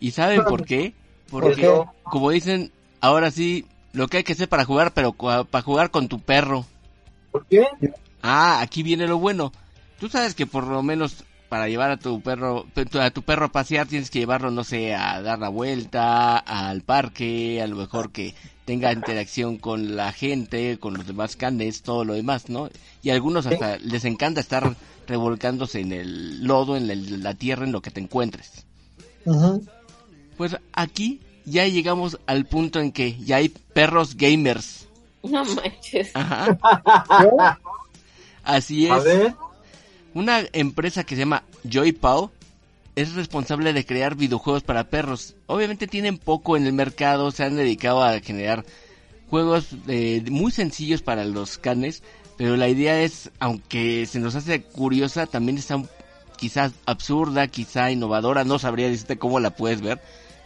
¿Y 0.00 0.12
saben 0.12 0.42
por 0.44 0.64
qué? 0.64 0.94
Porque, 1.28 1.70
como 2.04 2.30
dicen, 2.30 2.72
ahora 3.02 3.30
sí, 3.30 3.66
lo 3.92 4.08
que 4.08 4.18
hay 4.18 4.24
que 4.24 4.32
hacer 4.32 4.48
para 4.48 4.64
jugar, 4.64 4.94
pero 4.94 5.12
para 5.12 5.62
jugar 5.62 5.90
con 5.90 6.08
tu 6.08 6.18
perro. 6.18 6.64
¿Por 7.30 7.44
qué? 7.44 7.66
Ah, 8.22 8.60
aquí 8.62 8.82
viene 8.82 9.06
lo 9.06 9.18
bueno. 9.18 9.52
Tú 10.00 10.08
sabes 10.08 10.34
que 10.34 10.46
por 10.46 10.66
lo 10.66 10.82
menos 10.82 11.24
para 11.48 11.68
llevar 11.68 11.90
a 11.90 11.96
tu 11.96 12.20
perro 12.20 12.66
a 13.00 13.10
tu 13.10 13.22
perro 13.22 13.46
a 13.46 13.52
pasear 13.52 13.86
tienes 13.86 14.10
que 14.10 14.18
llevarlo 14.18 14.50
no 14.50 14.64
sé 14.64 14.94
a 14.94 15.22
dar 15.22 15.38
la 15.38 15.48
vuelta 15.48 16.36
al 16.36 16.82
parque 16.82 17.60
a 17.62 17.66
lo 17.66 17.76
mejor 17.76 18.12
que 18.12 18.34
tenga 18.64 18.92
interacción 18.92 19.56
con 19.56 19.96
la 19.96 20.12
gente 20.12 20.78
con 20.78 20.94
los 20.94 21.06
demás 21.06 21.36
canes 21.36 21.82
todo 21.82 22.04
lo 22.04 22.14
demás 22.14 22.48
no 22.48 22.68
y 23.02 23.10
a 23.10 23.14
algunos 23.14 23.46
hasta 23.46 23.78
les 23.78 24.04
encanta 24.04 24.40
estar 24.40 24.76
revolcándose 25.08 25.80
en 25.80 25.92
el 25.92 26.44
lodo 26.44 26.76
en 26.76 27.22
la 27.22 27.34
tierra 27.34 27.64
en 27.64 27.72
lo 27.72 27.80
que 27.80 27.90
te 27.90 28.00
encuentres. 28.00 28.66
Pues 30.36 30.56
aquí 30.72 31.20
ya 31.44 31.66
llegamos 31.66 32.20
al 32.26 32.44
punto 32.44 32.78
en 32.78 32.92
que 32.92 33.16
ya 33.16 33.36
hay 33.36 33.48
perros 33.48 34.16
gamers. 34.16 34.86
No 35.22 35.44
manches. 35.44 36.10
Ajá. 36.14 36.58
así 38.44 38.86
es 38.86 39.34
una 40.18 40.40
empresa 40.52 41.04
que 41.04 41.14
se 41.14 41.20
llama 41.20 41.44
JoyPow 41.70 42.30
es 42.96 43.14
responsable 43.14 43.72
de 43.72 43.86
crear 43.86 44.16
videojuegos 44.16 44.64
para 44.64 44.90
perros. 44.90 45.36
Obviamente 45.46 45.86
tienen 45.86 46.18
poco 46.18 46.56
en 46.56 46.66
el 46.66 46.72
mercado, 46.72 47.30
se 47.30 47.44
han 47.44 47.54
dedicado 47.54 48.02
a 48.02 48.18
generar 48.18 48.64
juegos 49.30 49.68
eh, 49.86 50.24
muy 50.28 50.50
sencillos 50.50 51.02
para 51.02 51.24
los 51.24 51.58
canes, 51.58 52.02
pero 52.36 52.56
la 52.56 52.68
idea 52.68 53.00
es, 53.00 53.30
aunque 53.38 54.06
se 54.06 54.18
nos 54.18 54.34
hace 54.34 54.62
curiosa, 54.62 55.26
también 55.26 55.56
está 55.56 55.80
quizás 56.36 56.72
absurda, 56.84 57.46
quizá 57.46 57.92
innovadora, 57.92 58.42
no 58.42 58.58
sabría 58.58 58.88
decirte 58.88 59.18
cómo 59.18 59.38
la 59.38 59.50
puedes 59.50 59.80
ver, 59.80 60.00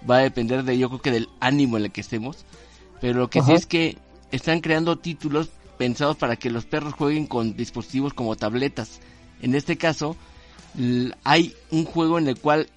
va 0.09 0.17
a 0.17 0.23
depender 0.23 0.65
de 0.65 0.77
yo 0.77 0.89
creo 0.89 1.01
que 1.01 1.11
del 1.13 1.29
ánimo 1.41 1.79
en 1.79 1.85
el 1.85 1.93
que 1.93 2.03
estemos, 2.03 2.45
pero 3.01 3.19
lo 3.19 3.31
que 3.31 3.41
sí 3.41 3.53
es 3.53 3.65
que 3.65 3.97
están 4.33 4.61
creando 4.61 4.99
títulos 4.99 5.49
pensados 5.79 6.17
para 6.19 6.37
que 6.37 6.51
los 6.51 6.67
perros 6.67 6.93
jueguen 6.93 7.27
con 7.27 7.57
dispositivos 7.57 8.13
como 8.13 8.37
tabletas 8.37 9.01
en 9.43 9.55
este 9.55 9.77
caso, 9.77 10.17
hay 11.25 11.55
un 11.71 11.85
juego 11.85 12.19
en 12.19 12.29
el 12.29 12.39
cual 12.39 12.69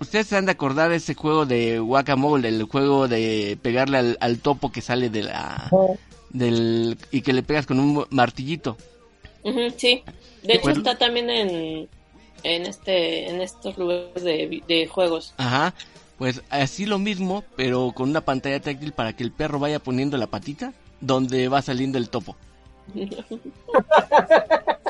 ustedes 0.00 0.26
se 0.26 0.36
han 0.36 0.46
de 0.46 0.52
acordar 0.52 0.90
de 0.90 0.96
ese 0.96 1.14
juego 1.14 1.46
de 1.46 1.78
Guacamole, 1.78 2.48
el 2.48 2.64
juego 2.64 3.08
de 3.08 3.58
pegarle 3.62 4.16
al, 4.20 4.38
topo 4.38 4.70
que 4.70 4.80
sale 4.80 5.08
de 5.08 5.22
la 5.22 5.70
del 6.30 6.98
y 7.10 7.22
que 7.22 7.32
le 7.32 7.42
pegas 7.42 7.66
con 7.66 7.78
un 7.78 8.06
martillito. 8.10 8.76
sí, 9.76 10.02
de 10.42 10.54
hecho 10.54 10.70
está 10.70 10.98
también 10.98 11.30
en 11.30 11.88
en 12.42 12.66
este 12.66 13.30
en 13.30 13.40
estos 13.40 13.78
lugares 13.78 14.22
de, 14.22 14.62
de 14.66 14.86
juegos. 14.86 15.34
Ajá. 15.38 15.74
Pues 16.18 16.42
así 16.50 16.86
lo 16.86 16.98
mismo, 16.98 17.42
pero 17.56 17.92
con 17.92 18.10
una 18.10 18.20
pantalla 18.20 18.60
táctil 18.60 18.92
para 18.92 19.14
que 19.14 19.24
el 19.24 19.32
perro 19.32 19.58
vaya 19.58 19.80
poniendo 19.80 20.16
la 20.18 20.28
patita 20.28 20.72
donde 21.00 21.48
va 21.48 21.62
saliendo 21.62 21.98
el 21.98 22.10
topo. 22.10 22.36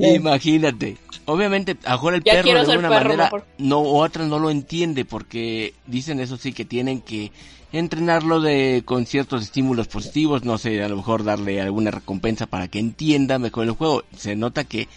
Imagínate. 0.00 0.96
Obviamente, 1.26 1.76
ahora 1.84 2.16
el 2.16 2.22
perro 2.22 2.52
de 2.52 2.72
alguna 2.72 2.88
manera 2.88 3.30
no 3.58 3.80
otra 3.80 4.24
no 4.26 4.38
lo 4.38 4.50
entiende 4.50 5.04
porque 5.04 5.74
dicen 5.86 6.20
eso 6.20 6.36
sí 6.38 6.52
que 6.52 6.64
tienen 6.64 7.00
que 7.02 7.32
entrenarlo 7.72 8.40
de 8.40 8.82
con 8.84 9.04
ciertos 9.04 9.42
estímulos 9.42 9.88
positivos, 9.88 10.44
no 10.44 10.56
sé, 10.56 10.82
a 10.82 10.88
lo 10.88 10.96
mejor 10.96 11.24
darle 11.24 11.60
alguna 11.60 11.90
recompensa 11.90 12.46
para 12.46 12.68
que 12.68 12.78
entienda 12.78 13.38
mejor 13.38 13.64
el 13.64 13.72
juego. 13.72 14.04
Se 14.16 14.36
nota 14.36 14.64
que 14.64 14.88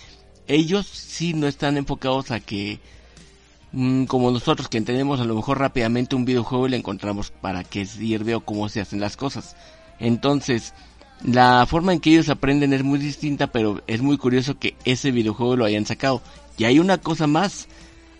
ellos 0.47 0.87
sí 0.87 1.33
no 1.33 1.47
están 1.47 1.77
enfocados 1.77 2.31
a 2.31 2.39
que 2.39 2.79
mm, 3.73 4.05
como 4.05 4.31
nosotros 4.31 4.69
que 4.69 4.77
entendemos 4.77 5.19
a 5.19 5.25
lo 5.25 5.35
mejor 5.35 5.59
rápidamente 5.59 6.15
un 6.15 6.25
videojuego 6.25 6.67
y 6.67 6.71
le 6.71 6.77
encontramos 6.77 7.31
para 7.31 7.63
qué 7.63 7.85
sirve 7.85 8.35
o 8.35 8.41
cómo 8.41 8.69
se 8.69 8.81
hacen 8.81 9.01
las 9.01 9.17
cosas. 9.17 9.55
Entonces, 9.99 10.73
la 11.23 11.65
forma 11.67 11.93
en 11.93 11.99
que 11.99 12.11
ellos 12.11 12.29
aprenden 12.29 12.73
es 12.73 12.83
muy 12.83 12.99
distinta, 12.99 13.47
pero 13.47 13.81
es 13.87 14.01
muy 14.01 14.17
curioso 14.17 14.57
que 14.57 14.75
ese 14.85 15.11
videojuego 15.11 15.55
lo 15.55 15.65
hayan 15.65 15.85
sacado. 15.85 16.21
Y 16.57 16.65
hay 16.65 16.79
una 16.79 16.97
cosa 16.97 17.27
más, 17.27 17.67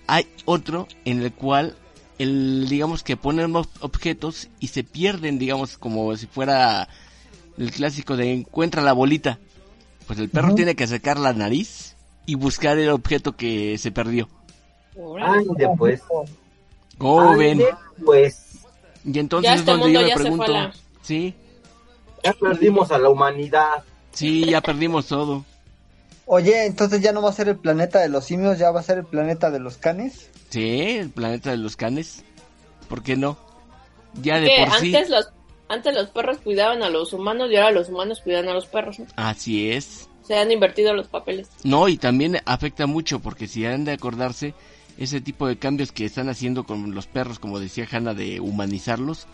hay 0.08 0.28
otro 0.46 0.88
en 1.06 1.22
el 1.22 1.32
cual 1.32 1.76
el 2.20 2.68
digamos 2.70 3.02
que 3.04 3.18
ponen 3.18 3.56
objetos 3.56 4.50
y 4.60 4.68
se 4.68 4.84
pierden, 4.84 5.40
digamos 5.40 5.78
como 5.78 6.16
si 6.16 6.28
fuera 6.28 6.88
el 7.58 7.72
clásico 7.72 8.16
de 8.16 8.34
encuentra 8.34 8.82
la 8.82 8.94
bolita. 8.94 9.40
Pues 10.06 10.20
el 10.20 10.30
perro 10.30 10.54
tiene 10.54 10.76
que 10.76 10.84
acercar 10.84 11.20
la 11.20 11.34
nariz 11.34 11.96
y 12.26 12.36
buscar 12.36 12.78
el 12.78 12.90
objeto 12.90 13.36
que 13.36 13.78
se 13.78 13.92
perdió. 13.92 14.30
pues. 15.78 16.02
¿Cómo 16.98 17.36
ven? 17.38 17.62
Pues. 18.06 18.60
Y 19.04 19.18
entonces 19.18 19.56
es 19.56 19.66
donde 19.66 19.92
yo 19.92 20.02
me 20.02 20.14
pregunto, 20.14 20.54
¿sí? 21.02 21.34
Ya 22.24 22.34
perdimos 22.34 22.92
a 22.92 22.98
la 22.98 23.10
humanidad. 23.10 23.84
Sí, 24.12 24.46
ya 24.46 24.62
perdimos 24.62 25.08
todo. 25.08 25.46
Oye, 26.26 26.66
entonces 26.66 27.02
ya 27.02 27.12
no 27.12 27.22
va 27.22 27.30
a 27.30 27.34
ser 27.34 27.50
el 27.50 27.58
planeta 27.58 28.00
de 28.00 28.10
los 28.10 28.26
simios, 28.26 28.58
ya 28.58 28.72
va 28.72 28.80
a 28.80 28.84
ser 28.84 29.00
el 29.00 29.06
planeta 29.06 29.52
de 29.52 29.60
los 29.60 29.78
canes. 29.78 30.30
Sí, 30.50 30.98
el 30.98 31.10
planeta 31.10 31.52
de 31.52 31.58
los 31.58 31.76
canes. 31.76 32.24
¿Por 32.88 33.04
qué 33.04 33.16
no? 33.16 33.38
Ya 34.22 34.40
de 34.40 34.50
por 34.58 34.76
antes 34.76 35.10
Los, 35.10 35.30
antes 35.70 35.94
los 35.94 36.10
perros 36.10 36.38
cuidaban 36.40 36.84
a 36.84 36.90
los 36.90 37.14
humanos 37.14 37.50
y 37.52 37.56
ahora 37.56 37.72
los 37.72 37.90
humanos 37.90 38.22
cuidan 38.22 38.50
a 38.50 38.54
los 38.54 38.66
perros. 38.66 38.98
Así 39.16 39.72
es. 39.72 40.10
Se 40.24 40.38
han 40.38 40.52
invertido 40.52 40.94
los 40.94 41.08
papeles. 41.08 41.50
No, 41.64 41.88
y 41.88 41.98
también 41.98 42.38
afecta 42.46 42.86
mucho 42.86 43.20
porque 43.20 43.48
si 43.48 43.66
han 43.66 43.86
de 43.86 43.94
acordarse 43.94 44.54
ese 44.98 45.22
tipo 45.22 45.48
de 45.48 45.58
cambios 45.58 45.92
que 45.92 46.06
están 46.06 46.30
haciendo 46.30 46.64
con 46.64 46.94
los 46.94 47.08
perros, 47.08 47.40
como 47.40 47.60
decía 47.60 47.88
Hanna, 47.92 48.14
de 48.14 48.40
humanizarlos, 48.40 49.28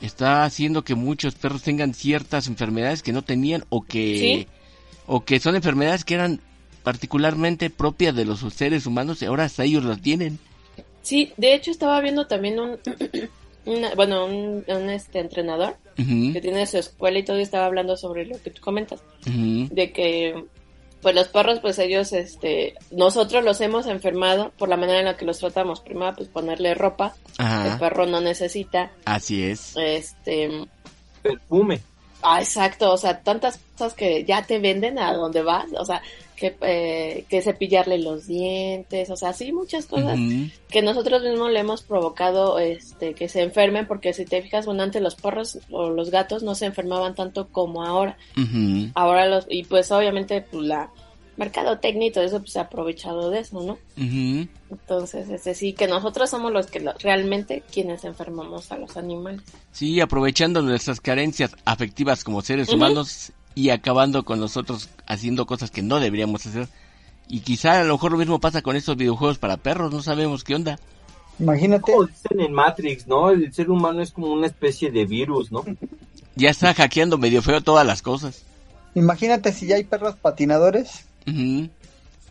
está 0.00 0.44
haciendo 0.44 0.82
que 0.82 0.94
muchos 0.94 1.34
perros 1.34 1.62
tengan 1.62 1.94
ciertas 1.94 2.46
enfermedades 2.46 3.02
que 3.02 3.12
no 3.12 3.22
tenían 3.22 3.64
o 3.68 3.82
que 3.82 4.46
o 5.06 5.24
que 5.24 5.40
son 5.40 5.56
enfermedades 5.56 6.04
que 6.04 6.14
eran 6.14 6.40
particularmente 6.82 7.68
propias 7.70 8.14
de 8.14 8.24
los 8.24 8.40
seres 8.54 8.86
humanos 8.86 9.20
y 9.22 9.26
ahora 9.26 9.44
hasta 9.44 9.64
ellos 9.64 9.84
las 9.84 10.00
tienen. 10.00 10.38
Sí, 11.02 11.32
de 11.36 11.54
hecho 11.54 11.70
estaba 11.70 12.00
viendo 12.00 12.26
también 12.26 12.58
un, 12.58 12.78
bueno, 13.96 14.26
un, 14.26 14.64
este 14.90 15.20
entrenador 15.20 15.76
que 15.96 16.40
tiene 16.40 16.66
su 16.66 16.78
escuela 16.78 17.18
y 17.18 17.24
todo 17.24 17.38
y 17.38 17.42
estaba 17.42 17.66
hablando 17.66 17.96
sobre 17.96 18.24
lo 18.24 18.40
que 18.40 18.50
tú 18.50 18.62
comentas, 18.62 19.02
de 19.26 19.92
que 19.92 20.46
pues 21.02 21.14
los 21.14 21.28
perros, 21.28 21.60
pues 21.60 21.78
ellos, 21.78 22.12
este, 22.12 22.74
nosotros 22.90 23.44
los 23.44 23.60
hemos 23.60 23.86
enfermado 23.86 24.52
por 24.58 24.68
la 24.68 24.76
manera 24.76 24.98
en 25.00 25.06
la 25.06 25.16
que 25.16 25.24
los 25.24 25.38
tratamos. 25.38 25.80
Primero, 25.80 26.14
pues 26.16 26.28
ponerle 26.28 26.74
ropa. 26.74 27.14
El 27.38 27.78
perro 27.78 28.06
no 28.06 28.20
necesita. 28.20 28.90
Así 29.04 29.42
es. 29.42 29.74
Este. 29.76 30.66
Perfume. 31.22 31.80
Ah, 32.22 32.40
exacto. 32.40 32.92
O 32.92 32.96
sea, 32.98 33.20
tantas 33.20 33.58
cosas 33.72 33.94
que 33.94 34.24
ya 34.24 34.42
te 34.42 34.58
venden 34.58 34.98
a 34.98 35.14
donde 35.14 35.42
vas. 35.42 35.66
O 35.78 35.84
sea, 35.84 36.02
que, 36.40 36.56
eh, 36.62 37.26
que 37.28 37.42
cepillarle 37.42 37.98
los 37.98 38.26
dientes. 38.26 39.10
O 39.10 39.16
sea, 39.16 39.34
sí, 39.34 39.52
muchas 39.52 39.84
cosas 39.84 40.18
que 40.68 40.80
nosotros 40.80 41.22
mismos 41.22 41.52
le 41.52 41.60
hemos 41.60 41.82
provocado, 41.82 42.58
este, 42.58 43.14
que 43.14 43.28
se 43.28 43.42
enfermen. 43.42 43.86
Porque 43.86 44.14
si 44.14 44.24
te 44.24 44.40
fijas, 44.40 44.64
bueno, 44.64 44.82
antes 44.82 45.02
los 45.02 45.14
perros 45.14 45.58
o 45.70 45.90
los 45.90 46.10
gatos 46.10 46.42
no 46.42 46.54
se 46.54 46.66
enfermaban 46.66 47.14
tanto 47.14 47.48
como 47.48 47.84
ahora. 47.84 48.16
Ahora 48.94 49.26
los, 49.26 49.46
y 49.50 49.64
pues 49.64 49.92
obviamente, 49.92 50.40
pues 50.40 50.64
la 50.64 50.90
mercado 51.36 51.78
técnico, 51.78 52.20
eso 52.20 52.38
pues 52.40 52.52
se 52.52 52.58
ha 52.58 52.62
aprovechado 52.62 53.30
de 53.30 53.40
eso, 53.40 53.62
¿no? 53.62 53.78
Entonces, 53.96 55.28
es 55.30 55.44
decir, 55.44 55.74
que 55.74 55.86
nosotros 55.88 56.28
somos 56.28 56.52
los 56.52 56.66
que 56.66 56.80
realmente 57.00 57.62
quienes 57.72 58.04
enfermamos 58.04 58.70
a 58.72 58.78
los 58.78 58.96
animales. 58.98 59.42
Sí, 59.72 60.00
aprovechando 60.00 60.60
nuestras 60.60 61.00
carencias 61.00 61.56
afectivas 61.64 62.24
como 62.24 62.42
seres 62.42 62.68
humanos 62.68 63.32
y 63.54 63.70
acabando 63.70 64.24
con 64.24 64.40
nosotros 64.40 64.88
haciendo 65.06 65.46
cosas 65.46 65.70
que 65.70 65.82
no 65.82 66.00
deberíamos 66.00 66.46
hacer. 66.46 66.68
Y 67.28 67.40
quizá 67.40 67.80
a 67.80 67.84
lo 67.84 67.94
mejor 67.94 68.12
lo 68.12 68.18
mismo 68.18 68.40
pasa 68.40 68.62
con 68.62 68.76
estos 68.76 68.96
videojuegos 68.96 69.38
para 69.38 69.56
perros, 69.56 69.92
no 69.92 70.02
sabemos 70.02 70.44
qué 70.44 70.54
onda. 70.54 70.78
Imagínate. 71.38 71.92
Como 71.92 72.06
dicen 72.06 72.40
en 72.40 72.52
Matrix, 72.52 73.06
¿no? 73.06 73.30
El 73.30 73.52
ser 73.52 73.70
humano 73.70 74.02
es 74.02 74.12
como 74.12 74.28
una 74.28 74.46
especie 74.46 74.90
de 74.90 75.04
virus, 75.06 75.50
¿no? 75.50 75.64
Ya 76.36 76.48
está 76.48 76.72
hackeando 76.72 77.18
medio 77.18 77.42
feo 77.42 77.60
todas 77.60 77.84
las 77.84 78.02
cosas. 78.02 78.44
Imagínate 78.94 79.52
si 79.52 79.66
ya 79.66 79.76
hay 79.76 79.84
perros 79.84 80.14
patinadores. 80.14 81.04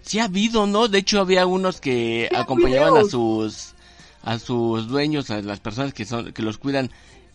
Sí 0.02 0.20
ha 0.20 0.24
habido, 0.24 0.66
¿no? 0.68 0.88
De 0.88 1.00
hecho 1.00 1.20
había 1.20 1.46
unos 1.46 1.80
que 1.80 2.30
acompañaban 2.34 2.98
a 2.98 3.04
sus 3.04 3.76
a 4.24 4.40
sus 4.40 4.88
dueños, 4.88 5.30
a 5.30 5.42
las 5.42 5.60
personas 5.60 5.94
que 5.94 6.06
son 6.06 6.32
que 6.32 6.42
los 6.42 6.58
cuidan 6.58 6.90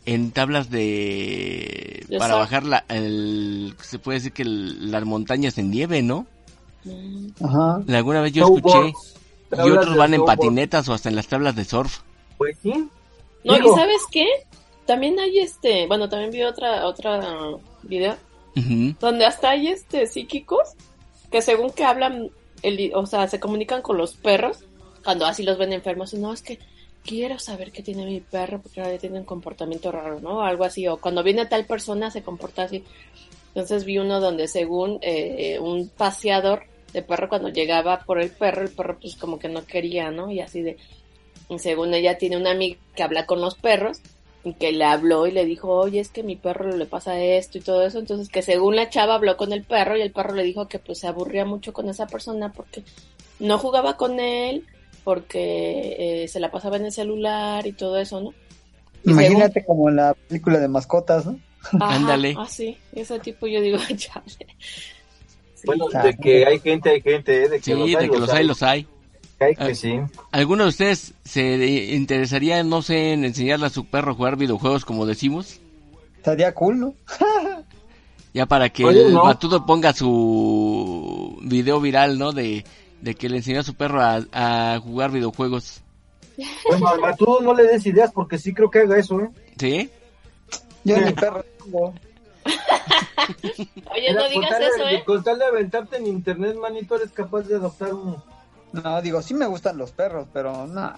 en 0.06 0.30
tablas 0.32 0.70
de 0.70 2.06
para 2.18 2.34
bajar 2.36 2.64
la 2.64 2.84
el 2.88 3.74
se 3.80 3.98
puede 3.98 4.18
decir 4.18 4.32
que 4.32 4.44
las 4.44 5.04
montañas 5.04 5.56
en 5.58 5.70
nieve, 5.70 6.02
¿no? 6.02 6.26
Ajá. 7.42 7.82
Alguna 7.88 8.20
vez 8.20 8.32
yo 8.32 8.44
escuché 8.44 8.92
y 9.52 9.70
otros 9.70 9.96
van 9.96 10.14
en 10.14 10.24
patinetas 10.24 10.88
o 10.88 10.94
hasta 10.94 11.08
en 11.08 11.16
las 11.16 11.26
tablas 11.26 11.56
de 11.56 11.64
surf. 11.64 12.00
Pues 12.36 12.56
sí. 12.62 12.88
No, 13.44 13.56
¿y 13.56 13.68
sabes 13.74 14.02
qué? 14.10 14.26
También 14.86 15.18
hay 15.18 15.38
este, 15.38 15.86
bueno, 15.86 16.08
también 16.08 16.30
vi 16.30 16.42
otra 16.42 16.86
otra 16.86 17.20
video 17.82 18.16
donde 19.00 19.26
hasta 19.26 19.50
hay 19.50 19.68
este 19.68 20.06
psíquicos 20.06 20.74
que 21.30 21.42
según 21.42 21.70
que 21.70 21.84
hablan 21.84 22.30
el, 22.62 22.92
o 22.94 23.04
sea, 23.06 23.26
se 23.28 23.40
comunican 23.40 23.82
con 23.82 23.96
los 23.96 24.14
perros 24.14 24.58
cuando 25.02 25.26
así 25.26 25.42
los 25.42 25.58
ven 25.58 25.72
enfermos 25.72 26.14
y 26.14 26.18
no 26.18 26.32
es 26.32 26.42
que 26.42 26.58
quiero 27.04 27.38
saber 27.38 27.70
qué 27.70 27.82
tiene 27.82 28.04
mi 28.04 28.20
perro 28.20 28.60
porque 28.60 28.80
ahora 28.80 28.98
tiene 28.98 29.18
un 29.18 29.24
comportamiento 29.24 29.92
raro, 29.92 30.20
¿no? 30.20 30.42
Algo 30.42 30.64
así, 30.64 30.88
o 30.88 30.96
cuando 30.96 31.22
viene 31.22 31.46
tal 31.46 31.66
persona 31.66 32.10
se 32.10 32.22
comporta 32.22 32.62
así. 32.62 32.82
Entonces 33.48 33.84
vi 33.84 33.98
uno 33.98 34.20
donde 34.20 34.48
según 34.48 34.98
eh, 35.02 35.58
un 35.60 35.88
paseador 35.88 36.64
de 36.92 37.02
perro 37.02 37.28
cuando 37.28 37.50
llegaba 37.50 38.00
por 38.00 38.20
el 38.20 38.30
perro, 38.30 38.62
el 38.62 38.70
perro 38.70 38.98
pues 39.00 39.16
como 39.16 39.38
que 39.38 39.48
no 39.48 39.64
quería, 39.64 40.10
¿no? 40.10 40.30
Y 40.30 40.40
así 40.40 40.62
de, 40.62 40.76
según 41.58 41.92
ella 41.94 42.18
tiene 42.18 42.36
una 42.36 42.52
amiga 42.52 42.78
que 42.96 43.02
habla 43.02 43.26
con 43.26 43.40
los 43.40 43.54
perros 43.54 44.00
y 44.42 44.54
que 44.54 44.72
le 44.72 44.84
habló 44.84 45.26
y 45.26 45.32
le 45.32 45.44
dijo, 45.44 45.70
oye, 45.70 46.00
es 46.00 46.08
que 46.08 46.22
mi 46.22 46.36
perro 46.36 46.76
le 46.76 46.86
pasa 46.86 47.20
esto 47.20 47.58
y 47.58 47.60
todo 47.60 47.84
eso. 47.86 47.98
Entonces 47.98 48.28
que 48.28 48.42
según 48.42 48.76
la 48.76 48.90
chava 48.90 49.14
habló 49.14 49.36
con 49.36 49.52
el 49.52 49.62
perro 49.62 49.96
y 49.96 50.02
el 50.02 50.12
perro 50.12 50.34
le 50.34 50.42
dijo 50.42 50.68
que 50.68 50.78
pues 50.78 50.98
se 50.98 51.06
aburría 51.06 51.44
mucho 51.44 51.72
con 51.72 51.88
esa 51.88 52.06
persona 52.06 52.52
porque 52.52 52.82
no 53.38 53.58
jugaba 53.58 53.96
con 53.96 54.20
él, 54.20 54.66
porque 55.04 56.24
eh, 56.24 56.28
se 56.28 56.40
la 56.40 56.50
pasaba 56.50 56.76
en 56.76 56.86
el 56.86 56.92
celular 56.92 57.66
y 57.66 57.72
todo 57.72 57.98
eso, 57.98 58.20
¿no? 58.20 58.34
Imagínate 59.04 59.64
como 59.64 59.90
la 59.90 60.14
película 60.14 60.58
de 60.58 60.68
mascotas, 60.68 61.26
¿no? 61.26 61.38
Ándale. 61.80 62.34
Ah, 62.38 62.46
sí, 62.48 62.78
ese 62.92 63.18
tipo 63.18 63.46
yo 63.46 63.60
digo, 63.60 63.78
chale. 63.96 64.46
bueno, 65.66 65.86
de 65.88 66.16
que 66.16 66.46
hay 66.46 66.58
gente, 66.58 66.90
hay 66.90 67.00
gente, 67.00 67.44
¿eh? 67.44 67.48
de 67.48 67.58
que 67.58 67.64
sí, 67.64 67.74
los 67.74 67.82
hay, 67.82 67.96
de 67.96 68.10
que 68.10 68.18
los 68.18 68.30
hay, 68.30 68.44
los 68.44 68.62
hay. 68.62 68.86
hay 69.40 69.54
que 69.54 69.74
sí. 69.74 70.00
¿Alguno 70.30 70.64
de 70.64 70.70
ustedes 70.70 71.12
se 71.24 71.92
interesaría, 71.94 72.62
no 72.64 72.82
sé, 72.82 73.12
en 73.12 73.24
enseñarle 73.24 73.66
a 73.66 73.70
su 73.70 73.84
perro 73.84 74.12
a 74.12 74.14
jugar 74.14 74.36
videojuegos 74.36 74.84
como 74.84 75.06
decimos? 75.06 75.60
Estaría 76.16 76.52
cool, 76.54 76.80
¿no? 76.80 76.94
ya 78.32 78.46
para 78.46 78.70
que 78.70 78.82
el 78.84 79.12
Matudo 79.12 79.66
ponga 79.66 79.92
su 79.92 81.38
video 81.42 81.80
viral, 81.80 82.18
¿no? 82.18 82.32
De 82.32 82.64
de 83.04 83.14
que 83.14 83.28
le 83.28 83.36
enseñó 83.36 83.60
a 83.60 83.64
su 83.64 83.74
perro 83.74 84.00
a, 84.02 84.80
jugar 84.82 85.10
videojuegos. 85.10 85.82
Bueno, 86.66 86.88
a 87.04 87.14
tú 87.14 87.38
no 87.42 87.52
le 87.52 87.64
des 87.64 87.84
ideas 87.84 88.10
porque 88.12 88.38
sí 88.38 88.54
creo 88.54 88.70
que 88.70 88.78
haga 88.80 88.98
eso, 88.98 89.20
¿eh? 89.20 89.30
¿Sí? 89.58 89.90
Yo 90.84 90.96
ni 90.98 91.12
perro 91.12 91.44
Oye, 93.94 94.12
no 94.14 94.28
digas 94.28 94.58
eso, 94.58 94.88
¿eh? 94.88 95.02
Con 95.04 95.22
tal 95.22 95.38
de 95.38 95.44
aventarte 95.44 95.98
en 95.98 96.06
internet, 96.06 96.56
manito, 96.56 96.96
eres 96.96 97.12
capaz 97.12 97.42
de 97.42 97.56
adoptar 97.56 97.92
uno. 97.92 98.24
No, 98.72 99.02
digo, 99.02 99.20
sí 99.20 99.34
me 99.34 99.46
gustan 99.46 99.76
los 99.76 99.92
perros, 99.92 100.26
pero 100.32 100.66
no, 100.66 100.92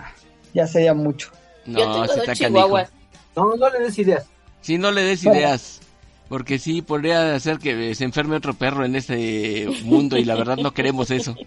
ya 0.55 0.67
sería 0.67 0.95
mucho. 0.95 1.31
No, 1.67 1.81
Yo 1.81 1.93
tengo 1.93 2.07
dos 2.07 2.39
chihuahuas. 2.39 2.93
No, 3.35 3.57
no 3.57 3.69
le 3.69 3.81
des 3.81 3.99
ideas. 3.99 4.27
Sí, 4.61 4.79
no 4.79 4.93
le 4.93 5.03
des 5.03 5.25
ideas. 5.25 5.81
Porque 6.29 6.59
sí, 6.59 6.83
podría 6.83 7.35
hacer 7.35 7.59
que 7.59 7.95
se 7.95 8.05
enferme 8.05 8.37
otro 8.37 8.55
perro 8.55 8.85
en 8.85 8.97
este 8.97 9.69
mundo 9.85 10.17
y 10.17 10.25
la 10.25 10.37
verdad 10.37 10.57
no 10.57 10.73
queremos 10.73 11.11
eso. 11.11 11.35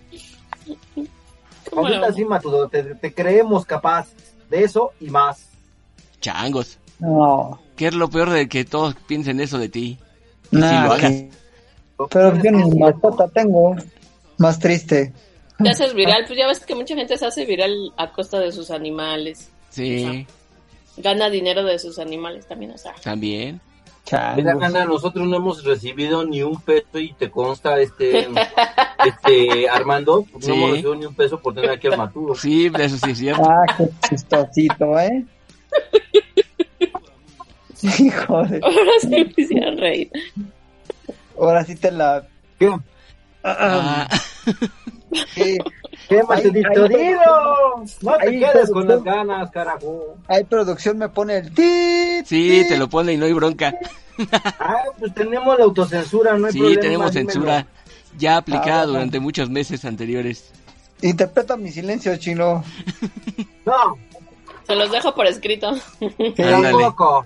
Ahorita 1.75 2.13
sí, 2.13 2.25
Matudo, 2.25 2.67
te, 2.67 3.13
creemos 3.13 3.65
capaz 3.65 4.07
de 4.49 4.63
eso 4.63 4.91
y 4.99 5.09
más. 5.09 5.49
Changos. 6.19 6.79
No. 6.99 7.59
¿Qué 7.75 7.87
es 7.87 7.93
lo 7.93 8.09
peor 8.09 8.29
de 8.29 8.49
que 8.49 8.65
todos 8.65 8.95
piensen 9.07 9.39
eso 9.39 9.57
de 9.57 9.69
ti? 9.69 9.97
Nah, 10.51 10.97
Pero 12.09 12.43
yo 12.43 12.51
ni 12.51 12.79
mascota 12.79 13.27
tengo. 13.27 13.75
Más 14.37 14.59
triste. 14.59 15.13
Te 15.61 15.69
haces 15.69 15.93
viral, 15.93 16.23
pues 16.25 16.39
ya 16.39 16.47
ves 16.47 16.65
que 16.65 16.73
mucha 16.73 16.95
gente 16.95 17.17
se 17.17 17.25
hace 17.25 17.45
viral 17.45 17.73
a 17.97 18.11
costa 18.11 18.39
de 18.39 18.51
sus 18.51 18.71
animales. 18.71 19.51
Sí. 19.69 20.25
gana 20.97 21.29
dinero 21.29 21.63
de 21.63 21.77
sus 21.77 21.99
animales 21.99 22.47
también, 22.47 22.71
o 22.71 22.77
sea. 22.77 22.93
También. 23.03 23.61
Mira, 24.35 24.57
Ana, 24.59 24.85
nosotros 24.85 25.27
no 25.27 25.37
hemos 25.37 25.63
recibido 25.63 26.25
ni 26.25 26.41
un 26.41 26.59
peso 26.61 26.97
y 26.97 27.13
te 27.13 27.29
consta 27.29 27.79
este, 27.79 28.27
este 29.05 29.69
Armando, 29.69 30.25
no 30.33 30.53
hemos 30.53 30.69
recibido 30.71 30.95
ni 30.95 31.05
un 31.05 31.13
peso 31.13 31.39
por 31.39 31.53
tener 31.53 31.71
aquí 31.71 31.87
al 31.87 31.97
Maturo. 31.97 32.35
Sí, 32.35 32.71
eso 32.79 32.97
sí 32.97 33.11
es 33.11 33.17
cierto. 33.17 33.43
Ah, 33.49 33.65
qué 33.77 33.89
chistosito, 34.09 34.99
¿eh? 34.99 35.25
Sí, 37.79 38.09
joder. 38.09 38.59
Ahora 38.61 38.91
sí 38.99 39.07
me 39.09 39.33
hicieron 39.37 39.77
reír. 39.77 40.11
Ahora 41.39 41.63
sí 41.63 41.77
te 41.77 41.91
la... 41.91 42.27
¿Qué? 42.57 42.69
Ah. 43.41 44.09
¿Qué? 45.33 45.57
¿Qué 46.09 46.23
más 46.23 46.41
te 46.41 46.51
No 46.51 48.17
te 48.17 48.39
quedes 48.39 48.71
con 48.71 48.85
las 48.85 49.01
ganas, 49.01 49.49
carajo. 49.51 50.17
Hay 50.27 50.43
producción, 50.43 50.97
me 50.97 51.07
pone 51.07 51.37
el 51.37 51.53
tit. 51.53 52.25
Sí, 52.25 52.65
te 52.67 52.77
lo 52.77 52.89
pone 52.89 53.13
y 53.13 53.17
no 53.17 53.25
hay 53.25 53.33
bronca. 53.33 53.73
ah, 54.59 54.83
pues 54.97 55.13
tenemos 55.13 55.57
la 55.57 55.63
autocensura, 55.63 56.37
no 56.37 56.47
hay 56.47 56.53
sí, 56.53 56.59
problema. 56.59 56.81
Sí, 56.81 56.87
tenemos 56.87 57.11
censura 57.13 57.65
ya 58.17 58.37
aplicada 58.37 58.81
ah, 58.81 58.85
durante 58.85 59.19
muchos 59.19 59.49
meses 59.49 59.85
anteriores. 59.85 60.51
Interpreta 61.01 61.55
mi 61.55 61.71
silencio, 61.71 62.15
chino. 62.17 62.63
no. 63.65 63.97
Se 64.67 64.75
los 64.75 64.91
dejo 64.91 65.15
por 65.15 65.25
escrito. 65.25 65.75
Tampoco. 66.35 67.25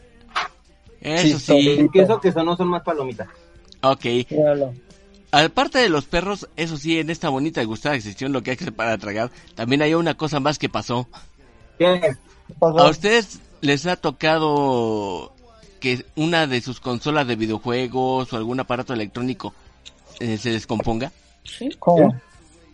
Eso 1.02 1.40
sí. 1.40 1.90
Que 1.92 2.02
eso 2.02 2.20
que 2.20 2.32
son, 2.32 2.46
no 2.46 2.56
son 2.56 2.70
más 2.70 2.84
palomitas. 2.84 3.28
Ok. 3.82 4.06
Aparte 5.32 5.80
de 5.80 5.90
los 5.90 6.06
perros, 6.06 6.48
eso 6.56 6.78
sí, 6.78 7.00
en 7.00 7.10
esta 7.10 7.30
bonita 7.30 7.62
y 7.62 7.66
gustada 7.66 8.00
sección 8.00 8.32
lo 8.32 8.44
que 8.44 8.52
hay 8.52 8.58
que 8.58 8.66
hacer 8.66 8.76
para 8.76 8.98
tragar, 8.98 9.32
también 9.56 9.82
hay 9.82 9.96
una 9.96 10.14
cosa 10.14 10.40
más 10.40 10.60
que 10.60 10.70
pasó. 10.70 11.08
¿Qué? 11.80 12.16
¿A 12.62 12.90
ustedes 12.90 13.40
les 13.62 13.88
ha 13.88 13.96
tocado 13.96 15.34
que 15.80 16.06
una 16.16 16.48
de 16.48 16.62
sus 16.62 16.80
consolas 16.80 17.28
de 17.28 17.36
videojuegos 17.36 18.32
o 18.32 18.38
algún 18.38 18.60
aparato 18.60 18.94
electrónico 18.94 19.54
eh, 20.20 20.38
se 20.38 20.52
descomponga? 20.52 21.12
Sí. 21.44 21.70
¿Cómo? 21.80 22.16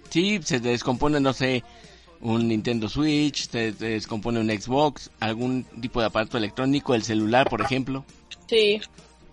Sí, 0.09 0.39
se 0.43 0.59
descompone, 0.59 1.19
no 1.19 1.33
sé, 1.33 1.63
un 2.21 2.47
Nintendo 2.47 2.89
Switch, 2.89 3.49
se 3.49 3.71
descompone 3.71 4.39
un 4.39 4.49
Xbox, 4.49 5.11
algún 5.19 5.65
tipo 5.81 5.99
de 5.99 6.07
aparato 6.07 6.37
electrónico, 6.37 6.95
el 6.95 7.03
celular, 7.03 7.49
por 7.49 7.61
ejemplo. 7.61 8.03
Sí. 8.47 8.81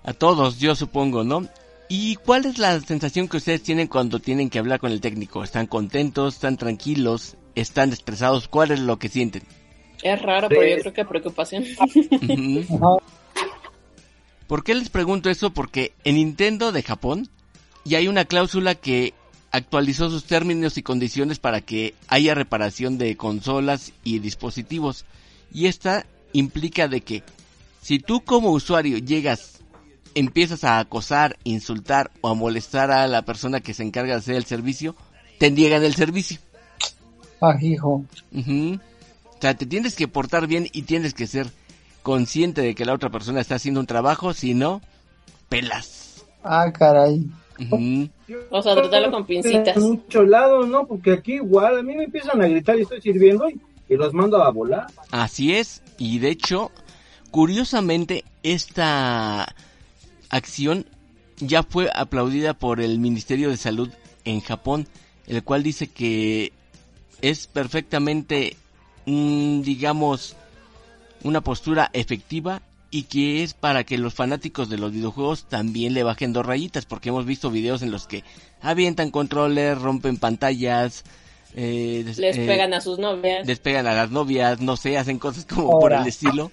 A 0.04 0.12
todos, 0.12 0.58
yo 0.58 0.74
supongo, 0.74 1.24
¿no? 1.24 1.48
¿Y 1.88 2.16
cuál 2.16 2.46
es 2.46 2.58
la 2.58 2.78
sensación 2.80 3.28
que 3.28 3.36
ustedes 3.36 3.62
tienen 3.62 3.86
cuando 3.86 4.18
tienen 4.18 4.50
que 4.50 4.58
hablar 4.58 4.80
con 4.80 4.92
el 4.92 5.00
técnico? 5.00 5.42
¿Están 5.42 5.66
contentos? 5.66 6.34
¿Están 6.34 6.56
tranquilos? 6.56 7.36
¿Están 7.54 7.92
estresados? 7.92 8.48
¿Cuál 8.48 8.72
es 8.72 8.80
lo 8.80 8.98
que 8.98 9.08
sienten? 9.08 9.42
Es 10.02 10.20
raro, 10.20 10.48
pero 10.48 10.66
yo 10.66 10.78
creo 10.78 10.92
que 10.92 11.04
preocupación. 11.04 11.64
¿Por 14.46 14.62
qué 14.62 14.74
les 14.74 14.90
pregunto 14.90 15.30
eso? 15.30 15.50
Porque 15.50 15.92
en 16.04 16.16
Nintendo 16.16 16.70
de 16.72 16.82
Japón 16.82 17.28
ya 17.86 17.98
hay 17.98 18.08
una 18.08 18.24
cláusula 18.24 18.74
que 18.74 19.14
actualizó 19.52 20.10
sus 20.10 20.24
términos 20.24 20.76
y 20.76 20.82
condiciones 20.82 21.38
para 21.38 21.60
que 21.60 21.94
haya 22.08 22.34
reparación 22.34 22.98
de 22.98 23.16
consolas 23.16 23.92
y 24.04 24.18
dispositivos. 24.18 25.04
Y 25.52 25.66
esta 25.66 26.04
implica 26.32 26.88
de 26.88 27.00
que 27.00 27.22
si 27.80 27.98
tú 27.98 28.22
como 28.22 28.50
usuario 28.50 28.98
llegas 28.98 29.60
empiezas 30.14 30.64
a 30.64 30.78
acosar, 30.78 31.38
insultar 31.44 32.10
o 32.22 32.28
a 32.28 32.34
molestar 32.34 32.90
a 32.90 33.06
la 33.06 33.22
persona 33.22 33.60
que 33.60 33.74
se 33.74 33.82
encarga 33.82 34.14
de 34.14 34.18
hacer 34.18 34.34
el 34.34 34.46
servicio, 34.46 34.96
te 35.38 35.50
niegan 35.50 35.84
el 35.84 35.94
servicio. 35.94 36.40
Ah, 37.40 37.56
hijo. 37.60 38.04
O 38.34 39.40
sea, 39.40 39.54
te 39.54 39.66
tienes 39.66 39.94
que 39.94 40.08
portar 40.08 40.46
bien 40.46 40.68
y 40.72 40.82
tienes 40.82 41.12
que 41.12 41.26
ser 41.26 41.50
consciente 42.02 42.62
de 42.62 42.74
que 42.74 42.86
la 42.86 42.94
otra 42.94 43.10
persona 43.10 43.40
está 43.40 43.56
haciendo 43.56 43.78
un 43.78 43.86
trabajo, 43.86 44.32
si 44.32 44.54
no, 44.54 44.80
pelas. 45.50 46.24
Ah, 46.42 46.72
caray. 46.72 47.26
O 48.50 48.62
sea, 48.62 48.74
tratarlo 48.74 49.10
con 49.10 49.26
pincitas. 49.26 49.76
mucho 49.76 50.24
lado, 50.24 50.66
¿no? 50.66 50.86
Porque 50.86 51.12
aquí 51.12 51.34
igual, 51.34 51.78
a 51.78 51.82
mí 51.82 51.94
me 51.94 52.04
empiezan 52.04 52.40
a 52.42 52.48
gritar 52.48 52.78
y 52.78 52.82
estoy 52.82 53.00
sirviendo 53.00 53.48
y, 53.48 53.60
y 53.88 53.96
los 53.96 54.12
mando 54.12 54.42
a 54.42 54.50
volar. 54.50 54.86
Así 55.10 55.54
es, 55.54 55.82
y 55.98 56.18
de 56.18 56.30
hecho, 56.30 56.70
curiosamente, 57.30 58.24
esta 58.42 59.54
acción 60.28 60.86
ya 61.38 61.62
fue 61.62 61.90
aplaudida 61.94 62.54
por 62.54 62.80
el 62.80 62.98
Ministerio 62.98 63.50
de 63.50 63.56
Salud 63.56 63.90
en 64.24 64.40
Japón, 64.40 64.86
el 65.26 65.42
cual 65.42 65.62
dice 65.62 65.88
que 65.88 66.52
es 67.22 67.46
perfectamente, 67.46 68.56
digamos, 69.04 70.36
una 71.22 71.40
postura 71.40 71.90
efectiva 71.92 72.62
y 72.96 73.02
que 73.02 73.42
es 73.42 73.52
para 73.52 73.84
que 73.84 73.98
los 73.98 74.14
fanáticos 74.14 74.70
de 74.70 74.78
los 74.78 74.90
videojuegos 74.90 75.44
también 75.44 75.92
le 75.92 76.02
bajen 76.02 76.32
dos 76.32 76.46
rayitas, 76.46 76.86
porque 76.86 77.10
hemos 77.10 77.26
visto 77.26 77.50
videos 77.50 77.82
en 77.82 77.90
los 77.90 78.06
que 78.06 78.24
avientan 78.62 79.10
controles, 79.10 79.78
rompen 79.78 80.16
pantallas, 80.16 81.04
Eh, 81.58 82.04
les 82.04 82.36
eh, 82.36 82.46
pegan 82.46 82.74
a 82.74 82.80
sus 82.80 82.98
novias. 82.98 83.46
Les 83.46 83.58
pegan 83.58 83.86
a 83.86 83.94
las 83.94 84.10
novias, 84.10 84.60
no 84.60 84.76
sé, 84.76 84.98
hacen 84.98 85.18
cosas 85.18 85.46
como 85.46 85.78
por 85.80 85.92
el 85.92 86.06
estilo. 86.06 86.50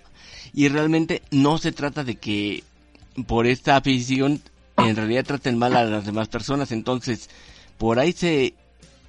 Y 0.54 0.70
realmente 0.70 1.22
no 1.32 1.58
se 1.58 1.72
trata 1.72 2.04
de 2.04 2.16
que 2.16 2.64
por 3.28 3.46
esta 3.48 3.76
afición 3.76 4.42
en 4.78 4.96
realidad 4.96 5.26
traten 5.26 5.58
mal 5.58 5.76
a 5.76 5.84
las 5.84 6.06
demás 6.06 6.28
personas. 6.30 6.72
Entonces, 6.72 7.30
por 7.78 8.00
ahí 8.00 8.14
se 8.14 8.54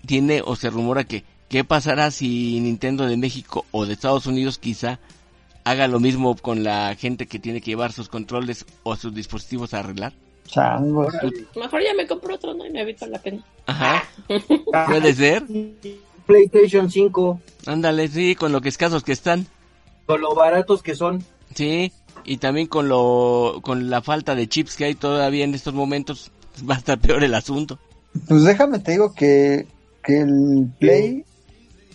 tiene 0.05 0.43
o 0.45 0.57
se 0.57 0.71
rumora 0.71 1.05
que 1.05 1.23
qué 1.49 1.63
pasará 1.63 2.11
si 2.11 2.59
Nintendo 2.61 3.07
de 3.07 3.17
México 3.17 3.65
o 3.71 3.87
de 3.87 3.93
Estados 3.93 4.27
Unidos 4.27 4.59
quizá 4.59 4.99
haga 5.65 5.89
lo 5.89 5.99
mismo 5.99 6.37
con 6.37 6.63
la 6.63 6.95
gente 6.95 7.27
que 7.27 7.39
tiene 7.39 7.61
que 7.61 7.71
llevar 7.71 7.93
sus 7.93 8.09
controles 8.09 8.67
o 8.83 8.97
sus 8.97 9.15
dispositivos 9.15 9.75
a 9.75 9.81
arreglar. 9.81 10.13
Mejor 11.57 11.83
ya 11.83 11.95
me 11.97 12.07
compro 12.07 12.35
otro, 12.35 12.55
¿no? 12.55 12.67
Y 12.67 12.71
me 12.71 12.83
evito 12.83 13.07
la 13.07 13.19
pena. 13.19 13.43
Ajá. 13.67 14.05
Puede 14.87 15.15
ser. 15.15 15.45
PlayStation 16.27 16.91
5. 16.91 17.41
Ándale, 17.67 18.09
sí, 18.09 18.35
con 18.35 18.53
lo 18.53 18.61
que 18.61 18.69
escasos 18.69 19.03
que 19.03 19.13
están. 19.13 19.47
Con 20.07 20.21
lo 20.21 20.35
baratos 20.35 20.83
que 20.83 20.95
son. 20.95 21.25
Sí, 21.55 21.93
y 22.25 22.37
también 22.39 22.67
con 22.67 22.89
lo 22.89 23.61
con 23.63 23.91
la 23.91 24.03
falta 24.03 24.35
de 24.35 24.49
chips 24.49 24.77
que 24.77 24.85
hay 24.85 24.95
todavía 24.95 25.45
en 25.45 25.55
estos 25.55 25.75
momentos, 25.75 26.31
va 26.69 26.75
a 26.75 26.79
estar 26.79 26.99
peor 26.99 27.25
el 27.25 27.35
asunto. 27.35 27.79
Pues 28.29 28.45
déjame 28.45 28.79
te 28.79 28.93
digo 28.93 29.13
que, 29.13 29.67
que 30.03 30.21
el 30.21 30.69
Play 30.79 31.25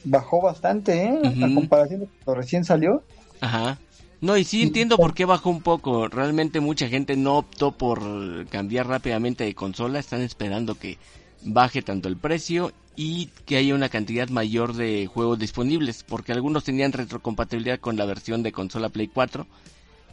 bajó 0.04 0.42
bastante, 0.42 1.04
¿eh? 1.04 1.20
A 1.24 1.54
comparación 1.54 2.02
de 2.02 2.08
cuando 2.08 2.42
recién 2.42 2.66
salió. 2.66 3.04
Ajá. 3.42 3.80
No, 4.22 4.36
y 4.36 4.44
sí 4.44 4.62
entiendo 4.62 4.98
por 4.98 5.14
qué 5.14 5.24
bajó 5.26 5.50
un 5.50 5.62
poco. 5.62 6.08
Realmente 6.10 6.60
mucha 6.60 6.90
gente 6.90 7.16
no 7.16 7.38
optó 7.38 7.72
por 7.72 8.48
cambiar 8.48 8.88
rápidamente 8.88 9.46
de 9.46 9.56
consola. 9.56 10.00
Están 10.00 10.22
esperando 10.22 10.76
que 10.76 10.98
baje 11.44 11.82
tanto 11.82 12.10
el 12.10 12.18
precio 12.18 12.74
y 12.98 13.28
que 13.46 13.56
haya 13.56 13.76
una 13.76 13.88
cantidad 13.88 14.28
mayor 14.28 14.74
de 14.74 15.08
juegos 15.08 15.40
disponibles. 15.40 16.04
Porque 16.04 16.34
algunos 16.34 16.66
tenían 16.66 16.92
retrocompatibilidad 16.92 17.80
con 17.80 17.96
la 17.96 18.06
versión 18.06 18.44
de 18.44 18.52
consola 18.52 18.90
Play 18.90 19.08
4. 19.08 19.48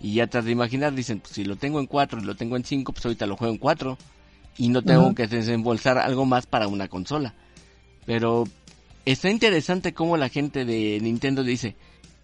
Y 0.01 0.15
ya 0.15 0.29
tras 0.29 0.45
de 0.45 0.53
imaginar, 0.53 0.95
dicen, 0.95 1.19
pues 1.19 1.33
si 1.33 1.45
lo 1.45 1.57
tengo 1.57 1.81
en 1.81 1.87
4 1.87 2.21
y 2.21 2.25
lo 2.25 2.37
tengo 2.37 2.57
en 2.57 2.65
5, 2.65 2.93
pues 2.93 3.05
ahorita 3.05 3.27
lo 3.27 3.37
juego 3.37 3.55
en 3.55 3.59
4. 3.59 3.99
Y 4.59 4.69
no 4.69 4.83
tengo 4.83 5.15
que 5.17 5.27
desembolsar 5.27 5.99
algo 5.99 6.27
más 6.27 6.47
para 6.47 6.69
una 6.69 6.87
consola. 6.87 7.35
Pero 8.05 8.45
está 9.05 9.31
interesante 9.31 9.93
cómo 9.93 10.17
la 10.17 10.29
gente 10.29 10.65
de 10.65 11.01
Nintendo 11.03 11.43
dice, 11.43 11.75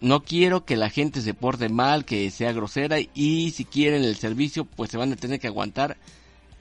no 0.03 0.23
quiero 0.25 0.65
que 0.65 0.77
la 0.77 0.91
gente 0.91 1.23
se 1.23 1.33
porte 1.33 1.69
mal, 1.69 2.05
que 2.05 2.31
sea 2.31 2.53
grosera 2.53 2.99
y 3.15 3.51
si 3.53 3.65
quieren 3.65 4.05
el 4.05 4.17
servicio 4.17 4.65
pues 4.65 4.91
se 4.91 4.99
van 4.99 5.12
a 5.12 5.17
tener 5.17 5.41
que 5.41 5.47
aguantar 5.47 5.97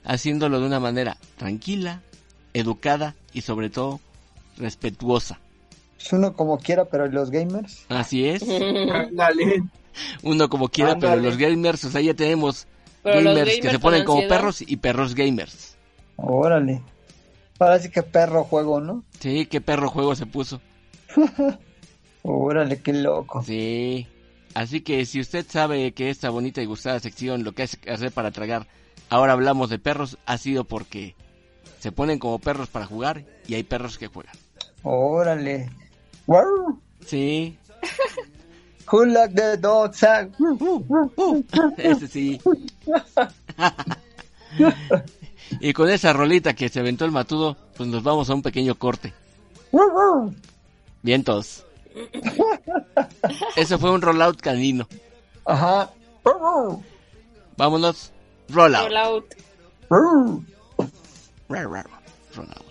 haciéndolo 0.05 0.59
de 0.59 0.67
una 0.67 0.79
manera 0.79 1.17
tranquila, 1.37 2.01
educada 2.53 3.15
y 3.33 3.41
sobre 3.41 3.69
todo 3.69 3.99
respetuosa. 4.57 5.39
Es 5.99 6.13
uno 6.13 6.33
como 6.33 6.57
quiera, 6.57 6.85
pero 6.85 7.07
los 7.07 7.29
gamers. 7.31 7.85
Así 7.89 8.25
es. 8.25 8.43
Uno 10.23 10.49
como 10.49 10.69
quiera, 10.69 10.97
pero 10.97 11.17
los 11.17 11.37
gamers, 11.37 11.83
o 11.83 11.91
sea, 11.91 11.99
ya 11.99 12.13
tenemos 12.13 12.65
gamers, 13.03 13.59
que 13.59 13.69
se 13.69 13.77
ponen 13.77 14.05
como 14.05 14.25
perros 14.27 14.61
y 14.61 14.77
perros 14.77 15.15
gamers. 15.15 15.75
Órale. 16.15 16.81
Parece 17.57 17.91
que 17.91 18.01
perro 18.01 18.45
juego, 18.45 18.79
¿no? 18.79 19.03
Sí, 19.19 19.45
qué 19.47 19.59
perro 19.59 19.89
juego 19.89 20.15
se 20.15 20.25
puso. 20.25 20.61
Órale, 22.23 22.81
qué 22.81 22.93
loco. 22.93 23.43
Sí. 23.43 24.07
Así 24.53 24.81
que 24.81 25.05
si 25.05 25.19
usted 25.19 25.45
sabe 25.47 25.93
que 25.93 26.09
esta 26.09 26.29
bonita 26.29 26.61
y 26.61 26.65
gustada 26.65 26.99
sección, 26.99 27.43
lo 27.43 27.53
que 27.53 27.63
hace 27.63 27.77
hacer 27.89 28.11
para 28.11 28.31
tragar, 28.31 28.67
ahora 29.09 29.33
hablamos 29.33 29.69
de 29.69 29.79
perros, 29.79 30.17
ha 30.25 30.37
sido 30.37 30.65
porque 30.65 31.15
se 31.79 31.91
ponen 31.91 32.19
como 32.19 32.39
perros 32.39 32.69
para 32.69 32.85
jugar 32.85 33.25
y 33.47 33.55
hay 33.55 33.63
perros 33.63 33.97
que 33.97 34.07
juegan. 34.07 34.35
Órale. 34.83 35.69
Sí. 37.05 37.57
Who 38.91 39.05
like 39.05 39.33
the 39.33 39.57
dog 39.57 39.93
Ese 41.77 42.07
sí. 42.07 42.41
y 45.61 45.73
con 45.73 45.89
esa 45.89 46.11
rolita 46.11 46.53
que 46.53 46.67
se 46.67 46.81
aventó 46.81 47.05
el 47.05 47.11
matudo, 47.11 47.55
pues 47.77 47.87
nos 47.87 48.03
vamos 48.03 48.29
a 48.29 48.33
un 48.33 48.41
pequeño 48.41 48.75
corte. 48.75 49.13
Vientos. 51.01 51.65
Ese 53.55 53.77
fue 53.77 53.91
un 53.91 54.01
rollout 54.01 54.39
canino. 54.41 54.87
Ajá. 55.45 55.91
Vámonos. 57.57 58.11
Rollout. 58.49 58.83
Rollout. 58.87 59.35
Rollout. 62.35 62.70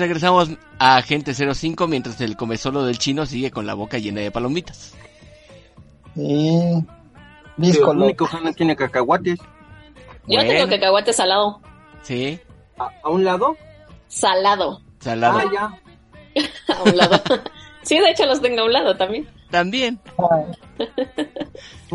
Regresamos 0.00 0.50
a 0.78 0.96
Agente 0.96 1.34
05 1.34 1.86
mientras 1.86 2.20
el 2.20 2.36
comezolo 2.36 2.84
del 2.84 2.98
chino 2.98 3.26
sigue 3.26 3.50
con 3.50 3.66
la 3.66 3.74
boca 3.74 3.98
llena 3.98 4.20
de 4.20 4.30
palomitas. 4.30 4.94
Sí. 6.16 6.84
Disco 7.56 7.92
el 7.92 7.98
único 7.98 8.28
no 8.42 8.52
tiene 8.52 8.74
cacahuates. 8.74 9.38
Yo 10.26 10.40
tengo 10.40 10.68
cacahuates 10.68 11.16
salado. 11.16 11.60
Sí. 12.02 12.40
¿A, 12.78 13.08
un 13.08 13.24
lado? 13.24 13.56
Salado. 14.08 14.80
Salado. 14.98 15.38
Ah, 15.38 15.50
ya. 15.52 16.74
a 16.74 16.82
un 16.82 16.96
lado. 16.96 17.20
sí, 17.82 17.98
de 17.98 18.10
hecho 18.10 18.26
los 18.26 18.40
tengo 18.40 18.62
a 18.62 18.64
un 18.64 18.72
lado 18.72 18.96
también. 18.96 19.28
También. 19.50 20.00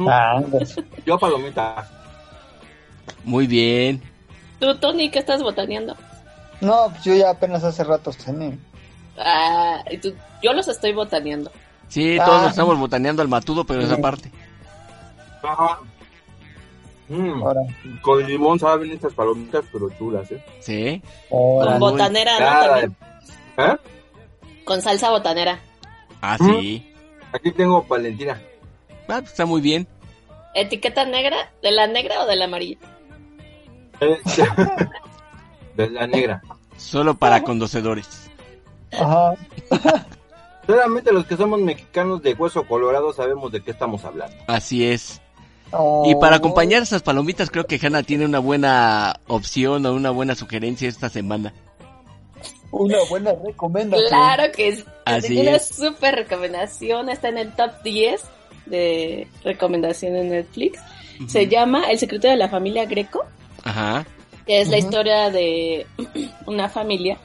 Ah, 0.08 0.42
Yo 1.06 1.18
palomita. 1.18 1.90
Muy 3.24 3.48
bien. 3.48 4.02
¿Tú, 4.60 4.76
Tony, 4.76 5.10
qué 5.10 5.20
estás 5.20 5.42
botaneando? 5.42 5.96
No, 6.62 6.90
pues 6.90 7.04
yo 7.04 7.14
ya 7.16 7.32
apenas 7.32 7.64
hace 7.64 7.84
rato 7.84 8.12
cené. 8.12 8.58
Ah, 9.18 9.84
yo 10.42 10.54
los 10.54 10.68
estoy 10.68 10.94
botaneando. 10.94 11.52
Sí, 11.88 12.18
todos 12.18 12.44
ah. 12.44 12.50
estamos 12.50 12.78
botaneando 12.78 13.22
al 13.22 13.28
matudo, 13.28 13.66
pero 13.66 13.82
esa 13.82 13.98
parte. 13.98 14.32
Ajá. 15.44 15.80
Mm. 17.08 17.44
Con 18.02 18.26
limón 18.26 18.60
saben 18.60 18.92
estas 18.92 19.14
palomitas, 19.14 19.64
pero 19.72 19.90
chulas, 19.92 20.32
¿eh? 20.32 20.44
Sí. 20.60 21.02
Con 21.30 21.80
botanera, 21.80 22.40
¿no? 22.40 22.70
También. 22.70 22.96
¿Eh? 23.58 23.78
Con 24.64 24.82
salsa 24.82 25.12
botanera. 25.12 25.60
Ah, 26.22 26.38
sí. 26.40 26.84
Mm. 26.84 27.36
Aquí 27.36 27.52
tengo 27.52 27.84
Valentina. 27.84 28.42
Ah, 29.08 29.20
pues 29.20 29.32
está 29.32 29.46
muy 29.46 29.62
bien. 29.62 29.88
¿Etiqueta 30.56 31.06
negra? 31.06 31.52
¿De 31.62 31.72
la 31.72 31.86
negra 31.86 32.24
o 32.24 32.26
de 32.26 32.36
la 32.38 32.46
amarilla? 32.46 32.78
De 35.76 35.90
la 35.90 36.08
negra. 36.08 36.42
Solo 36.78 37.16
para 37.16 37.44
conocedores. 37.44 38.30
Ajá. 38.92 39.36
Solamente 40.68 41.12
los 41.12 41.26
que 41.26 41.38
somos 41.38 41.60
mexicanos 41.60 42.22
de 42.24 42.34
hueso 42.34 42.66
colorado 42.66 43.14
sabemos 43.14 43.52
de 43.52 43.62
qué 43.62 43.72
estamos 43.72 44.04
hablando. 44.04 44.36
Así 44.48 44.86
es. 44.86 45.22
Y 46.06 46.16
para 46.16 46.38
acompañar 46.38 46.82
esas 46.82 47.02
palomitas 47.02 47.50
creo 47.50 47.66
que 47.66 47.80
Hanna 47.82 48.04
tiene 48.04 48.26
una 48.26 48.40
buena 48.40 49.20
opción 49.28 49.86
o 49.86 49.94
una 49.94 50.10
buena 50.10 50.34
sugerencia 50.36 50.88
esta 50.88 51.10
semana. 51.10 51.54
Una 52.72 52.98
buena 53.10 53.34
recomendación. 53.34 54.10
Claro 54.10 54.52
que 54.54 54.70
es. 54.70 54.86
Así 55.06 55.38
una 55.38 55.58
es. 55.58 55.68
super 55.68 56.16
recomendación. 56.16 57.10
Está 57.10 57.30
en 57.30 57.38
el 57.38 57.54
top 57.54 57.72
10 57.84 58.22
de 58.68 59.28
recomendación 59.44 60.16
en 60.16 60.30
Netflix. 60.30 60.80
Se 61.28 61.48
llama 61.48 61.90
El 61.92 62.00
secreto 62.00 62.28
de 62.28 62.38
la 62.38 62.50
familia 62.50 62.86
Greco. 62.86 63.26
Ajá 63.64 64.06
que 64.46 64.62
es 64.62 64.70
la 64.70 64.78
historia 64.78 65.30
de 65.30 65.88
una 66.46 66.70
familia. 66.70 67.18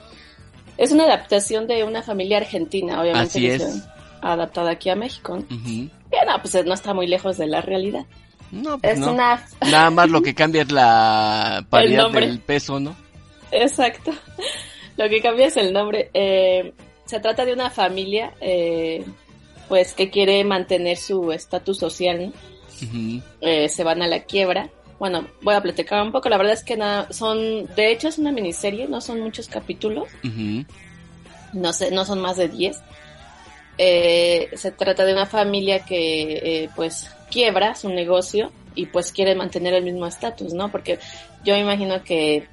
Es 0.76 0.92
una 0.92 1.04
adaptación 1.04 1.66
de 1.66 1.84
una 1.84 2.02
familia 2.02 2.38
argentina, 2.38 3.00
obviamente. 3.00 3.28
Así 3.28 3.46
es. 3.46 3.86
Adaptada 4.22 4.72
aquí 4.72 4.88
a 4.90 4.96
México. 4.96 5.38
no, 5.38 6.42
pues 6.42 6.64
no 6.64 6.74
está 6.74 6.94
muy 6.94 7.06
lejos 7.06 7.36
de 7.36 7.46
la 7.46 7.60
realidad. 7.60 8.06
No, 8.50 8.78
pues 8.78 8.94
es 8.94 8.98
no. 8.98 9.12
una... 9.12 9.44
Nada 9.70 9.90
más 9.90 10.10
lo 10.10 10.22
que 10.22 10.34
cambia 10.34 10.62
es 10.62 10.72
la 10.72 11.64
paridad 11.70 12.10
del 12.10 12.40
peso, 12.40 12.80
¿no? 12.80 12.96
Exacto. 13.50 14.12
Lo 14.96 15.08
que 15.08 15.22
cambia 15.22 15.46
es 15.46 15.56
el 15.56 15.72
nombre. 15.72 16.10
Eh, 16.12 16.74
se 17.06 17.20
trata 17.20 17.44
de 17.44 17.54
una 17.54 17.70
familia, 17.70 18.34
eh, 18.40 19.02
pues, 19.68 19.94
que 19.94 20.10
quiere 20.10 20.44
mantener 20.44 20.98
su 20.98 21.32
estatus 21.32 21.78
social, 21.78 22.32
eh, 23.40 23.68
se 23.68 23.84
van 23.84 24.02
a 24.02 24.08
la 24.08 24.24
quiebra. 24.24 24.68
Bueno, 25.00 25.26
voy 25.40 25.54
a 25.54 25.62
platicar 25.62 26.02
un 26.02 26.12
poco. 26.12 26.28
La 26.28 26.36
verdad 26.36 26.52
es 26.52 26.62
que 26.62 26.76
nada, 26.76 27.10
son, 27.10 27.66
de 27.74 27.90
hecho 27.90 28.06
es 28.06 28.18
una 28.18 28.30
miniserie, 28.30 28.86
no 28.86 29.00
son 29.00 29.20
muchos 29.20 29.48
capítulos. 29.48 30.08
No 31.54 31.72
sé, 31.72 31.90
no 31.90 32.04
son 32.04 32.20
más 32.20 32.36
de 32.36 32.48
10. 32.48 32.78
se 33.76 34.70
trata 34.76 35.06
de 35.06 35.12
una 35.14 35.24
familia 35.24 35.86
que, 35.86 36.68
pues, 36.76 37.10
quiebra 37.30 37.74
su 37.74 37.88
negocio 37.88 38.52
y 38.74 38.86
pues 38.86 39.10
quiere 39.10 39.34
mantener 39.34 39.72
el 39.72 39.84
mismo 39.84 40.06
estatus, 40.06 40.52
¿no? 40.52 40.70
Porque 40.70 40.98
yo 41.44 41.56
imagino 41.56 42.04
que, 42.04 42.46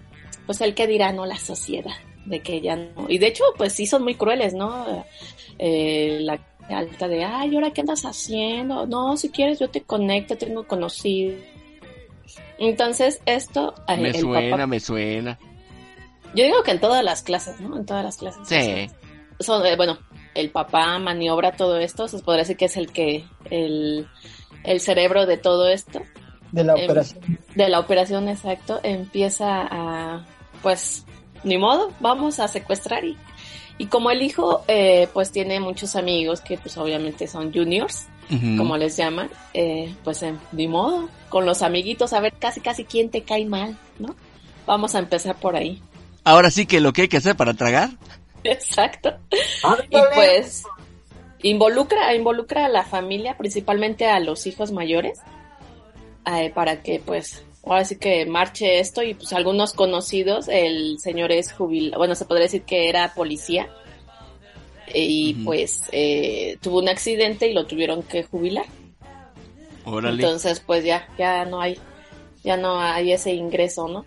pues 0.46 0.62
el 0.62 0.74
que 0.74 0.88
dirá, 0.88 1.12
no 1.12 1.26
la 1.26 1.38
sociedad, 1.38 1.96
de 2.26 2.40
que 2.40 2.62
ya 2.62 2.78
no. 2.78 3.08
Y 3.10 3.18
de 3.18 3.28
hecho, 3.28 3.44
pues 3.58 3.74
sí 3.74 3.86
son 3.86 4.04
muy 4.04 4.16
crueles, 4.16 4.54
¿no? 4.54 5.06
Eh, 5.60 6.20
la 6.22 6.40
alta 6.70 7.10
de, 7.10 7.26
ay, 7.26 7.54
¿ahora 7.56 7.72
qué 7.72 7.82
andas 7.82 8.06
haciendo? 8.06 8.86
No, 8.88 9.18
si 9.18 9.30
quieres 9.30 9.60
yo 9.60 9.70
te 9.70 9.82
conecto, 9.82 10.38
tengo 10.38 10.66
conocido. 10.66 11.36
Entonces, 12.60 13.22
esto... 13.26 13.76
Eh, 13.88 13.98
me 13.98 14.14
suena, 14.14 14.68
me 14.68 14.80
suena. 14.80 15.40
Yo 16.34 16.44
digo 16.44 16.64
que 16.64 16.72
en 16.72 16.80
todas 16.80 17.04
las 17.04 17.24
clases, 17.24 17.60
¿no? 17.60 17.78
En 17.78 17.86
todas 17.86 18.04
las 18.04 18.18
clases. 18.18 18.48
Sí. 18.48 18.90
Son, 19.40 19.66
eh, 19.66 19.76
bueno, 19.76 19.98
el 20.36 20.50
papá 20.50 21.00
maniobra 21.00 21.52
todo 21.52 21.78
esto, 21.78 22.08
se 22.08 22.20
podría 22.20 22.44
decir 22.44 22.58
que 22.58 22.66
es 22.66 22.78
el 22.78 22.92
que, 22.92 23.26
el, 23.50 24.08
el 24.64 24.80
cerebro 24.80 25.26
de 25.26 25.38
todo 25.38 25.68
esto. 25.68 26.02
De 26.52 26.64
la 26.64 26.74
em, 26.74 26.86
operación. 26.86 27.40
de 27.56 27.70
la 27.70 27.80
operación, 27.80 28.30
exacto. 28.30 28.80
Empieza 28.84 29.68
a, 29.70 30.26
pues, 30.62 31.06
ni 31.44 31.58
modo, 31.58 31.92
vamos 32.00 32.40
a 32.40 32.48
secuestrar 32.48 33.06
y, 33.06 33.18
y 33.78 33.88
como 33.88 34.12
el 34.12 34.22
hijo, 34.22 34.64
eh, 34.68 35.08
pues 35.14 35.32
tiene 35.32 35.60
muchos 35.60 35.96
amigos 35.96 36.42
que 36.42 36.58
pues 36.58 36.78
obviamente 36.78 37.28
son 37.28 37.54
juniors, 37.54 38.08
como 38.58 38.78
les 38.78 38.98
llaman, 38.98 39.30
eh, 39.54 39.94
pues 40.04 40.22
eh, 40.24 40.34
ni 40.52 40.68
modo, 40.68 41.10
con 41.30 41.46
los 41.46 41.62
amiguitos 41.62 42.14
a 42.14 42.20
ver 42.20 42.34
casi 42.34 42.60
casi 42.60 42.84
quién 42.84 43.10
te 43.10 43.24
cae 43.24 43.46
mal, 43.46 43.78
¿no? 44.00 44.16
Vamos 44.66 44.96
a 44.96 45.00
empezar 45.00 45.36
por 45.36 45.56
ahí. 45.56 45.82
Ahora 46.24 46.52
sí 46.52 46.66
que 46.66 46.82
lo 46.82 46.92
que 46.92 47.04
hay 47.04 47.08
que 47.08 47.18
hacer 47.18 47.38
para 47.38 47.54
tragar. 47.54 47.92
Exacto. 48.44 49.14
Y 49.90 49.98
pues 50.14 50.64
involucra, 51.42 52.14
involucra 52.16 52.66
a 52.66 52.70
la 52.70 52.84
familia, 52.84 53.38
principalmente 53.38 54.08
a 54.08 54.20
los 54.20 54.46
hijos 54.46 54.72
mayores, 54.72 55.20
eh, 56.26 56.52
para 56.54 56.82
que 56.82 57.00
pues 57.00 57.44
ahora 57.64 57.86
sí 57.86 57.98
que 57.98 58.26
marche 58.26 58.80
esto 58.80 59.04
y 59.04 59.14
pues 59.14 59.32
algunos 59.32 59.74
conocidos, 59.74 60.50
el 60.50 61.00
señor 61.00 61.32
es 61.32 61.54
jubilado, 61.54 62.00
bueno, 62.00 62.16
se 62.16 62.26
podría 62.26 62.44
decir 62.44 62.64
que 62.64 62.90
era 62.90 63.14
policía 63.14 63.70
y 64.94 65.34
pues 65.46 65.84
eh, 65.92 66.58
tuvo 66.62 66.80
un 66.80 66.90
accidente 66.90 67.48
y 67.48 67.54
lo 67.54 67.66
tuvieron 67.66 68.04
que 68.04 68.24
jubilar. 68.24 68.66
Entonces 69.86 70.60
pues 70.60 70.84
ya, 70.84 71.08
ya 71.18 71.46
no 71.46 71.62
hay, 71.62 71.78
ya 72.44 72.58
no 72.58 72.80
hay 72.80 73.14
ese 73.14 73.34
ingreso, 73.34 73.88
¿no? 73.88 74.06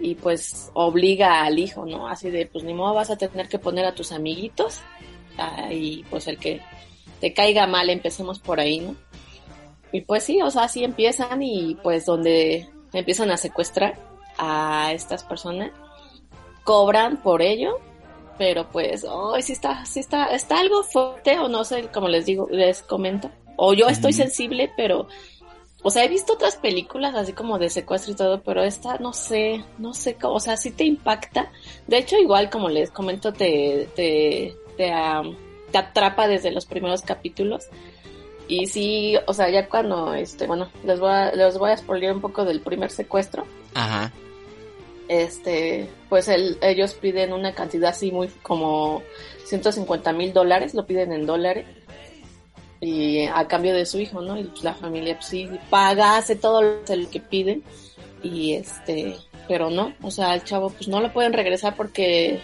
Y 0.00 0.14
pues 0.14 0.70
obliga 0.72 1.42
al 1.42 1.58
hijo, 1.58 1.84
¿no? 1.84 2.08
Así 2.08 2.30
de, 2.30 2.46
pues 2.46 2.64
ni 2.64 2.72
modo 2.72 2.94
vas 2.94 3.10
a 3.10 3.16
tener 3.16 3.48
que 3.48 3.58
poner 3.58 3.84
a 3.84 3.94
tus 3.94 4.12
amiguitos 4.12 4.80
y 5.70 6.04
pues 6.10 6.26
el 6.26 6.38
que 6.38 6.60
te 7.20 7.32
caiga 7.34 7.66
mal, 7.66 7.90
empecemos 7.90 8.38
por 8.38 8.60
ahí, 8.60 8.80
¿no? 8.80 8.96
Y 9.92 10.02
pues 10.02 10.24
sí, 10.24 10.40
o 10.40 10.50
sea, 10.50 10.64
así 10.64 10.84
empiezan 10.84 11.42
y 11.42 11.76
pues 11.82 12.06
donde 12.06 12.68
empiezan 12.92 13.30
a 13.30 13.36
secuestrar 13.36 13.98
a 14.38 14.92
estas 14.92 15.24
personas, 15.24 15.72
cobran 16.64 17.22
por 17.22 17.42
ello, 17.42 17.78
pero 18.40 18.66
pues, 18.70 19.04
oh, 19.06 19.36
sí 19.42 19.52
está, 19.52 19.84
sí 19.84 20.00
está, 20.00 20.28
está 20.28 20.60
algo 20.60 20.82
fuerte 20.82 21.38
o 21.38 21.46
no 21.46 21.62
sé, 21.62 21.88
como 21.88 22.08
les 22.08 22.24
digo, 22.24 22.48
les 22.50 22.80
comento, 22.80 23.30
o 23.56 23.74
yo 23.74 23.86
estoy 23.86 24.14
sensible, 24.14 24.72
pero, 24.78 25.08
o 25.82 25.90
sea, 25.90 26.04
he 26.04 26.08
visto 26.08 26.32
otras 26.32 26.56
películas 26.56 27.14
así 27.14 27.34
como 27.34 27.58
de 27.58 27.68
secuestro 27.68 28.14
y 28.14 28.16
todo, 28.16 28.40
pero 28.40 28.62
esta 28.62 28.96
no 28.96 29.12
sé, 29.12 29.62
no 29.76 29.92
sé, 29.92 30.16
o 30.22 30.40
sea, 30.40 30.56
sí 30.56 30.70
te 30.70 30.84
impacta. 30.84 31.52
De 31.86 31.98
hecho, 31.98 32.16
igual 32.16 32.48
como 32.48 32.70
les 32.70 32.90
comento, 32.90 33.34
te, 33.34 33.90
te, 33.94 34.56
te, 34.78 34.88
te 35.70 35.78
atrapa 35.78 36.26
desde 36.26 36.50
los 36.50 36.64
primeros 36.64 37.02
capítulos. 37.02 37.66
Y 38.48 38.68
sí, 38.68 39.16
o 39.26 39.34
sea, 39.34 39.50
ya 39.50 39.68
cuando, 39.68 40.14
este, 40.14 40.46
bueno, 40.46 40.70
les 40.82 40.98
voy 40.98 41.10
a, 41.10 41.32
les 41.32 41.58
voy 41.58 41.72
a 41.72 41.76
spoiler 41.76 42.14
un 42.14 42.22
poco 42.22 42.46
del 42.46 42.62
primer 42.62 42.90
secuestro. 42.90 43.44
Ajá. 43.74 44.10
Este, 45.10 45.88
pues 46.08 46.28
el, 46.28 46.56
ellos 46.62 46.94
piden 46.94 47.32
una 47.32 47.52
cantidad 47.52 47.90
así 47.90 48.12
muy 48.12 48.28
como 48.44 49.02
150 49.44 50.12
mil 50.12 50.32
dólares, 50.32 50.72
lo 50.72 50.86
piden 50.86 51.10
en 51.10 51.26
dólares. 51.26 51.66
Y 52.80 53.24
a 53.26 53.48
cambio 53.48 53.74
de 53.74 53.86
su 53.86 53.98
hijo, 53.98 54.22
¿no? 54.22 54.38
Y 54.38 54.44
pues 54.44 54.62
la 54.62 54.74
familia 54.74 55.16
pues 55.16 55.26
sí 55.26 55.50
paga, 55.68 56.16
hace 56.16 56.36
todo 56.36 56.62
lo 56.62 57.10
que 57.10 57.18
piden. 57.18 57.64
Y 58.22 58.52
este, 58.52 59.16
pero 59.48 59.68
no, 59.68 59.94
o 60.00 60.12
sea, 60.12 60.32
el 60.32 60.44
chavo 60.44 60.70
pues 60.70 60.86
no 60.86 61.00
lo 61.00 61.12
pueden 61.12 61.32
regresar 61.32 61.74
porque, 61.74 62.38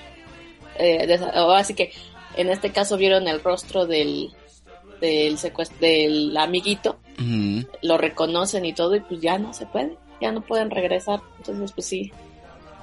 eh, 0.76 1.18
así 1.54 1.74
que 1.74 1.92
en 2.36 2.50
este 2.50 2.72
caso 2.72 2.96
vieron 2.96 3.28
el 3.28 3.44
rostro 3.44 3.86
del, 3.86 4.32
del 5.00 5.38
secuestro, 5.38 5.78
del 5.78 6.36
amiguito, 6.36 6.98
lo 7.82 7.96
reconocen 7.96 8.64
y 8.64 8.72
todo 8.72 8.96
y 8.96 9.00
pues 9.00 9.20
ya 9.20 9.38
no 9.38 9.52
se 9.52 9.66
puede, 9.66 9.96
ya 10.20 10.32
no 10.32 10.40
pueden 10.40 10.72
regresar. 10.72 11.20
Entonces 11.38 11.70
pues 11.70 11.86
sí, 11.86 12.10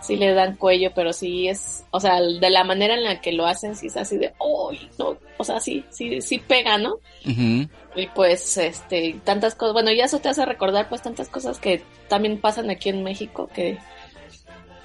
sí 0.04 0.18
le 0.18 0.34
dan 0.34 0.56
cuello, 0.58 0.91
pero 0.93 1.14
sí 1.14 1.47
es, 1.47 1.86
o 1.91 1.99
sea, 1.99 2.20
de 2.22 2.49
la 2.49 2.64
manera 2.64 2.93
en 2.93 3.04
la 3.04 3.22
que 3.22 3.32
lo 3.32 3.45
hacen, 3.45 3.76
sí 3.76 3.88
es 3.88 3.97
así 3.97 4.18
de, 4.18 4.34
¡ay! 4.39 4.89
no, 4.99 5.18
o 5.38 5.43
sea, 5.43 5.60
sí, 5.60 5.84
sí, 5.89 6.22
sí 6.22 6.39
pega, 6.39 6.78
¿no? 6.78 6.97
Y 7.26 8.08
pues, 8.14 8.58
este, 8.58 9.20
tantas 9.24 9.56
cosas, 9.56 9.74
bueno, 9.74 9.91
y 9.91 10.01
eso 10.01 10.20
te 10.20 10.30
hace 10.30 10.45
recordar 10.45 10.89
pues 10.89 11.01
tantas 11.01 11.30
cosas 11.30 11.60
que 11.60 11.84
también 12.10 12.39
pasan 12.39 12.70
aquí 12.70 12.89
en 12.89 13.04
México 13.04 13.49
que 13.54 13.78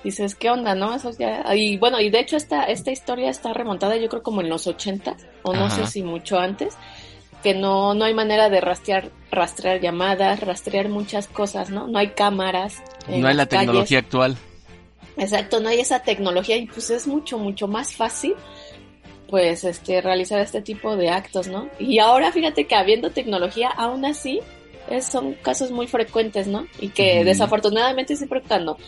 dices, 0.05 0.35
¿qué 0.37 0.51
onda, 0.51 0.75
no? 0.75 0.95
Eso 0.95 1.11
ya... 1.19 1.45
Y 1.55 1.79
bueno, 1.79 2.01
y 2.01 2.11
de 2.11 2.21
hecho 2.21 2.37
esta, 2.37 2.65
esta 2.65 2.93
historia 2.93 3.29
está 3.29 3.53
remontada 3.53 3.97
yo 3.97 4.09
creo 4.09 4.23
como 4.23 4.41
en 4.41 4.49
los 4.49 4.67
80, 4.67 5.17
o 5.43 5.53
no 5.53 5.69
sé 5.71 5.87
si 5.87 6.03
mucho 6.03 6.39
antes, 6.39 6.77
que 7.43 7.55
no, 7.55 7.95
no 7.95 8.05
hay 8.05 8.15
manera 8.15 8.49
de 8.49 8.61
rastrear, 8.61 9.11
rastrear 9.33 9.81
llamadas, 9.81 10.41
rastrear 10.41 10.89
muchas 10.89 11.27
cosas, 11.27 11.71
¿no? 11.71 11.89
No 11.89 11.99
hay 11.99 12.11
cámaras. 12.11 12.83
No 13.09 13.27
hay 13.27 13.35
la 13.35 13.47
tecnología 13.47 13.99
actual. 13.99 14.37
Exacto, 15.19 15.61
no 15.61 15.69
hay 15.69 15.81
esa 15.81 16.01
tecnología 16.01 16.57
y 16.57 16.67
pues 16.67 16.91
es 16.91 17.07
mucho, 17.07 17.39
mucho 17.39 17.69
más 17.69 17.95
fácil 17.95 18.35
pues 19.29 19.63
este 19.65 20.01
realizar 20.01 20.41
este 20.41 20.63
tipo 20.63 20.97
de 20.97 21.11
actos, 21.11 21.49
¿no? 21.49 21.69
Y 21.79 21.99
ahora 21.99 22.33
fíjate 22.33 22.67
que 22.67 22.75
habiendo 22.75 23.11
tecnología, 23.11 23.69
aún 23.69 24.07
así, 24.07 24.41
es, 24.89 25.05
son 25.05 25.35
casos 25.35 25.71
muy 25.71 25.87
frecuentes, 25.87 26.47
¿no? 26.47 26.67
Y 26.81 26.89
que 26.89 27.25
desafortunadamente 27.25 28.17
siempre 28.17 28.41
cuando 28.41 28.79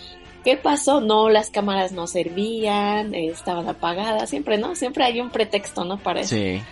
¿Qué 0.44 0.56
pasó? 0.56 1.02
No, 1.02 1.28
las 1.28 1.50
cámaras 1.50 1.92
no 1.92 2.06
servían, 2.06 3.14
estaban 3.14 3.68
apagadas, 3.68 4.30
siempre, 4.30 4.56
¿no? 4.56 4.74
Siempre 4.74 5.04
hay 5.04 5.20
un 5.20 5.30
pretexto, 5.30 5.84
¿no? 5.84 5.98
Para 5.98 6.20
eso. 6.20 6.34
Sí. 6.34 6.62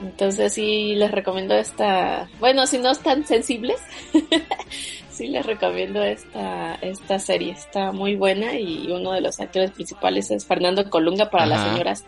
Entonces 0.00 0.54
sí 0.54 0.94
les 0.94 1.10
recomiendo 1.10 1.54
esta, 1.54 2.28
bueno, 2.40 2.66
si 2.66 2.78
no 2.78 2.90
están 2.90 3.26
sensibles, 3.26 3.76
sí 5.14 5.28
les 5.28 5.46
recomiendo 5.46 6.02
esta, 6.02 6.74
esta 6.76 7.18
serie, 7.18 7.52
está 7.52 7.92
muy 7.92 8.16
buena 8.16 8.58
y 8.58 8.90
uno 8.90 9.12
de 9.12 9.20
los 9.20 9.40
actores 9.40 9.70
principales 9.70 10.30
es 10.30 10.44
Fernando 10.44 10.88
Colunga 10.90 11.30
para 11.30 11.46
las 11.46 11.70
señoras 11.70 12.04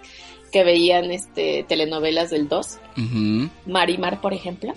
que 0.52 0.64
veían 0.64 1.10
este 1.10 1.64
telenovelas 1.68 2.30
del 2.30 2.48
2. 2.48 2.78
Marimar, 3.66 4.20
por 4.20 4.32
ejemplo. 4.32 4.74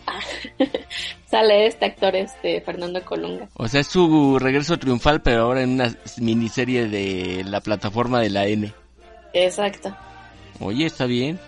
Sale 1.25 1.67
este 1.67 1.85
actor, 1.85 2.15
este 2.15 2.61
Fernando 2.61 3.03
Colunga. 3.03 3.49
O 3.53 3.67
sea, 3.67 3.81
es 3.81 3.87
su 3.87 4.39
regreso 4.39 4.77
triunfal, 4.77 5.21
pero 5.21 5.43
ahora 5.43 5.61
en 5.61 5.71
una 5.71 5.95
miniserie 6.17 6.87
de 6.87 7.43
la 7.45 7.61
plataforma 7.61 8.19
de 8.19 8.29
la 8.29 8.47
N. 8.47 8.73
Exacto. 9.33 9.95
Oye, 10.59 10.85
está 10.85 11.05
bien. 11.05 11.39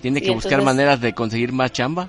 Tiene 0.00 0.20
que 0.20 0.30
buscar 0.30 0.62
maneras 0.62 1.00
de 1.00 1.12
conseguir 1.12 1.52
más 1.52 1.72
chamba. 1.72 2.08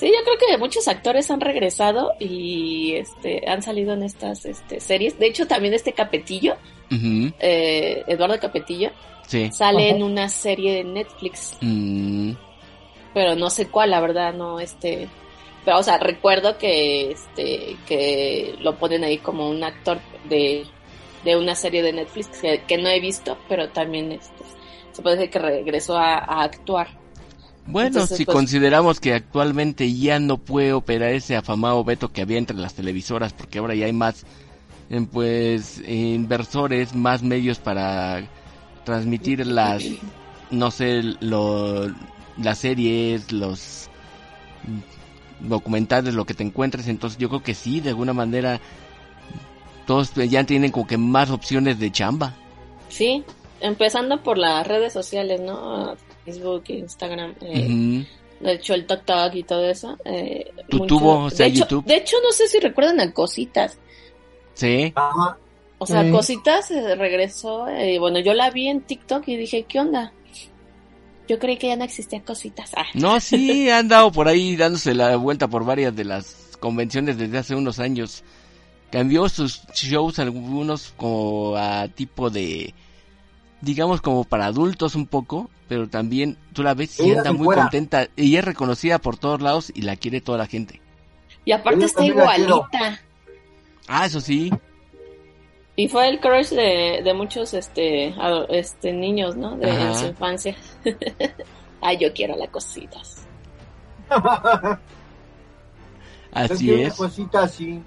Sí, 0.00 0.06
yo 0.06 0.24
creo 0.24 0.38
que 0.38 0.58
muchos 0.58 0.88
actores 0.88 1.30
han 1.30 1.42
regresado 1.42 2.14
y 2.18 2.94
este 2.94 3.46
han 3.46 3.62
salido 3.62 3.92
en 3.92 4.02
estas 4.02 4.46
este, 4.46 4.80
series. 4.80 5.18
De 5.18 5.26
hecho, 5.26 5.46
también 5.46 5.74
este 5.74 5.92
Capetillo, 5.92 6.56
eh, 7.38 8.02
Eduardo 8.06 8.40
Capetillo, 8.40 8.92
Sale 9.52 9.90
en 9.90 10.02
una 10.02 10.28
serie 10.28 10.74
de 10.74 10.84
Netflix. 10.84 11.56
Mm. 11.60 12.32
Pero 13.14 13.36
no 13.36 13.50
sé 13.50 13.68
cuál, 13.68 13.90
la 13.90 14.00
verdad, 14.00 14.34
no, 14.34 14.58
este... 14.60 15.08
Pero, 15.64 15.78
o 15.78 15.82
sea, 15.82 15.98
recuerdo 15.98 16.56
que, 16.58 17.10
este, 17.12 17.76
que 17.86 18.56
lo 18.60 18.76
ponen 18.76 19.04
ahí 19.04 19.18
como 19.18 19.48
un 19.48 19.62
actor 19.62 19.98
de, 20.28 20.64
de 21.24 21.36
una 21.36 21.54
serie 21.54 21.82
de 21.82 21.92
Netflix 21.92 22.28
que, 22.66 22.78
no 22.78 22.88
he 22.88 22.98
visto, 22.98 23.36
pero 23.48 23.68
también 23.68 24.10
este, 24.12 24.42
se 24.92 25.02
puede 25.02 25.16
decir 25.16 25.30
que 25.30 25.38
regresó 25.38 25.98
a, 25.98 26.42
actuar. 26.42 26.88
Bueno, 27.70 28.06
si 28.06 28.24
pues, 28.24 28.34
consideramos 28.34 29.00
que 29.00 29.14
actualmente 29.14 29.92
ya 29.94 30.18
no 30.18 30.38
puede 30.38 30.72
operar 30.72 31.12
ese 31.12 31.36
afamado 31.36 31.82
veto 31.84 32.12
que 32.12 32.22
había 32.22 32.38
entre 32.38 32.56
las 32.56 32.74
televisoras, 32.74 33.32
porque 33.32 33.58
ahora 33.58 33.74
ya 33.74 33.86
hay 33.86 33.92
más 33.92 34.24
pues 35.12 35.80
inversores, 35.86 36.94
más 36.94 37.22
medios 37.22 37.58
para 37.58 38.24
transmitir 38.84 39.46
las, 39.46 39.84
no 40.50 40.70
sé, 40.70 41.02
lo, 41.20 41.88
las 42.36 42.58
series, 42.58 43.30
los 43.30 43.88
documentales, 45.40 46.14
lo 46.14 46.24
que 46.24 46.34
te 46.34 46.42
encuentres. 46.42 46.88
Entonces 46.88 47.18
yo 47.18 47.28
creo 47.28 47.42
que 47.42 47.54
sí, 47.54 47.80
de 47.80 47.90
alguna 47.90 48.12
manera 48.12 48.60
todos 49.86 50.12
ya 50.14 50.44
tienen 50.44 50.72
como 50.72 50.86
que 50.86 50.98
más 50.98 51.30
opciones 51.30 51.78
de 51.78 51.92
chamba. 51.92 52.34
Sí, 52.88 53.24
empezando 53.60 54.22
por 54.22 54.38
las 54.38 54.66
redes 54.66 54.92
sociales, 54.92 55.40
¿no? 55.40 55.94
Facebook, 56.24 56.64
Instagram. 56.68 57.34
Eh, 57.40 58.04
de 58.40 58.52
hecho, 58.54 58.74
el 58.74 58.86
TikTok 58.86 59.34
y 59.34 59.42
todo 59.42 59.68
eso. 59.68 59.98
Eh, 60.04 60.50
tuvo, 60.68 61.24
o 61.24 61.30
sea, 61.30 61.46
de 61.46 61.52
YouTube. 61.52 61.84
Hecho, 61.84 61.88
de 61.88 61.96
hecho, 61.96 62.16
no 62.22 62.32
sé 62.32 62.48
si 62.48 62.58
recuerdan 62.58 63.00
a 63.00 63.12
Cositas. 63.12 63.78
Sí. 64.54 64.92
O 65.78 65.86
sea, 65.86 66.10
Cositas 66.10 66.70
eh, 66.70 66.94
regresó. 66.94 67.68
Eh, 67.68 67.98
bueno, 67.98 68.18
yo 68.18 68.34
la 68.34 68.50
vi 68.50 68.68
en 68.68 68.80
TikTok 68.80 69.28
y 69.28 69.36
dije, 69.36 69.64
¿qué 69.64 69.80
onda? 69.80 70.12
Yo 71.28 71.38
creí 71.38 71.58
que 71.58 71.68
ya 71.68 71.76
no 71.76 71.84
existían 71.84 72.22
Cositas. 72.22 72.72
Ah. 72.76 72.86
No, 72.94 73.20
sí, 73.20 73.68
han 73.70 73.88
dado 73.88 74.10
por 74.10 74.26
ahí 74.26 74.56
dándose 74.56 74.94
la 74.94 75.16
vuelta 75.16 75.48
por 75.48 75.64
varias 75.64 75.94
de 75.94 76.04
las 76.04 76.56
convenciones 76.58 77.18
desde 77.18 77.38
hace 77.38 77.54
unos 77.54 77.78
años. 77.78 78.24
Cambió 78.90 79.28
sus 79.28 79.62
shows 79.74 80.18
algunos 80.18 80.92
como 80.96 81.54
a 81.56 81.88
tipo 81.88 82.30
de 82.30 82.74
digamos 83.60 84.00
como 84.00 84.24
para 84.24 84.46
adultos 84.46 84.94
un 84.94 85.06
poco, 85.06 85.50
pero 85.68 85.88
también 85.88 86.36
tú 86.52 86.62
la 86.62 86.74
ves 86.74 86.98
y 87.00 87.12
anda 87.12 87.32
muy 87.32 87.54
contenta. 87.54 88.08
y 88.16 88.36
es 88.36 88.44
reconocida 88.44 88.98
por 88.98 89.16
todos 89.16 89.40
lados 89.40 89.72
y 89.74 89.82
la 89.82 89.96
quiere 89.96 90.20
toda 90.20 90.38
la 90.38 90.46
gente. 90.46 90.80
Y 91.44 91.52
aparte 91.52 91.84
está 91.84 92.04
igualita. 92.04 93.00
Ah, 93.86 94.06
eso 94.06 94.20
sí. 94.20 94.50
Y 95.76 95.88
fue 95.88 96.08
el 96.08 96.20
crush 96.20 96.50
de, 96.50 97.12
muchos 97.14 97.54
este, 97.54 98.14
este 98.50 98.92
niños, 98.92 99.36
¿no? 99.36 99.56
De 99.56 99.94
su 99.94 100.06
infancia. 100.06 100.56
Ay, 101.80 101.96
yo 101.98 102.12
quiero 102.12 102.36
las 102.36 102.50
cositas. 102.50 103.26
así 106.32 106.72
es. 106.72 106.94
Cosita 106.94 107.44
así. 107.44 107.80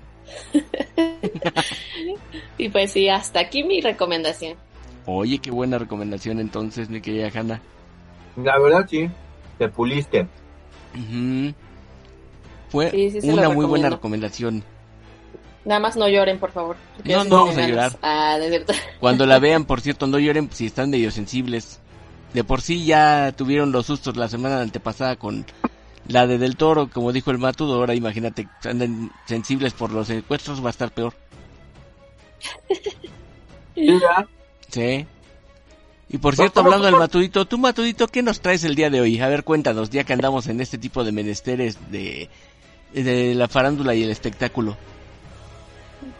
y 2.57 2.69
pues 2.69 2.91
sí, 2.91 3.09
hasta 3.09 3.41
aquí 3.41 3.63
mi 3.63 3.81
recomendación. 3.81 4.57
Oye, 5.05 5.39
qué 5.39 5.51
buena 5.51 5.77
recomendación 5.77 6.39
entonces, 6.39 6.89
mi 6.89 7.01
querida 7.01 7.29
Hanna. 7.33 7.61
La 8.37 8.57
verdad 8.59 8.85
sí, 8.89 9.09
te 9.57 9.67
puliste. 9.69 10.27
Fue 12.69 13.09
una 13.23 13.49
muy 13.49 13.65
buena 13.65 13.89
recomendación. 13.89 14.63
Nada 15.65 15.79
más 15.79 15.95
no 15.95 16.07
lloren, 16.09 16.39
por 16.39 16.51
favor. 16.51 16.75
No, 17.05 17.23
no 17.23 17.37
vamos 17.37 17.57
a 17.57 17.67
llorar. 17.67 17.91
Ah, 18.01 18.37
Cuando 18.99 19.25
la 19.25 19.39
vean, 19.39 19.65
por 19.65 19.81
cierto, 19.81 20.07
no 20.07 20.19
lloren 20.19 20.49
si 20.51 20.65
están 20.65 20.89
medio 20.89 21.11
sensibles. 21.11 21.79
De 22.33 22.43
por 22.43 22.61
sí 22.61 22.83
ya 22.85 23.31
tuvieron 23.35 23.71
los 23.71 23.85
sustos 23.85 24.17
la 24.17 24.27
semana 24.27 24.61
antepasada 24.61 25.15
con 25.15 25.45
la 26.07 26.27
de 26.27 26.37
Del 26.37 26.57
Toro, 26.57 26.89
como 26.89 27.11
dijo 27.11 27.31
el 27.31 27.37
Matudo. 27.37 27.75
Ahora 27.75 27.93
imagínate, 27.95 28.47
andan 28.63 29.11
sensibles 29.25 29.73
por 29.73 29.91
los 29.91 30.07
secuestros, 30.07 30.61
va 30.61 30.67
a 30.67 30.71
estar 30.71 30.91
peor. 30.91 31.13
Sí. 34.73 35.05
Y 36.09 36.17
por 36.17 36.35
cierto, 36.35 36.61
hablando 36.61 36.87
del 36.87 36.95
Matudito, 36.95 37.45
tú 37.45 37.59
Matudito, 37.59 38.07
¿qué 38.07 38.23
nos 38.23 38.41
traes 38.41 38.63
el 38.63 38.73
día 38.73 38.89
de 38.89 39.01
hoy? 39.01 39.19
A 39.21 39.27
ver, 39.27 39.43
cuéntanos, 39.43 39.91
ya 39.91 40.03
que 40.03 40.13
andamos 40.13 40.47
en 40.47 40.59
este 40.61 40.79
tipo 40.79 41.03
de 41.03 41.11
menesteres 41.11 41.77
de, 41.91 42.27
de 42.91 43.35
la 43.35 43.47
farándula 43.47 43.93
y 43.93 44.03
el 44.03 44.09
espectáculo. 44.09 44.75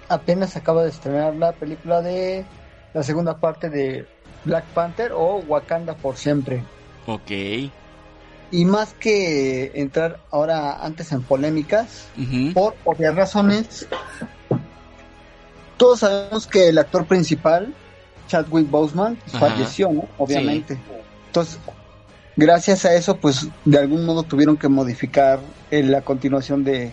Apenas 0.08 0.56
acaba 0.56 0.84
de 0.84 0.90
estrenar 0.90 1.36
la 1.36 1.52
película 1.54 2.02
de 2.02 2.46
la 2.94 3.02
segunda 3.02 3.38
parte 3.38 3.72
de 3.72 4.06
Black 4.46 4.66
Panther 4.66 5.14
o 5.14 5.38
Wakanda 5.48 5.96
por 5.96 6.16
siempre. 6.16 6.64
Ok. 7.08 7.32
Y 8.52 8.66
más 8.66 8.94
que 8.94 9.72
entrar 9.74 10.20
ahora 10.30 10.86
antes 10.86 11.12
en 11.12 11.24
polémicas, 11.24 12.08
por 12.54 12.76
obvias 12.84 13.16
razones, 13.16 13.88
todos 15.78 16.02
sabemos 16.02 16.46
que 16.46 16.70
el 16.70 16.78
actor 16.78 17.08
principal 17.08 17.74
Chadwick 18.28 18.70
Boseman 18.70 19.18
falleció, 19.28 19.90
Obviamente. 20.18 20.78
Entonces, 21.28 21.60
gracias 22.36 22.86
a 22.86 22.94
eso, 22.94 23.18
pues 23.18 23.48
de 23.66 23.78
algún 23.78 24.06
modo 24.06 24.24
tuvieron 24.24 24.58
que 24.58 24.68
modificar 24.68 25.40
la 25.72 26.02
continuación 26.02 26.64
de, 26.64 26.92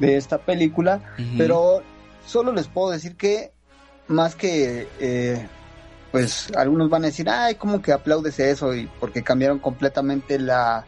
esta 0.00 0.38
película, 0.38 1.00
pero 1.38 1.82
solo 2.26 2.52
les 2.52 2.68
puedo 2.68 2.90
decir 2.90 3.16
que 3.16 3.52
más 4.06 4.34
que 4.34 4.86
eh, 5.00 5.46
pues 6.12 6.48
algunos 6.56 6.90
van 6.90 7.04
a 7.04 7.06
decir, 7.06 7.28
ay, 7.30 7.54
¿cómo 7.54 7.80
que 7.80 7.92
aplaudes 7.92 8.38
eso? 8.38 8.74
Y 8.74 8.88
porque 9.00 9.22
cambiaron 9.22 9.58
completamente 9.58 10.38
la 10.38 10.84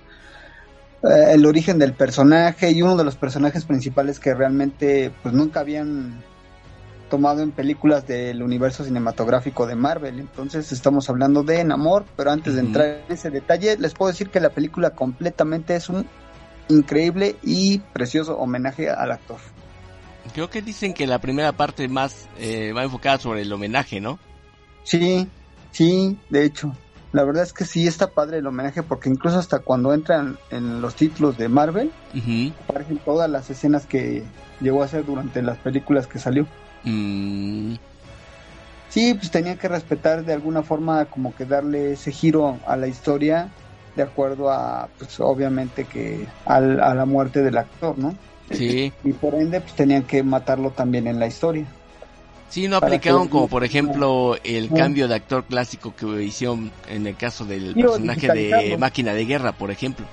eh, 1.02 1.32
el 1.32 1.46
origen 1.46 1.78
del 1.78 1.92
personaje 1.92 2.70
y 2.70 2.82
uno 2.82 2.96
de 2.96 3.04
los 3.04 3.16
personajes 3.16 3.64
principales 3.64 4.18
que 4.18 4.34
realmente 4.34 5.12
pues 5.22 5.34
nunca 5.34 5.60
habían 5.60 6.22
tomado 7.08 7.42
en 7.42 7.52
películas 7.52 8.06
del 8.06 8.42
universo 8.42 8.84
cinematográfico 8.84 9.66
de 9.66 9.76
Marvel. 9.76 10.18
Entonces 10.18 10.72
estamos 10.72 11.08
hablando 11.08 11.42
de 11.42 11.62
Namor, 11.64 12.04
pero 12.16 12.30
antes 12.30 12.54
de 12.54 12.60
entrar 12.60 12.86
en 12.86 13.14
ese 13.14 13.30
detalle, 13.30 13.76
les 13.78 13.94
puedo 13.94 14.10
decir 14.10 14.30
que 14.30 14.40
la 14.40 14.50
película 14.50 14.90
completamente 14.90 15.76
es 15.76 15.88
un 15.88 16.06
increíble 16.68 17.36
y 17.42 17.78
precioso 17.78 18.36
homenaje 18.36 18.90
al 18.90 19.12
actor. 19.12 19.38
Creo 20.32 20.50
que 20.50 20.62
dicen 20.62 20.92
que 20.92 21.06
la 21.06 21.20
primera 21.20 21.52
parte 21.52 21.88
más 21.88 22.28
eh, 22.38 22.72
va 22.72 22.82
enfocada 22.82 23.18
sobre 23.18 23.42
el 23.42 23.52
homenaje, 23.52 24.00
¿no? 24.00 24.18
Sí, 24.82 25.28
sí, 25.70 26.18
de 26.30 26.44
hecho. 26.44 26.74
La 27.12 27.24
verdad 27.24 27.44
es 27.44 27.52
que 27.52 27.64
sí 27.64 27.86
está 27.86 28.08
padre 28.10 28.38
el 28.38 28.46
homenaje 28.46 28.82
porque 28.82 29.08
incluso 29.08 29.38
hasta 29.38 29.60
cuando 29.60 29.94
entran 29.94 30.38
en 30.50 30.82
los 30.82 30.96
títulos 30.96 31.38
de 31.38 31.48
Marvel, 31.48 31.90
aparecen 32.64 32.98
todas 32.98 33.30
las 33.30 33.48
escenas 33.48 33.86
que 33.86 34.24
llegó 34.60 34.82
a 34.82 34.86
hacer 34.86 35.06
durante 35.06 35.40
las 35.40 35.56
películas 35.58 36.06
que 36.06 36.18
salió. 36.18 36.46
Mm. 36.84 37.74
Sí, 38.88 39.14
pues 39.14 39.30
tenía 39.30 39.56
que 39.56 39.68
respetar 39.68 40.24
de 40.24 40.32
alguna 40.32 40.62
forma 40.62 41.04
como 41.06 41.34
que 41.34 41.44
darle 41.44 41.92
ese 41.92 42.12
giro 42.12 42.58
a 42.66 42.76
la 42.76 42.86
historia 42.86 43.48
de 43.94 44.02
acuerdo 44.02 44.50
a, 44.50 44.88
pues 44.98 45.18
obviamente 45.20 45.84
que 45.84 46.26
a 46.44 46.60
la 46.60 47.04
muerte 47.06 47.42
del 47.42 47.58
actor, 47.58 47.98
¿no? 47.98 48.14
Sí. 48.50 48.92
Y 49.04 49.12
por 49.12 49.34
ende, 49.34 49.60
pues 49.60 49.74
tenían 49.74 50.04
que 50.04 50.22
matarlo 50.22 50.70
también 50.70 51.06
en 51.06 51.18
la 51.18 51.26
historia. 51.26 51.66
Sí, 52.48 52.68
no 52.68 52.76
aplicaron 52.76 53.26
como 53.28 53.48
por 53.48 53.64
ejemplo 53.64 54.36
el 54.44 54.70
cambio 54.70 55.08
de 55.08 55.16
actor 55.16 55.44
clásico 55.44 55.94
que 55.96 56.22
hicieron 56.22 56.70
en 56.88 57.06
el 57.06 57.16
caso 57.16 57.44
del 57.44 57.74
personaje 57.74 58.32
de 58.32 58.76
Máquina 58.78 59.14
de 59.14 59.24
Guerra, 59.24 59.52
por 59.52 59.70
ejemplo. 59.70 60.06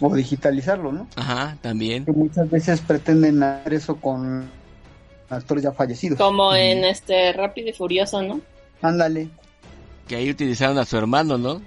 O 0.00 0.14
digitalizarlo, 0.14 0.92
¿no? 0.92 1.06
Ajá, 1.16 1.58
también. 1.60 2.04
Que 2.04 2.12
muchas 2.12 2.48
veces 2.48 2.80
pretenden 2.80 3.42
hacer 3.42 3.74
eso 3.74 3.96
con 3.96 4.48
actores 5.30 5.64
ya 5.64 5.72
fallecidos. 5.72 6.18
Como 6.18 6.54
en 6.54 6.84
este 6.84 7.32
Rápido 7.32 7.68
y 7.68 7.72
Furioso, 7.72 8.22
¿no? 8.22 8.40
Ándale. 8.82 9.28
Que 10.06 10.16
ahí 10.16 10.30
utilizaron 10.30 10.78
a 10.78 10.84
su 10.84 10.96
hermano, 10.96 11.38
¿no? 11.38 11.62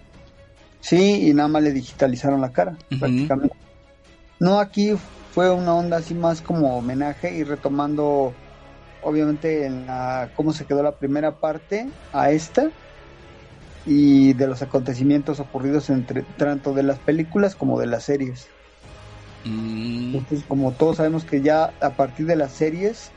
Sí, 0.82 1.30
y 1.30 1.34
nada 1.34 1.47
más 1.47 1.64
le 1.64 1.72
digitalizaron 1.72 2.41
la 2.41 2.51
cara, 2.51 2.76
prácticamente. 2.99 3.55
No, 4.39 4.59
aquí 4.59 4.93
fue 5.34 5.49
una 5.49 5.74
onda 5.74 5.97
así 5.97 6.14
más 6.14 6.41
como 6.41 6.78
homenaje 6.78 7.34
y 7.34 7.43
retomando, 7.43 8.34
obviamente, 9.01 9.66
en 9.66 9.86
la, 9.86 10.30
cómo 10.36 10.51
se 10.51 10.66
quedó 10.66 10.84
la 10.84 10.91
primera 10.91 11.39
parte 11.39 11.88
a 12.11 12.32
esta 12.32 12.70
y 13.86 14.34
de 14.34 14.47
los 14.47 14.61
acontecimientos 14.61 15.39
ocurridos 15.39 15.89
entre 15.89 16.24
tanto 16.38 16.74
de 16.74 16.84
las 16.84 16.99
películas 16.99 17.55
como 17.55 17.80
de 17.80 17.88
las 17.88 18.03
series. 18.03 18.47
Mm. 19.45 20.16
Entonces, 20.16 20.43
como 20.47 20.74
todos 20.74 20.97
sabemos 20.97 21.24
que 21.24 21.41
ya 21.41 21.74
a 21.82 21.91
partir 21.91 22.26
de 22.26 22.36
las 22.36 22.51
series 22.51 23.11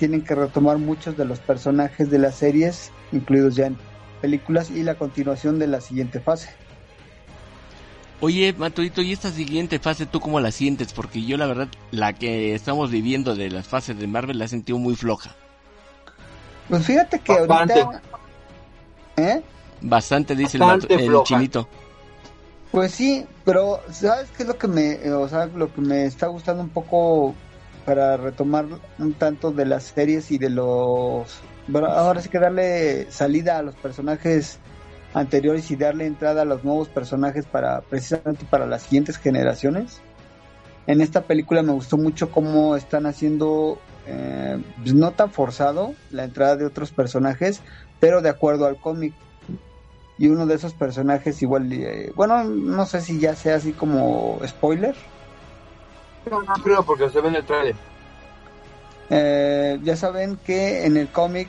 tienen 0.00 0.24
que 0.24 0.34
retomar 0.34 0.78
muchos 0.78 1.18
de 1.18 1.26
los 1.26 1.40
personajes 1.40 2.08
de 2.10 2.18
las 2.18 2.36
series, 2.36 2.90
incluidos 3.12 3.54
ya 3.54 3.66
en 3.66 3.76
películas, 4.22 4.70
y 4.70 4.82
la 4.82 4.94
continuación 4.94 5.58
de 5.58 5.66
la 5.66 5.82
siguiente 5.82 6.20
fase. 6.20 6.48
Oye, 8.22 8.54
Matudito, 8.54 9.02
¿y 9.02 9.12
esta 9.12 9.30
siguiente 9.30 9.78
fase 9.78 10.06
tú 10.06 10.18
cómo 10.18 10.40
la 10.40 10.52
sientes? 10.52 10.94
Porque 10.94 11.22
yo 11.22 11.36
la 11.36 11.44
verdad, 11.44 11.68
la 11.90 12.14
que 12.14 12.54
estamos 12.54 12.90
viviendo 12.90 13.34
de 13.34 13.50
las 13.50 13.68
fases 13.68 13.98
de 13.98 14.06
Marvel 14.06 14.38
la 14.38 14.46
he 14.46 14.48
sentido 14.48 14.78
muy 14.78 14.96
floja. 14.96 15.36
Pues 16.70 16.86
fíjate 16.86 17.18
que 17.18 17.32
ahorita... 17.32 18.02
¿Eh? 19.18 19.42
Bastante, 19.82 20.34
dice 20.34 20.58
el, 20.88 21.22
chinito. 21.24 21.68
Pues 22.72 22.92
sí, 22.92 23.26
pero 23.44 23.80
¿sabes 23.90 24.30
qué 24.34 24.44
es 24.44 24.48
lo 24.48 24.56
que 24.56 24.66
me, 24.66 25.12
o 25.12 25.28
sea, 25.28 25.44
lo 25.44 25.70
que 25.74 25.82
me 25.82 26.06
está 26.06 26.28
gustando 26.28 26.62
un 26.62 26.70
poco 26.70 27.34
para 27.90 28.16
retomar 28.16 28.66
un 29.00 29.14
tanto 29.14 29.50
de 29.50 29.66
las 29.66 29.82
series 29.82 30.30
y 30.30 30.38
de 30.38 30.48
los... 30.48 31.40
Ahora 31.74 32.22
sí 32.22 32.28
que 32.28 32.38
darle 32.38 33.10
salida 33.10 33.58
a 33.58 33.62
los 33.62 33.74
personajes 33.74 34.60
anteriores 35.12 35.68
y 35.72 35.76
darle 35.76 36.06
entrada 36.06 36.42
a 36.42 36.44
los 36.44 36.62
nuevos 36.62 36.86
personajes 36.86 37.46
para 37.46 37.80
precisamente 37.80 38.46
para 38.48 38.64
las 38.66 38.82
siguientes 38.82 39.16
generaciones. 39.16 40.00
En 40.86 41.00
esta 41.00 41.22
película 41.22 41.64
me 41.64 41.72
gustó 41.72 41.96
mucho 41.96 42.30
cómo 42.30 42.76
están 42.76 43.06
haciendo 43.06 43.80
eh, 44.06 44.62
pues, 44.80 44.94
no 44.94 45.10
tan 45.10 45.32
forzado 45.32 45.92
la 46.12 46.22
entrada 46.22 46.54
de 46.54 46.66
otros 46.66 46.92
personajes, 46.92 47.60
pero 47.98 48.22
de 48.22 48.28
acuerdo 48.28 48.66
al 48.66 48.76
cómic. 48.76 49.14
Y 50.16 50.28
uno 50.28 50.46
de 50.46 50.54
esos 50.54 50.74
personajes 50.74 51.42
igual, 51.42 51.72
eh, 51.72 52.12
bueno, 52.14 52.44
no 52.44 52.86
sé 52.86 53.00
si 53.00 53.18
ya 53.18 53.34
sea 53.34 53.56
así 53.56 53.72
como 53.72 54.38
spoiler. 54.46 54.94
No, 56.28 56.42
no 56.42 56.54
creo 56.62 56.82
porque 56.84 57.08
se 57.10 57.20
ve 57.20 57.28
en 57.28 57.36
el 57.36 57.44
trailer. 57.44 57.76
Eh, 59.10 59.78
ya 59.82 59.96
saben 59.96 60.36
que 60.36 60.86
en 60.86 60.96
el 60.96 61.08
cómic 61.08 61.48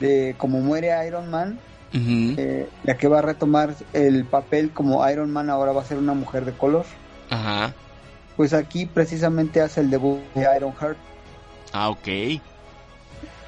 de 0.00 0.34
como 0.38 0.60
muere 0.60 1.06
Iron 1.06 1.30
Man, 1.30 1.58
eh, 1.92 2.68
la 2.82 2.96
que 2.96 3.06
va 3.06 3.20
a 3.20 3.22
retomar 3.22 3.74
el 3.92 4.24
papel 4.24 4.72
como 4.72 5.08
Iron 5.08 5.30
Man 5.30 5.48
ahora 5.50 5.72
va 5.72 5.82
a 5.82 5.84
ser 5.84 5.98
una 5.98 6.14
mujer 6.14 6.44
de 6.44 6.52
color. 6.52 6.84
Ajá. 7.30 7.72
Pues 8.36 8.52
aquí 8.52 8.86
precisamente 8.86 9.60
hace 9.60 9.80
el 9.80 9.90
debut 9.90 10.20
de 10.34 10.46
Iron 10.56 10.74
Heart. 10.74 10.98
Ah, 11.72 11.90
ok. 11.90 12.08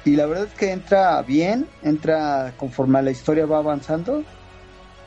Y 0.05 0.15
la 0.15 0.25
verdad 0.25 0.45
es 0.45 0.53
que 0.53 0.71
entra 0.71 1.21
bien, 1.21 1.67
entra 1.83 2.53
conforme 2.57 3.01
la 3.01 3.11
historia 3.11 3.45
va 3.45 3.57
avanzando. 3.57 4.23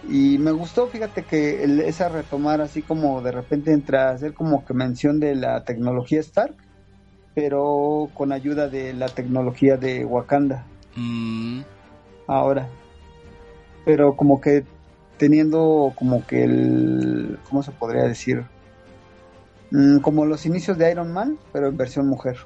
Y 0.03 0.39
me 0.39 0.53
gustó, 0.53 0.89
fíjate 0.89 1.25
que 1.25 1.63
esa 1.87 2.09
retomar 2.09 2.61
así 2.61 2.83
como 2.83 3.21
de 3.21 3.33
repente 3.33 3.73
entra 3.73 4.09
a 4.09 4.13
hacer 4.13 4.33
como 4.33 4.65
que 4.65 4.73
mención 4.73 5.21
de 5.21 5.35
la 5.35 5.65
tecnología 5.65 6.21
Stark, 6.21 6.55
pero 7.35 8.09
con 8.15 8.33
ayuda 8.33 8.69
de 8.69 8.95
la 8.95 9.09
tecnología 9.09 9.77
de 9.77 10.05
Wakanda. 10.05 10.67
Mm. 10.97 11.61
Ahora. 12.27 12.69
Pero 13.85 14.17
como 14.17 14.41
que 14.41 14.65
teniendo 15.19 15.93
como 15.97 16.27
que 16.27 16.45
el... 16.45 17.39
¿Cómo 17.49 17.63
se 17.63 17.73
podría 17.73 18.05
decir? 18.05 18.45
Mm, 19.71 19.99
como 19.99 20.25
los 20.25 20.47
inicios 20.47 20.79
de 20.79 20.91
Iron 20.91 21.13
Man, 21.13 21.39
pero 21.53 21.69
en 21.69 21.77
versión 21.77 22.09
mujer. 22.09 22.37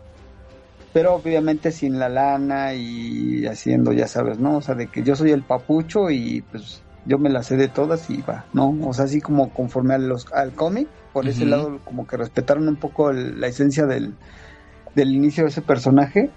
Pero 0.92 1.14
obviamente 1.14 1.72
sin 1.72 1.98
la 1.98 2.08
lana 2.08 2.74
y 2.74 3.46
haciendo, 3.46 3.92
ya 3.92 4.06
sabes, 4.06 4.38
¿no? 4.38 4.58
O 4.58 4.60
sea, 4.60 4.74
de 4.74 4.88
que 4.88 5.02
yo 5.02 5.16
soy 5.16 5.30
el 5.30 5.42
papucho 5.42 6.10
y 6.10 6.42
pues 6.42 6.83
yo 7.06 7.18
me 7.18 7.30
la 7.30 7.42
sé 7.42 7.56
de 7.56 7.68
todas 7.68 8.08
y 8.10 8.22
va, 8.22 8.44
¿no? 8.52 8.74
O 8.82 8.92
sea, 8.94 9.04
así 9.04 9.20
como 9.20 9.50
conforme 9.50 9.94
a 9.94 9.98
los, 9.98 10.32
al 10.32 10.52
cómic, 10.52 10.88
por 11.12 11.28
ese 11.28 11.44
lado 11.46 11.78
como 11.84 12.06
que 12.06 12.16
respetaron 12.16 12.66
un 12.68 12.76
poco 12.76 13.12
la 13.12 13.46
esencia 13.46 13.86
del, 13.86 14.14
del 14.94 15.12
inicio 15.12 15.44
de 15.44 15.50
ese 15.50 15.62
personaje. 15.62 16.30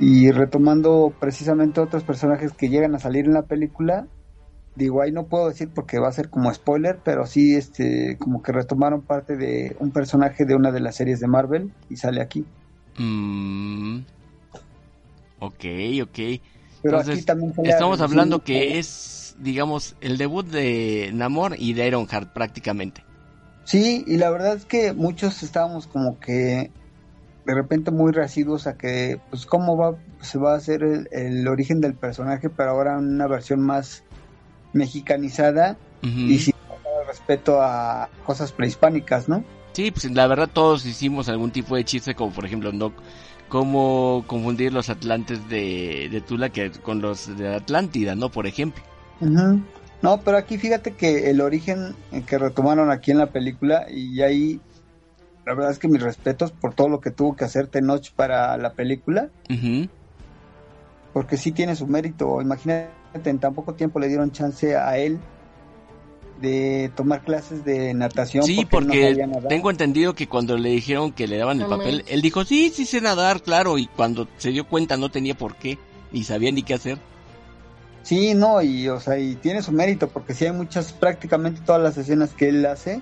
Y 0.00 0.32
retomando 0.32 1.12
precisamente 1.20 1.80
otros 1.80 2.02
personajes 2.02 2.52
que 2.52 2.68
llegan 2.68 2.96
a 2.96 2.98
salir 2.98 3.26
en 3.26 3.34
la 3.34 3.42
película 3.42 4.06
digo 4.76 5.02
ahí 5.02 5.12
no 5.12 5.26
puedo 5.26 5.48
decir 5.48 5.68
porque 5.72 5.98
va 5.98 6.08
a 6.08 6.12
ser 6.12 6.28
como 6.28 6.52
spoiler 6.52 6.98
pero 7.04 7.26
sí 7.26 7.54
este 7.54 8.16
como 8.18 8.42
que 8.42 8.52
retomaron 8.52 9.02
parte 9.02 9.36
de 9.36 9.76
un 9.78 9.90
personaje 9.90 10.44
de 10.44 10.54
una 10.54 10.72
de 10.72 10.80
las 10.80 10.96
series 10.96 11.20
de 11.20 11.28
Marvel 11.28 11.72
y 11.88 11.96
sale 11.96 12.20
aquí. 12.20 12.44
Mm. 12.98 14.00
ok 15.38 15.64
ok. 16.02 16.18
Pero 16.82 16.98
aquí 16.98 17.22
también 17.22 17.52
estamos 17.64 18.00
hablando 18.00 18.40
que 18.40 18.78
es 18.78 19.23
digamos 19.38 19.96
el 20.00 20.18
debut 20.18 20.46
de 20.46 21.10
Namor 21.12 21.56
y 21.58 21.72
de 21.72 21.86
Ironheart 21.86 22.32
prácticamente 22.32 23.04
sí 23.64 24.04
y 24.06 24.16
la 24.16 24.30
verdad 24.30 24.56
es 24.56 24.64
que 24.64 24.92
muchos 24.92 25.42
estábamos 25.42 25.86
como 25.86 26.18
que 26.20 26.70
de 27.44 27.54
repente 27.54 27.90
muy 27.90 28.12
residuos 28.12 28.66
a 28.66 28.76
que, 28.76 29.20
pues, 29.30 29.46
cómo 29.46 29.76
va, 29.76 29.96
se 30.20 30.38
va 30.38 30.52
a 30.52 30.56
hacer 30.56 30.82
el, 30.82 31.48
origen 31.48 31.80
del 31.80 31.94
personaje, 31.94 32.48
pero 32.48 32.70
ahora 32.70 32.98
en 32.98 33.14
una 33.14 33.26
versión 33.26 33.60
más 33.60 34.02
mexicanizada 34.72 35.76
y 36.02 36.38
sin 36.38 36.54
respeto 37.06 37.62
a 37.62 38.10
cosas 38.26 38.52
prehispánicas, 38.52 39.28
¿no? 39.28 39.44
Sí, 39.72 39.90
pues 39.90 40.10
la 40.10 40.26
verdad 40.26 40.50
todos 40.52 40.84
hicimos 40.84 41.28
algún 41.28 41.50
tipo 41.50 41.76
de 41.76 41.84
chiste, 41.84 42.14
como 42.14 42.32
por 42.32 42.44
ejemplo, 42.44 42.72
no 42.72 42.92
cómo 43.48 44.24
confundir 44.26 44.72
los 44.72 44.90
atlantes 44.90 45.48
de, 45.48 46.08
de 46.10 46.20
Tula 46.20 46.50
que 46.50 46.70
con 46.70 47.00
los 47.00 47.36
de 47.36 47.54
Atlántida, 47.54 48.14
¿no? 48.14 48.30
Por 48.30 48.46
ejemplo. 48.46 48.82
No, 49.20 50.20
pero 50.20 50.36
aquí 50.36 50.58
fíjate 50.58 50.92
que 50.92 51.30
el 51.30 51.40
origen 51.40 51.94
que 52.26 52.38
retomaron 52.38 52.90
aquí 52.90 53.10
en 53.10 53.18
la 53.18 53.26
película 53.26 53.86
y 53.90 54.20
ahí 54.20 54.60
la 55.46 55.54
verdad 55.54 55.72
es 55.72 55.78
que 55.78 55.88
mis 55.88 56.02
respetos 56.02 56.52
por 56.52 56.74
todo 56.74 56.88
lo 56.88 57.00
que 57.00 57.10
tuvo 57.10 57.36
que 57.36 57.44
hacer 57.44 57.66
Tenoch 57.66 58.12
para 58.12 58.56
la 58.56 58.72
película. 58.72 59.28
Porque 61.12 61.36
sí 61.36 61.52
tiene 61.52 61.76
su 61.76 61.86
mérito. 61.86 62.40
Imagínate, 62.40 62.90
en 63.24 63.38
tan 63.38 63.54
poco 63.54 63.74
tiempo 63.74 64.00
le 64.00 64.08
dieron 64.08 64.32
chance 64.32 64.76
a 64.76 64.96
él 64.98 65.18
de 66.40 66.90
tomar 66.96 67.22
clases 67.22 67.64
de 67.64 67.94
natación. 67.94 68.44
Sí, 68.44 68.66
porque, 68.68 69.16
tengo 69.48 69.70
entendido 69.70 70.14
que 70.14 70.28
cuando 70.28 70.56
le 70.56 70.70
dijeron 70.70 71.12
que 71.12 71.28
le 71.28 71.38
daban 71.38 71.60
el 71.60 71.68
papel, 71.68 72.04
él 72.08 72.22
dijo, 72.22 72.44
sí, 72.44 72.70
sí 72.74 72.84
sé 72.86 73.00
nadar, 73.00 73.42
claro, 73.42 73.78
y 73.78 73.86
cuando 73.86 74.26
se 74.38 74.50
dio 74.50 74.66
cuenta 74.66 74.96
no 74.96 75.10
tenía 75.10 75.36
por 75.36 75.56
qué, 75.56 75.78
ni 76.10 76.24
sabía 76.24 76.50
ni 76.50 76.62
qué 76.62 76.74
hacer. 76.74 76.98
Sí, 78.04 78.34
no, 78.34 78.60
y 78.60 78.88
o 78.88 79.00
sea, 79.00 79.18
y 79.18 79.34
tiene 79.36 79.62
su 79.62 79.72
mérito, 79.72 80.08
porque 80.08 80.34
sí 80.34 80.44
hay 80.44 80.52
muchas, 80.52 80.92
prácticamente 80.92 81.62
todas 81.64 81.82
las 81.82 81.96
escenas 81.96 82.34
que 82.34 82.50
él 82.50 82.64
hace, 82.66 83.00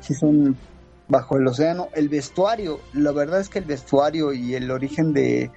sí 0.00 0.14
son 0.14 0.56
bajo 1.06 1.36
el 1.36 1.46
océano. 1.46 1.88
El 1.94 2.08
vestuario, 2.08 2.80
la 2.92 3.12
verdad 3.12 3.40
es 3.40 3.48
que 3.48 3.60
el 3.60 3.64
vestuario 3.64 4.32
y 4.32 4.56
el 4.56 4.72
origen 4.72 5.12
de, 5.12 5.52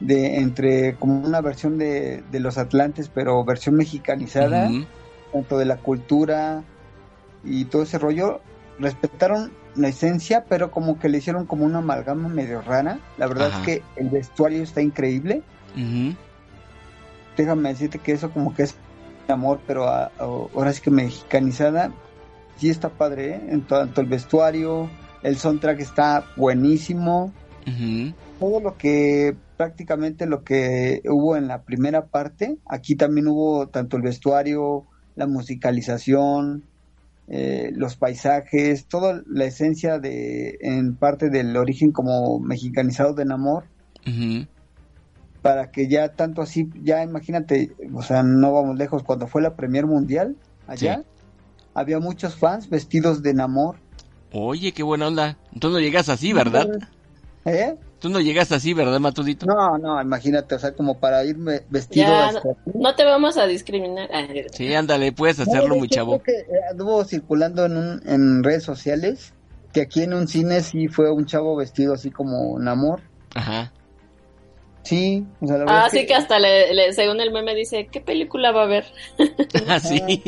de 0.00 0.38
entre 0.38 0.94
como 0.96 1.20
una 1.20 1.42
versión 1.42 1.76
de, 1.76 2.24
de 2.32 2.40
los 2.40 2.56
Atlantes, 2.56 3.10
pero 3.12 3.44
versión 3.44 3.76
mexicanizada, 3.76 4.70
tanto 5.32 5.58
de 5.58 5.66
la 5.66 5.76
cultura 5.76 6.64
y 7.44 7.66
todo 7.66 7.82
ese 7.82 7.98
rollo, 7.98 8.40
respetaron 8.78 9.52
la 9.74 9.88
esencia, 9.88 10.46
pero 10.48 10.70
como 10.70 10.98
que 10.98 11.10
le 11.10 11.18
hicieron 11.18 11.44
como 11.44 11.66
una 11.66 11.78
amalgama 11.78 12.30
medio 12.30 12.62
rara. 12.62 12.98
La 13.18 13.26
verdad 13.26 13.48
es 13.48 13.66
que 13.66 13.82
el 13.96 14.08
vestuario 14.08 14.62
está 14.62 14.80
increíble. 14.80 15.42
Déjame 17.36 17.70
decirte 17.70 17.98
que 17.98 18.12
eso 18.12 18.30
como 18.30 18.54
que 18.54 18.64
es 18.64 18.74
amor, 19.28 19.60
pero 19.66 19.86
ahora 19.88 20.72
sí 20.72 20.80
que 20.80 20.90
mexicanizada 20.90 21.92
sí 22.56 22.70
está 22.70 22.88
padre, 22.88 23.34
¿eh? 23.34 23.40
en 23.48 23.62
tanto 23.66 24.00
el 24.00 24.06
vestuario, 24.06 24.88
el 25.22 25.36
soundtrack 25.36 25.80
está 25.80 26.24
buenísimo. 26.36 27.32
Todo 28.38 28.60
lo 28.60 28.76
que 28.76 29.36
prácticamente 29.56 30.26
lo 30.26 30.44
que 30.44 31.02
hubo 31.08 31.36
en 31.36 31.48
la 31.48 31.62
primera 31.62 32.06
parte, 32.06 32.58
aquí 32.66 32.94
también 32.94 33.26
hubo 33.26 33.68
tanto 33.68 33.96
el 33.96 34.02
vestuario, 34.02 34.86
la 35.16 35.26
musicalización, 35.26 36.62
eh, 37.28 37.72
los 37.74 37.96
paisajes, 37.96 38.86
toda 38.86 39.22
la 39.26 39.46
esencia 39.46 39.98
de 39.98 40.58
en 40.60 40.94
parte 40.94 41.28
del 41.28 41.56
origen 41.56 41.90
como 41.90 42.38
mexicanizado 42.38 43.14
de 43.14 43.24
Namor. 43.24 43.64
Para 45.46 45.70
que 45.70 45.88
ya 45.88 46.08
tanto 46.08 46.42
así, 46.42 46.68
ya 46.82 47.02
imagínate, 47.02 47.72
o 47.94 48.02
sea, 48.02 48.22
no 48.22 48.52
vamos 48.52 48.76
lejos, 48.76 49.02
cuando 49.02 49.26
fue 49.26 49.42
la 49.42 49.54
Premier 49.54 49.86
Mundial 49.86 50.36
allá, 50.66 51.02
había 51.74 52.00
muchos 52.00 52.34
fans 52.34 52.68
vestidos 52.68 53.22
de 53.22 53.34
Namor. 53.34 53.76
Oye, 54.32 54.72
qué 54.72 54.82
buena 54.82 55.06
onda. 55.06 55.38
Tú 55.60 55.70
no 55.70 55.78
llegas 55.78 56.08
así, 56.08 56.32
¿verdad? 56.32 56.66
¿Eh? 57.44 57.76
Tú 58.00 58.08
no 58.08 58.20
llegas 58.20 58.52
así, 58.52 58.74
¿verdad, 58.74 58.98
Matudito? 58.98 59.46
No, 59.46 59.78
no, 59.78 60.02
imagínate, 60.02 60.54
o 60.54 60.58
sea, 60.58 60.72
como 60.72 60.98
para 60.98 61.24
irme 61.24 61.62
vestido. 61.70 62.12
no, 62.74 62.94
te 62.94 63.04
vamos 63.04 63.36
a 63.36 63.46
discriminar. 63.46 64.08
Ah, 64.12 64.26
sí, 64.52 64.74
ándale, 64.74 65.12
puedes 65.12 65.40
hacerlo, 65.40 65.76
muy 65.76 65.88
chavo. 65.88 66.20
Que 66.22 66.32
eh, 66.32 66.46
anduvo 66.70 67.04
circulando 67.04 67.64
en, 67.64 67.76
un, 67.76 68.02
en 68.04 68.42
redes 68.42 68.64
sociales 68.64 69.32
que 69.72 69.82
aquí 69.82 70.02
en 70.02 70.14
un 70.14 70.26
cine 70.26 70.62
sí 70.62 70.88
fue 70.88 71.10
un 71.10 71.26
chavo 71.26 71.54
vestido 71.54 71.94
así 71.94 72.10
como 72.10 72.58
Namor. 72.58 73.00
Ajá. 73.34 73.72
Sí, 74.86 75.26
o 75.40 75.46
sea, 75.48 75.58
la 75.58 75.64
verdad 75.64 75.82
Ah, 75.86 75.88
sí 75.90 76.06
que, 76.06 76.14
hasta 76.14 76.38
le, 76.38 76.92
según 76.92 77.20
el 77.20 77.32
meme 77.32 77.56
dice, 77.56 77.88
¿qué 77.90 78.00
película 78.00 78.52
va 78.52 78.62
a 78.62 78.66
ver? 78.66 78.84
ah, 79.68 79.80
sí. 79.80 80.22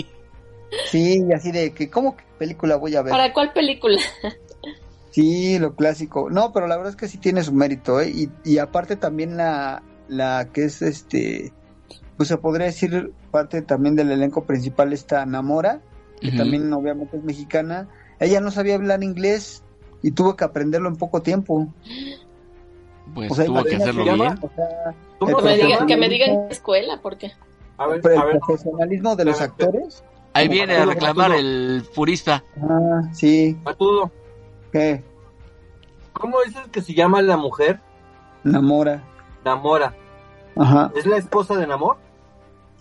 Sí, 0.90 1.22
así 1.32 1.52
de 1.52 1.72
que, 1.72 1.88
¿cómo 1.88 2.16
que 2.16 2.24
película 2.38 2.74
voy 2.74 2.96
a 2.96 3.02
ver? 3.02 3.12
¿Para 3.12 3.32
cuál 3.32 3.52
película? 3.52 4.00
sí, 5.12 5.60
lo 5.60 5.76
clásico. 5.76 6.28
No, 6.28 6.52
pero 6.52 6.66
la 6.66 6.76
verdad 6.76 6.90
es 6.90 6.96
que 6.96 7.06
sí 7.06 7.18
tiene 7.18 7.44
su 7.44 7.52
mérito, 7.52 8.00
¿eh? 8.00 8.10
Y, 8.10 8.28
y 8.44 8.58
aparte 8.58 8.96
también 8.96 9.36
la, 9.36 9.84
la 10.08 10.48
que 10.52 10.64
es 10.64 10.82
este, 10.82 11.52
pues 12.16 12.28
se 12.28 12.36
podría 12.36 12.66
decir 12.66 13.12
parte 13.30 13.62
también 13.62 13.94
del 13.94 14.10
elenco 14.10 14.44
principal 14.44 14.92
está 14.92 15.24
Namora, 15.24 15.80
que 16.20 16.32
también 16.32 16.72
obviamente 16.72 17.16
es 17.16 17.22
mexicana. 17.22 17.88
Ella 18.18 18.40
no 18.40 18.50
sabía 18.50 18.74
hablar 18.74 19.04
inglés 19.04 19.62
y 20.02 20.10
tuvo 20.10 20.34
que 20.34 20.44
aprenderlo 20.44 20.88
en 20.88 20.96
poco 20.96 21.22
tiempo. 21.22 21.72
Pues 23.14 23.28
tuvo 23.28 23.64
que 23.64 23.76
hacerlo 23.76 24.04
bien. 24.04 24.38
que 25.86 25.96
me 25.96 26.08
digan 26.08 26.30
en 26.30 26.50
escuela, 26.50 27.00
¿por 27.00 27.18
qué? 27.18 27.32
A 27.76 27.86
ver, 27.86 28.00
el 28.04 28.38
profesionalismo 28.40 29.14
de 29.14 29.24
los 29.24 29.40
actores 29.40 30.02
Ahí 30.34 30.48
viene 30.48 30.76
a 30.76 30.84
reclamar 30.84 31.32
el 31.32 31.84
purista. 31.94 32.44
Ah, 32.62 33.02
sí. 33.12 33.56
Matudo. 33.64 34.10
¿Qué? 34.70 35.02
¿Cómo 36.12 36.36
es 36.42 36.54
el 36.54 36.70
que 36.70 36.80
se 36.82 36.94
llama 36.94 37.22
la 37.22 37.36
mujer? 37.36 37.80
Namora. 38.44 39.02
Namora. 39.44 39.94
Ajá. 40.56 40.92
¿Es 40.94 41.06
la 41.06 41.16
esposa 41.16 41.56
de 41.56 41.66
Namor? 41.66 41.96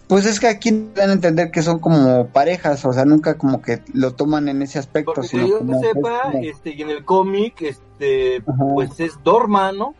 Pues 0.07 0.25
es 0.25 0.39
que 0.39 0.47
aquí 0.47 0.89
dan 0.95 1.09
a 1.09 1.13
entender 1.13 1.51
que 1.51 1.61
son 1.61 1.80
como 1.80 2.28
parejas, 2.28 2.86
o 2.86 2.93
sea, 2.93 3.03
nunca 3.05 3.38
como 3.38 3.61
que 3.61 3.82
lo 3.93 4.13
toman 4.13 4.47
en 4.47 4.61
ese 4.61 4.80
aspecto. 4.80 5.13
Porque 5.15 5.47
yo 5.47 5.59
que 5.59 5.80
sepa, 5.80 6.32
este, 6.41 6.75
y 6.75 6.82
en 6.82 6.91
el 6.91 7.03
cómic, 7.03 7.61
este, 7.61 8.41
pues 8.73 8.99
es 8.99 9.21
Dorma, 9.23 9.71
¿no? 9.73 9.95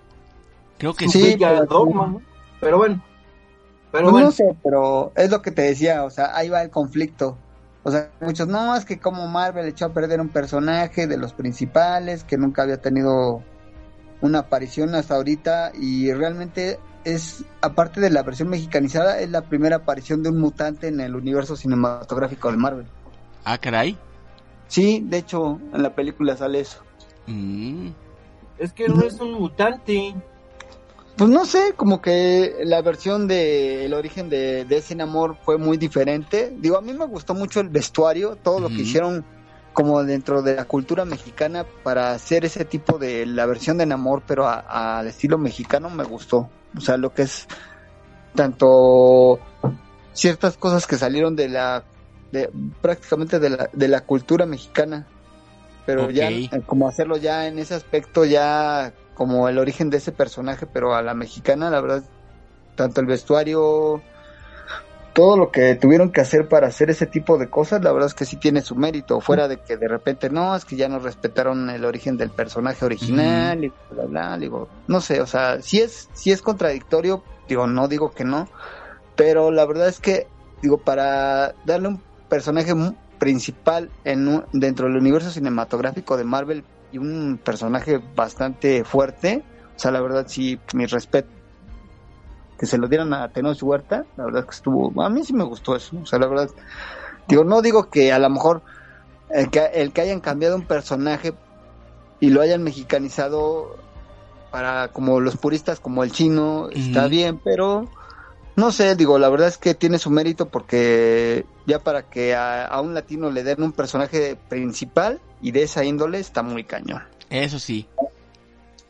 Creo 0.78 0.94
que 0.94 1.08
sí. 1.08 1.36
Dogma, 1.70 2.20
pero 2.60 2.78
bueno. 2.78 3.04
Pero 3.92 4.04
pues 4.04 4.12
bueno. 4.12 4.28
No 4.28 4.32
sé, 4.32 4.56
pero 4.64 5.12
es 5.16 5.32
lo 5.32 5.42
que 5.42 5.52
te 5.52 5.64
decía, 5.64 6.04
o 6.04 6.10
sea, 6.10 6.36
ahí 6.36 6.50
va 6.50 6.62
el 6.62 6.70
conflicto. 6.70 7.38
O 7.84 7.92
sea, 7.92 8.12
muchos, 8.20 8.48
no, 8.48 8.76
es 8.76 8.84
que 8.84 9.00
como 9.00 9.28
Marvel 9.28 9.66
echó 9.66 9.86
a 9.86 9.94
perder 9.94 10.20
un 10.20 10.30
personaje 10.30 11.08
de 11.08 11.18
los 11.18 11.34
principales 11.34 12.24
que 12.26 12.38
nunca 12.38 12.64
había 12.64 12.82
tenido 12.82 13.42
una 14.22 14.40
aparición 14.40 14.94
hasta 14.96 15.16
ahorita 15.16 15.72
y 15.74 16.12
realmente 16.12 16.80
es, 17.06 17.46
aparte 17.62 18.02
de 18.02 18.10
la 18.10 18.24
versión 18.24 18.50
mexicanizada, 18.50 19.20
es 19.22 19.30
la 19.30 19.44
primera 19.44 19.78
aparición 19.78 20.22
de 20.22 20.30
un 20.30 20.40
mutante 20.40 20.88
en 20.88 21.00
el 21.00 21.16
universo 21.16 21.56
cinematográfico 21.56 22.52
de 22.52 22.58
Marvel. 22.58 22.88
Ah, 23.46 23.58
caray. 23.58 23.98
Sí, 24.68 25.02
de 25.08 25.20
hecho, 25.20 25.62
en 25.74 25.82
la 25.82 25.96
película 25.96 26.36
sale 26.36 26.60
eso. 26.60 26.80
Mm. 27.28 27.90
Es 28.58 28.74
que 28.74 28.90
no 28.90 29.02
es 29.04 29.20
un 29.22 29.34
mutante. 29.34 30.14
Pues 31.18 31.32
no 31.32 31.46
sé, 31.46 31.74
como 31.76 32.00
que 32.00 32.58
la 32.64 32.82
versión 32.84 33.28
de 33.28 33.86
el 33.86 33.96
origen 33.96 34.30
de, 34.30 34.66
de 34.66 34.78
ese 34.78 35.02
amor 35.02 35.36
fue 35.44 35.58
muy 35.58 35.78
diferente. 35.78 36.54
Digo, 36.56 36.78
a 36.78 36.82
mí 36.82 36.94
me 36.94 37.06
gustó 37.06 37.34
mucho 37.34 37.60
el 37.60 37.70
vestuario, 37.70 38.36
todo 38.36 38.60
lo 38.60 38.68
que 38.70 38.84
hicieron 38.84 39.26
como 39.74 40.04
dentro 40.04 40.44
de 40.44 40.56
la 40.56 40.66
cultura 40.66 41.06
mexicana 41.06 41.66
para 41.84 42.12
hacer 42.12 42.46
ese 42.46 42.66
tipo 42.66 43.00
de 43.00 43.26
la 43.26 43.48
versión 43.48 43.80
de 43.80 43.88
Namor, 43.88 44.22
pero 44.28 44.48
al 44.48 45.08
estilo 45.08 45.40
mexicano 45.40 45.90
me 45.90 46.04
gustó. 46.04 46.50
O 46.78 46.82
sea, 46.82 46.98
lo 46.98 47.12
que 47.12 47.24
es 47.24 47.48
tanto 48.36 49.40
ciertas 50.14 50.56
cosas 50.58 50.86
que 50.86 50.98
salieron 50.98 51.36
de 51.36 51.50
la 51.50 51.84
de, 52.32 52.50
prácticamente 52.82 53.40
de 53.40 53.50
la, 53.50 53.70
de 53.74 53.88
la 53.88 54.02
cultura 54.02 54.46
mexicana, 54.46 55.08
pero 55.86 56.12
ya 56.12 56.30
como 56.66 56.88
hacerlo 56.88 57.18
ya 57.18 57.48
en 57.48 57.58
ese 57.58 57.74
aspecto 57.74 58.26
ya 58.26 58.94
como 59.18 59.50
el 59.50 59.58
origen 59.58 59.90
de 59.90 59.98
ese 59.98 60.12
personaje, 60.12 60.68
pero 60.68 60.94
a 60.94 61.02
la 61.02 61.16
mexicana, 61.16 61.72
la 61.72 61.82
verdad, 61.82 62.04
tanto 62.76 63.02
el 63.02 63.08
vestuario, 63.08 64.00
todo 65.14 65.36
lo 65.36 65.50
que 65.50 65.74
tuvieron 65.74 66.12
que 66.12 66.22
hacer 66.22 66.48
para 66.48 66.68
hacer 66.68 66.92
ese 66.92 67.08
tipo 67.08 67.40
de 67.40 67.50
cosas, 67.50 67.84
la 67.84 67.92
verdad 67.92 68.10
es 68.10 68.14
que 68.14 68.26
sí 68.26 68.38
tiene 68.38 68.62
su 68.62 68.76
mérito, 68.76 69.20
fuera 69.20 69.48
de 69.48 69.58
que 69.58 69.76
de 69.76 69.88
repente 69.88 70.30
no, 70.30 70.56
es 70.56 70.66
que 70.66 70.76
ya 70.76 70.88
no 70.88 71.00
respetaron 71.00 71.68
el 71.72 71.84
origen 71.84 72.16
del 72.16 72.30
personaje 72.30 72.86
original 72.86 73.64
y 73.66 73.74
bla, 73.90 74.06
bla, 74.06 74.38
digo, 74.38 74.70
no 74.88 75.02
sé, 75.02 75.20
o 75.20 75.26
sea, 75.26 75.64
sí 75.64 75.80
es, 75.80 76.10
sí 76.14 76.32
es 76.32 76.44
contradictorio, 76.44 77.24
digo, 77.50 77.66
no 77.66 77.88
digo 77.88 78.12
que 78.12 78.24
no, 78.24 78.48
pero 79.16 79.50
la 79.50 79.66
verdad 79.66 79.88
es 79.88 80.00
que, 80.00 80.28
digo, 80.62 80.78
para 80.78 81.56
darle 81.66 81.88
un 81.88 82.04
personaje 82.30 82.76
principal 83.18 83.90
en 84.04 84.44
dentro 84.54 84.86
del 84.86 84.98
universo 84.98 85.32
cinematográfico 85.32 86.18
de 86.18 86.24
Marvel, 86.24 86.64
y 86.98 87.00
un 87.00 87.40
personaje 87.44 88.02
bastante 88.16 88.84
fuerte. 88.84 89.44
O 89.76 89.80
sea, 89.80 89.92
la 89.92 90.02
verdad 90.02 90.26
sí, 90.28 90.60
mi 90.74 90.86
respeto. 90.86 91.30
Que 92.58 92.66
se 92.66 92.78
lo 92.78 92.88
dieran 92.88 93.14
a 93.14 93.30
Tenoch 93.30 93.62
Huerta, 93.62 94.06
la 94.16 94.26
verdad 94.26 94.46
que 94.46 94.56
estuvo, 94.56 95.02
a 95.04 95.10
mí 95.10 95.24
sí 95.24 95.34
me 95.34 95.44
gustó 95.44 95.76
eso. 95.76 95.96
O 96.02 96.06
sea, 96.08 96.18
la 96.18 96.26
verdad, 96.26 96.50
digo, 97.28 97.44
no 97.44 97.62
digo 97.62 97.90
que 97.92 98.12
a 98.12 98.18
lo 98.18 98.30
mejor 98.32 98.64
el 99.30 99.52
que, 99.52 99.60
el 99.76 99.94
que 99.94 100.02
hayan 100.02 100.22
cambiado 100.22 100.56
un 100.56 100.66
personaje 100.66 101.36
y 102.20 102.32
lo 102.32 102.42
hayan 102.42 102.64
mexicanizado 102.64 103.78
para 104.50 104.88
como 104.88 105.20
los 105.20 105.38
puristas 105.38 105.80
como 105.80 106.04
el 106.04 106.12
chino, 106.12 106.70
está 106.72 107.08
bien, 107.08 107.40
pero 107.44 107.86
no 108.58 108.72
sé, 108.72 108.96
digo, 108.96 109.20
la 109.20 109.30
verdad 109.30 109.50
es 109.50 109.60
que 109.60 109.76
tiene 109.76 110.00
su 110.00 110.10
mérito 110.10 110.50
porque 110.50 111.46
ya 111.68 111.78
para 111.78 112.10
que 112.10 112.34
a, 112.34 112.82
un 112.82 112.96
latino 112.96 113.30
le 113.30 113.44
den 113.44 113.62
un 113.62 113.72
personaje 113.72 114.36
principal 114.50 115.22
y 115.42 115.52
de 115.52 115.64
esa 115.64 115.84
índole 115.84 116.20
está 116.20 116.44
muy 116.44 116.64
cañón. 116.64 117.04
Eso 117.30 117.60
sí. 117.60 117.88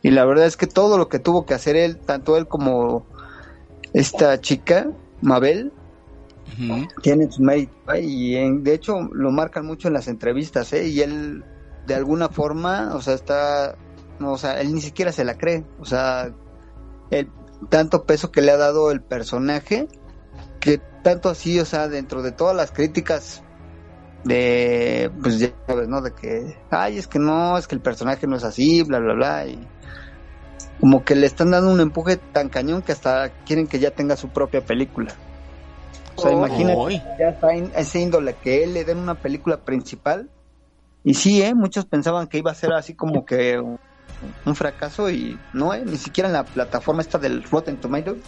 Y 0.02 0.10
la 0.10 0.24
verdad 0.24 0.46
es 0.46 0.56
que 0.56 0.66
todo 0.66 0.96
lo 0.96 1.08
que 1.08 1.18
tuvo 1.18 1.44
que 1.44 1.54
hacer 1.54 1.76
él, 1.76 1.98
tanto 1.98 2.36
él 2.36 2.46
como 2.46 3.06
esta 3.92 4.40
chica, 4.40 4.90
Mabel, 5.20 5.72
tiene 7.02 7.30
su 7.30 7.42
mérito. 7.42 7.72
Y 7.96 8.34
de 8.60 8.74
hecho 8.74 9.00
lo 9.12 9.30
marcan 9.30 9.66
mucho 9.66 9.88
en 9.88 9.94
las 9.94 10.08
entrevistas, 10.08 10.72
¿eh? 10.72 10.86
Y 10.86 11.00
él, 11.00 11.44
de 11.86 11.94
alguna 11.94 12.28
forma, 12.28 12.94
o 12.94 13.00
sea, 13.00 13.14
está, 13.14 13.76
no, 14.18 14.32
o 14.32 14.38
sea, 14.38 14.60
él 14.60 14.72
ni 14.72 14.80
siquiera 14.80 15.12
se 15.12 15.24
la 15.24 15.36
cree. 15.36 15.64
O 15.80 15.84
sea, 15.84 16.32
él 17.10 17.30
tanto 17.68 18.04
peso 18.04 18.30
que 18.30 18.40
le 18.40 18.52
ha 18.52 18.56
dado 18.56 18.90
el 18.90 19.00
personaje, 19.00 19.88
que 20.60 20.80
tanto 21.02 21.28
así, 21.28 21.58
o 21.58 21.64
sea, 21.64 21.88
dentro 21.88 22.22
de 22.22 22.32
todas 22.32 22.54
las 22.54 22.70
críticas 22.70 23.42
de, 24.24 25.10
pues 25.22 25.38
ya 25.38 25.50
sabes, 25.66 25.88
¿no? 25.88 26.00
De 26.00 26.12
que, 26.12 26.56
ay, 26.70 26.98
es 26.98 27.06
que 27.06 27.18
no, 27.18 27.56
es 27.56 27.66
que 27.66 27.74
el 27.74 27.80
personaje 27.80 28.26
no 28.26 28.36
es 28.36 28.44
así, 28.44 28.82
bla, 28.82 28.98
bla, 28.98 29.14
bla, 29.14 29.46
y 29.46 29.58
como 30.80 31.04
que 31.04 31.14
le 31.14 31.26
están 31.26 31.50
dando 31.50 31.72
un 31.72 31.80
empuje 31.80 32.16
tan 32.16 32.48
cañón 32.48 32.82
que 32.82 32.92
hasta 32.92 33.30
quieren 33.44 33.66
que 33.66 33.78
ya 33.78 33.90
tenga 33.90 34.16
su 34.16 34.28
propia 34.28 34.60
película. 34.60 35.14
O 36.14 36.22
sea, 36.22 36.32
imagínate, 36.32 37.02
ya 37.18 37.28
está 37.28 37.52
en 37.54 37.70
ese 37.76 38.00
índole 38.00 38.34
que 38.42 38.64
él 38.64 38.74
le 38.74 38.84
den 38.84 38.98
una 38.98 39.14
película 39.14 39.58
principal. 39.58 40.28
Y 41.04 41.14
sí, 41.14 41.42
¿eh? 41.42 41.54
Muchos 41.54 41.86
pensaban 41.86 42.26
que 42.26 42.38
iba 42.38 42.50
a 42.50 42.56
ser 42.56 42.72
así 42.72 42.94
como 42.94 43.24
que 43.24 43.56
un 44.44 44.54
fracaso 44.54 45.10
y 45.10 45.38
no, 45.52 45.72
eh, 45.74 45.84
ni 45.84 45.96
siquiera 45.96 46.28
en 46.28 46.32
la 46.32 46.44
plataforma 46.44 47.02
esta 47.02 47.18
del 47.18 47.44
Rotten 47.44 47.78
Tomatoes. 47.78 48.22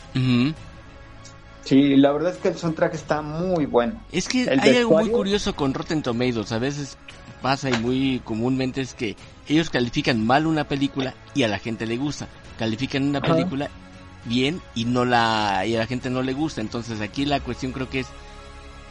Sí, 1.65 1.97
la 1.97 2.13
verdad 2.13 2.33
es 2.33 2.39
que 2.39 2.49
el 2.49 2.57
soundtrack 2.57 2.95
está 2.95 3.23
muy 3.23 3.67
bueno. 3.67 4.03
Es 4.13 4.29
que 4.29 4.49
hay 4.49 4.77
algo 4.77 4.99
muy 4.99 5.11
curioso 5.11 5.55
con 5.55 5.75
Rotten 5.75 6.03
Tomatoes. 6.03 6.53
A 6.53 6.59
veces 6.59 6.97
pasa 7.43 7.71
y 7.71 7.75
muy 7.79 8.21
comúnmente 8.25 8.81
es 8.81 8.95
que 8.95 9.17
ellos 9.49 9.71
califican 9.71 10.25
mal 10.25 10.47
una 10.47 10.65
película 10.65 11.15
y 11.35 11.43
a 11.43 11.49
la 11.49 11.59
gente 11.59 11.87
le 11.87 11.97
gusta. 11.97 12.29
Califican 12.59 13.09
una 13.09 13.21
película 13.21 13.71
bien 14.25 14.61
y 14.75 14.85
no 14.85 15.05
la 15.05 15.65
y 15.67 15.75
a 15.77 15.81
la 15.81 15.87
gente 15.87 16.11
no 16.11 16.23
le 16.23 16.33
gusta. 16.33 16.61
Entonces 16.61 17.01
aquí 17.01 17.25
la 17.25 17.41
cuestión 17.41 17.73
creo 17.73 17.89
que 17.89 18.01
es 18.01 18.07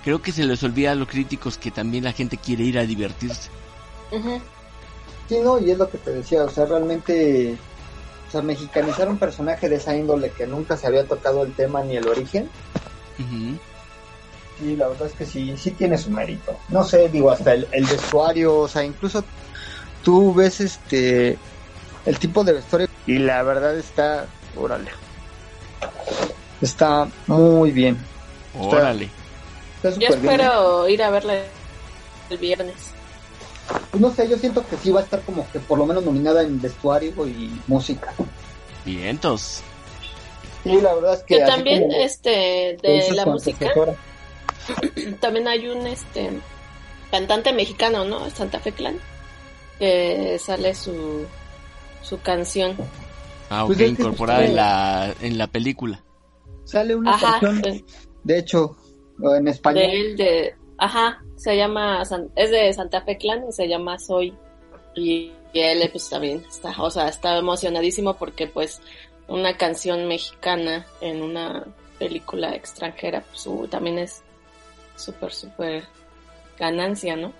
creo 0.03 0.21
que 0.21 0.31
se 0.31 0.45
les 0.45 0.63
olvida 0.63 0.91
a 0.91 0.95
los 0.95 1.07
críticos 1.07 1.57
que 1.57 1.71
también 1.71 2.03
la 2.03 2.13
gente 2.13 2.37
quiere 2.37 2.63
ir 2.63 2.79
a 2.79 2.85
divertirse. 2.85 3.49
Sí, 5.27 5.37
no, 5.43 5.59
y 5.59 5.71
es 5.71 5.77
lo 5.77 5.89
que 5.89 5.99
te 5.99 6.11
decía, 6.11 6.43
o 6.43 6.49
sea, 6.49 6.65
realmente, 6.65 7.55
o 8.29 8.31
sea, 8.31 8.41
mexicanizar 8.43 9.09
un 9.09 9.17
personaje 9.17 9.67
de 9.67 9.77
esa 9.77 9.95
índole 9.95 10.29
que 10.29 10.45
nunca 10.45 10.77
se 10.77 10.85
había 10.85 11.03
tocado 11.03 11.41
el 11.41 11.51
tema 11.53 11.81
ni 11.81 11.97
el 11.97 12.07
origen. 12.07 12.47
Y 14.63 14.75
la 14.75 14.87
verdad 14.87 15.07
es 15.07 15.13
que 15.13 15.25
sí, 15.25 15.55
sí 15.57 15.71
tiene 15.71 15.97
su 15.97 16.11
mérito. 16.11 16.55
No 16.69 16.83
sé, 16.83 17.09
digo, 17.09 17.31
hasta 17.31 17.53
el, 17.53 17.65
vestuario, 17.89 18.59
o 18.59 18.67
sea, 18.67 18.83
incluso 18.83 19.23
tú 20.03 20.31
ves 20.31 20.61
este, 20.61 21.39
el 22.05 22.19
tipo 22.19 22.43
de 22.43 22.53
vestuario 22.53 22.87
y 23.07 23.17
la 23.17 23.41
verdad 23.41 23.75
está, 23.75 24.27
órale, 24.55 24.91
está 26.61 27.07
muy 27.25 27.71
bien. 27.71 27.97
Órale. 28.59 29.09
Yo 29.81 30.07
espero 30.07 30.87
ir 30.87 31.01
a 31.01 31.09
verla 31.09 31.33
el 32.29 32.37
viernes 32.37 32.98
pues 33.91 34.01
no 34.01 34.11
sé, 34.11 34.27
yo 34.29 34.37
siento 34.37 34.65
que 34.67 34.77
sí 34.77 34.91
va 34.91 35.01
a 35.01 35.03
estar 35.03 35.21
como 35.21 35.49
que 35.51 35.59
por 35.59 35.77
lo 35.77 35.85
menos 35.85 36.03
nominada 36.03 36.43
en 36.43 36.61
vestuario 36.61 37.11
y 37.27 37.59
música. 37.67 38.13
Vientos. 38.85 39.61
Sí, 40.63 40.79
la 40.81 40.93
verdad 40.93 41.13
es 41.13 41.23
que... 41.23 41.39
también, 41.39 41.91
este, 41.91 42.77
de 42.81 43.11
la 43.13 43.25
música, 43.25 43.71
también 45.19 45.47
hay 45.47 45.67
un, 45.67 45.87
este, 45.87 46.31
cantante 47.11 47.53
mexicano, 47.53 48.05
¿no? 48.05 48.29
Santa 48.29 48.59
Fe 48.59 48.73
Clan, 48.73 48.95
que 49.77 50.37
sale 50.39 50.75
su, 50.75 51.25
su 52.01 52.19
canción. 52.21 52.75
Ah, 53.49 53.63
ok, 53.63 53.73
pues 53.73 53.89
incorporada 53.89 54.45
en 54.45 54.55
la, 54.55 55.15
en 55.21 55.37
la 55.37 55.47
película. 55.47 56.03
Sale 56.65 56.95
una 56.95 57.17
canción, 57.17 57.61
pues. 57.61 57.83
de 58.23 58.39
hecho, 58.39 58.75
en 59.37 59.47
español. 59.47 59.83
De 59.83 60.01
él, 60.01 60.17
de, 60.17 60.55
Ajá, 60.77 61.21
se 61.39 61.55
llama, 61.55 62.03
es 62.35 62.51
de 62.51 62.73
Santa 62.73 63.01
Fe 63.01 63.17
Clan 63.17 63.45
y 63.47 63.51
se 63.51 63.67
llama 63.67 63.97
Soy. 63.97 64.33
Y, 64.95 65.31
él 65.53 65.89
pues 65.91 66.09
también 66.09 66.43
está, 66.47 66.75
o 66.77 66.91
sea, 66.91 67.07
está 67.07 67.35
emocionadísimo 67.37 68.13
porque 68.13 68.45
pues 68.45 68.81
una 69.27 69.57
canción 69.57 70.07
mexicana 70.07 70.85
en 71.01 71.23
una 71.23 71.65
película 71.97 72.53
extranjera, 72.53 73.23
pues 73.23 73.47
también 73.71 73.97
es 73.97 74.21
súper, 74.95 75.31
súper 75.33 75.85
ganancia, 76.59 77.15
¿no? 77.15 77.33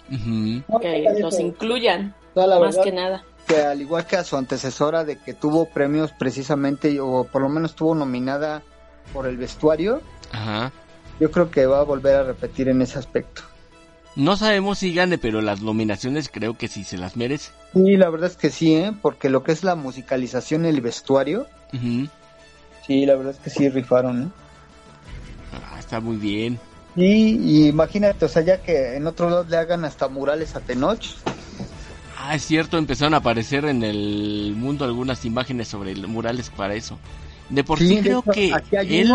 Que 0.81 1.05
los 1.19 1.39
incluyan, 1.39 2.15
más 2.35 2.77
que 2.79 2.91
nada. 2.91 3.23
Que 3.47 3.61
al 3.61 3.79
igual 3.79 4.07
que 4.07 4.15
a 4.15 4.23
su 4.23 4.37
antecesora 4.37 5.03
de 5.03 5.17
que 5.17 5.35
tuvo 5.35 5.65
premios 5.65 6.11
precisamente, 6.11 6.99
o 6.99 7.25
por 7.25 7.43
lo 7.43 7.49
menos 7.49 7.71
estuvo 7.71 7.93
nominada 7.93 8.63
por 9.13 9.27
el 9.27 9.37
vestuario, 9.37 10.01
Ajá 10.31 10.71
yo 11.19 11.31
creo 11.31 11.51
que 11.51 11.65
va 11.65 11.79
a 11.79 11.83
volver 11.83 12.15
a 12.15 12.23
repetir 12.23 12.69
en 12.69 12.81
ese 12.81 12.97
aspecto. 12.97 13.43
No 14.20 14.36
sabemos 14.36 14.80
si 14.80 14.93
gane, 14.93 15.17
pero 15.17 15.41
las 15.41 15.61
nominaciones 15.61 16.28
creo 16.28 16.57
que 16.57 16.67
sí 16.67 16.84
se 16.84 16.97
las 16.97 17.15
merece. 17.15 17.51
Sí, 17.72 17.95
la 17.95 18.09
verdad 18.09 18.30
es 18.30 18.36
que 18.36 18.49
sí, 18.49 18.76
¿eh? 18.76 18.91
porque 19.01 19.30
lo 19.30 19.43
que 19.43 19.53
es 19.53 19.63
la 19.63 19.76
musicalización, 19.76 20.65
el 20.65 20.82
vestuario, 20.82 21.47
sí, 22.86 23.05
la 23.05 23.15
verdad 23.15 23.34
es 23.34 23.39
que 23.39 23.49
sí 23.49 23.70
rifaron. 23.70 24.24
¿eh? 24.24 24.28
Ah, 25.53 25.80
está 25.80 26.01
muy 26.01 26.17
bien. 26.17 26.59
Y, 26.97 27.70
imagínate, 27.70 28.26
o 28.26 28.28
sea, 28.28 28.41
ya 28.41 28.61
que 28.61 28.97
en 28.97 29.07
otro 29.07 29.30
lado 29.30 29.45
le 29.47 29.55
hagan 29.55 29.86
hasta 29.86 30.09
murales 30.09 30.53
a 30.57 30.59
Tenoch, 30.59 31.05
Ah, 32.17 32.36
es 32.36 32.43
cierto, 32.43 32.78
empezaron 32.78 33.13
a 33.13 33.17
aparecer 33.17 33.63
en 33.63 33.84
el 33.84 34.53
mundo 34.53 34.84
algunas 34.84 35.24
imágenes 35.24 35.70
sobre 35.70 35.95
murales 35.95 36.49
para 36.49 36.76
eso. 36.76 36.99
De 37.47 37.63
por 37.63 37.80
sí, 37.80 38.01
creo 38.03 38.22
que 38.22 38.53
él 38.82 39.13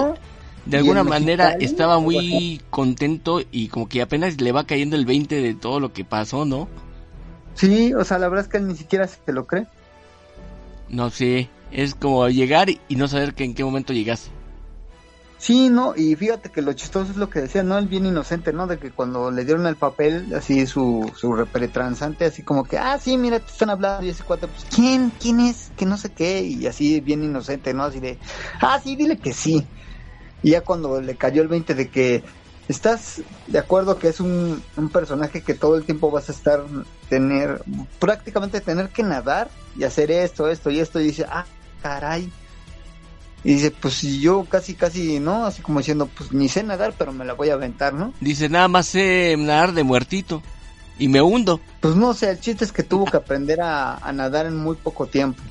de 0.66 0.78
alguna 0.78 1.04
manera 1.04 1.50
estaba 1.52 1.98
muy 1.98 2.60
contento 2.70 3.42
y 3.50 3.68
como 3.68 3.88
que 3.88 4.02
apenas 4.02 4.40
le 4.40 4.52
va 4.52 4.66
cayendo 4.66 4.96
el 4.96 5.04
20 5.04 5.40
de 5.40 5.54
todo 5.54 5.80
lo 5.80 5.92
que 5.92 6.04
pasó, 6.04 6.44
¿no? 6.44 6.68
Sí, 7.54 7.94
o 7.94 8.04
sea, 8.04 8.18
la 8.18 8.28
verdad 8.28 8.46
es 8.46 8.50
que 8.50 8.58
él 8.58 8.66
ni 8.66 8.76
siquiera 8.76 9.06
se 9.06 9.32
lo 9.32 9.46
cree. 9.46 9.66
No 10.88 11.10
sé, 11.10 11.48
es 11.70 11.94
como 11.94 12.28
llegar 12.28 12.68
y 12.70 12.96
no 12.96 13.08
saber 13.08 13.34
que 13.34 13.44
en 13.44 13.54
qué 13.54 13.64
momento 13.64 13.92
llegas. 13.92 14.30
Sí, 15.44 15.68
no, 15.68 15.94
y 15.94 16.16
fíjate 16.16 16.48
que 16.48 16.62
lo 16.62 16.72
chistoso 16.72 17.10
es 17.10 17.18
lo 17.18 17.28
que 17.28 17.42
decía, 17.42 17.62
¿no? 17.62 17.76
El 17.76 17.86
bien 17.86 18.06
inocente, 18.06 18.54
¿no? 18.54 18.66
De 18.66 18.78
que 18.78 18.90
cuando 18.90 19.30
le 19.30 19.44
dieron 19.44 19.66
el 19.66 19.76
papel, 19.76 20.32
así 20.34 20.66
su, 20.66 21.12
su 21.14 21.34
repretransante, 21.34 22.24
así 22.24 22.42
como 22.42 22.64
que, 22.64 22.78
ah, 22.78 22.98
sí, 22.98 23.18
mira, 23.18 23.40
te 23.40 23.52
están 23.52 23.68
hablando, 23.68 24.06
y 24.06 24.08
ese 24.08 24.24
cuate, 24.24 24.46
pues, 24.46 24.64
¿quién? 24.74 25.12
¿Quién 25.20 25.40
es? 25.40 25.70
Que 25.76 25.84
no 25.84 25.98
sé 25.98 26.12
qué, 26.12 26.40
y 26.40 26.66
así 26.66 27.00
bien 27.00 27.22
inocente, 27.22 27.74
¿no? 27.74 27.82
Así 27.82 28.00
de, 28.00 28.18
ah, 28.62 28.80
sí, 28.82 28.96
dile 28.96 29.18
que 29.18 29.34
sí. 29.34 29.66
Y 30.44 30.50
ya 30.50 30.60
cuando 30.60 31.00
le 31.00 31.16
cayó 31.16 31.40
el 31.40 31.48
20 31.48 31.74
de 31.74 31.88
que 31.88 32.22
estás 32.68 33.22
de 33.46 33.58
acuerdo 33.58 33.98
que 33.98 34.08
es 34.08 34.20
un, 34.20 34.62
un 34.76 34.88
personaje 34.90 35.40
que 35.40 35.54
todo 35.54 35.76
el 35.76 35.84
tiempo 35.84 36.10
vas 36.10 36.28
a 36.28 36.32
estar, 36.32 36.62
tener, 37.08 37.62
prácticamente 37.98 38.60
tener 38.60 38.90
que 38.90 39.02
nadar 39.02 39.50
y 39.74 39.84
hacer 39.84 40.10
esto, 40.10 40.48
esto 40.48 40.70
y 40.70 40.80
esto, 40.80 41.00
y 41.00 41.04
dice, 41.04 41.24
ah, 41.30 41.46
caray. 41.82 42.30
Y 43.42 43.54
dice, 43.54 43.70
pues 43.70 44.02
yo 44.02 44.44
casi, 44.44 44.74
casi, 44.74 45.18
¿no? 45.18 45.46
Así 45.46 45.62
como 45.62 45.78
diciendo, 45.78 46.10
pues 46.14 46.32
ni 46.32 46.50
sé 46.50 46.62
nadar, 46.62 46.92
pero 46.96 47.12
me 47.12 47.24
la 47.24 47.32
voy 47.32 47.48
a 47.48 47.54
aventar, 47.54 47.94
¿no? 47.94 48.12
Dice, 48.20 48.50
nada 48.50 48.68
más 48.68 48.86
sé 48.86 49.34
nadar 49.38 49.72
de 49.72 49.82
muertito. 49.82 50.42
Y 50.98 51.08
me 51.08 51.22
hundo. 51.22 51.58
Pues 51.80 51.96
no 51.96 52.12
sé, 52.12 52.30
el 52.30 52.40
chiste 52.40 52.64
es 52.64 52.72
que 52.72 52.82
tuvo 52.82 53.06
que 53.06 53.16
aprender 53.16 53.60
a, 53.62 53.98
nadar 54.12 54.44
en 54.46 54.56
muy 54.56 54.76
poco 54.76 55.06
tiempo. 55.06 55.42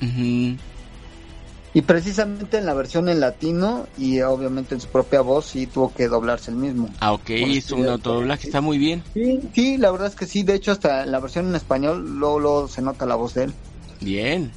Y 1.76 1.82
precisamente 1.82 2.58
en 2.58 2.66
la 2.66 2.74
versión 2.74 3.08
en 3.08 3.18
latino 3.18 3.88
y 3.98 4.20
obviamente 4.20 4.76
en 4.76 4.80
su 4.80 4.86
propia 4.88 5.22
voz 5.22 5.46
sí 5.46 5.66
tuvo 5.66 5.92
que 5.92 6.06
doblarse 6.06 6.52
el 6.52 6.56
mismo. 6.56 6.88
Ah, 7.00 7.12
ok, 7.12 7.30
hizo 7.30 7.74
un 7.74 7.88
autodoblaje, 7.88 8.46
está 8.46 8.60
muy 8.60 8.78
bien. 8.78 9.02
Sí, 9.12 9.40
sí, 9.52 9.76
la 9.76 9.90
verdad 9.90 10.06
es 10.06 10.14
que 10.14 10.26
sí, 10.26 10.44
de 10.44 10.54
hecho 10.54 10.70
hasta 10.70 11.02
en 11.02 11.10
la 11.10 11.18
versión 11.18 11.48
en 11.48 11.56
español 11.56 12.16
luego, 12.18 12.68
se 12.68 12.80
nota 12.80 13.06
la 13.06 13.16
voz 13.16 13.34
de 13.34 13.44
él. 13.44 13.54
Bien. 14.00 14.52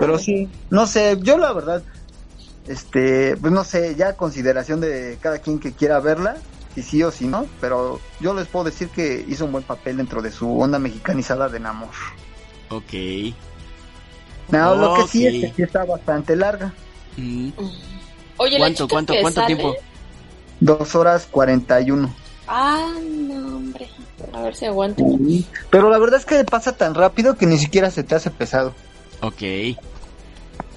Pero 0.00 0.18
sí, 0.18 0.48
no 0.70 0.86
sé, 0.86 1.18
yo 1.20 1.36
la 1.36 1.52
verdad, 1.52 1.82
este, 2.66 3.36
pues 3.36 3.52
no 3.52 3.62
sé, 3.62 3.94
ya 3.94 4.14
consideración 4.14 4.80
de 4.80 5.18
cada 5.20 5.38
quien 5.40 5.58
que 5.58 5.72
quiera 5.72 6.00
verla, 6.00 6.38
si 6.74 6.82
sí 6.82 7.02
o 7.02 7.10
si 7.10 7.26
no, 7.26 7.44
pero 7.60 8.00
yo 8.20 8.32
les 8.32 8.48
puedo 8.48 8.64
decir 8.64 8.88
que 8.88 9.22
hizo 9.28 9.44
un 9.44 9.52
buen 9.52 9.64
papel 9.64 9.98
dentro 9.98 10.22
de 10.22 10.30
su 10.30 10.58
onda 10.58 10.78
mexicanizada 10.78 11.50
de 11.50 11.60
Namor. 11.60 11.90
Ok. 12.70 13.34
No, 14.48 14.74
lo 14.74 14.94
que 14.94 15.08
sí 15.08 15.26
es 15.26 15.44
que 15.44 15.52
sí 15.56 15.62
está 15.62 15.84
bastante 15.84 16.36
larga. 16.36 16.72
Mm. 17.16 17.50
Oye, 18.38 18.58
¿Cuánto, 18.58 18.86
cuánto, 18.88 19.14
cuánto 19.20 19.44
tiempo? 19.46 19.74
Dos 20.60 20.94
horas 20.94 21.26
cuarenta 21.30 21.80
y 21.80 21.90
uno. 21.90 22.14
Ah, 22.46 22.92
no, 23.02 23.56
hombre. 23.56 23.88
A 24.32 24.42
ver 24.42 24.54
si 24.54 24.66
aguanto. 24.66 25.04
Pero 25.70 25.90
la 25.90 25.98
verdad 25.98 26.20
es 26.20 26.26
que 26.26 26.44
pasa 26.44 26.76
tan 26.76 26.94
rápido 26.94 27.36
que 27.36 27.46
ni 27.46 27.58
siquiera 27.58 27.90
se 27.90 28.04
te 28.04 28.14
hace 28.14 28.30
pesado. 28.30 28.74
Ok. 29.20 29.42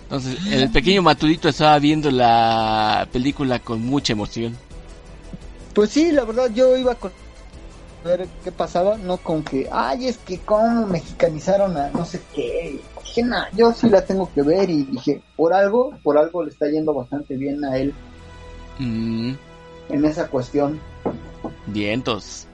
Entonces, 0.03 0.39
el 0.51 0.71
pequeño 0.71 1.03
Matudito 1.03 1.49
estaba 1.49 1.77
viendo 1.77 2.09
la 2.09 3.07
película 3.11 3.59
con 3.59 3.85
mucha 3.85 4.13
emoción. 4.13 4.57
Pues 5.73 5.91
sí, 5.91 6.11
la 6.11 6.25
verdad 6.25 6.49
yo 6.53 6.75
iba 6.75 6.95
con 6.95 7.11
ver 8.03 8.27
qué 8.43 8.51
pasaba, 8.51 8.97
no 8.97 9.17
con 9.17 9.43
que, 9.43 9.67
ay, 9.71 10.07
es 10.07 10.17
que 10.17 10.39
cómo 10.39 10.87
mexicanizaron 10.87 11.77
a 11.77 11.89
no 11.89 12.05
sé 12.05 12.21
qué. 12.33 12.79
Dije, 13.03 13.25
yo 13.53 13.73
sí 13.73 13.89
la 13.89 14.05
tengo 14.05 14.31
que 14.33 14.41
ver 14.41 14.69
y 14.69 14.83
dije, 14.83 15.21
por 15.35 15.53
algo, 15.53 15.91
por 16.03 16.17
algo 16.17 16.43
le 16.43 16.51
está 16.51 16.67
yendo 16.67 16.93
bastante 16.93 17.35
bien 17.35 17.63
a 17.65 17.77
él. 17.77 17.93
Mm. 18.77 19.33
En 19.89 20.05
esa 20.05 20.27
cuestión. 20.27 20.79
Vientos. 21.67 22.47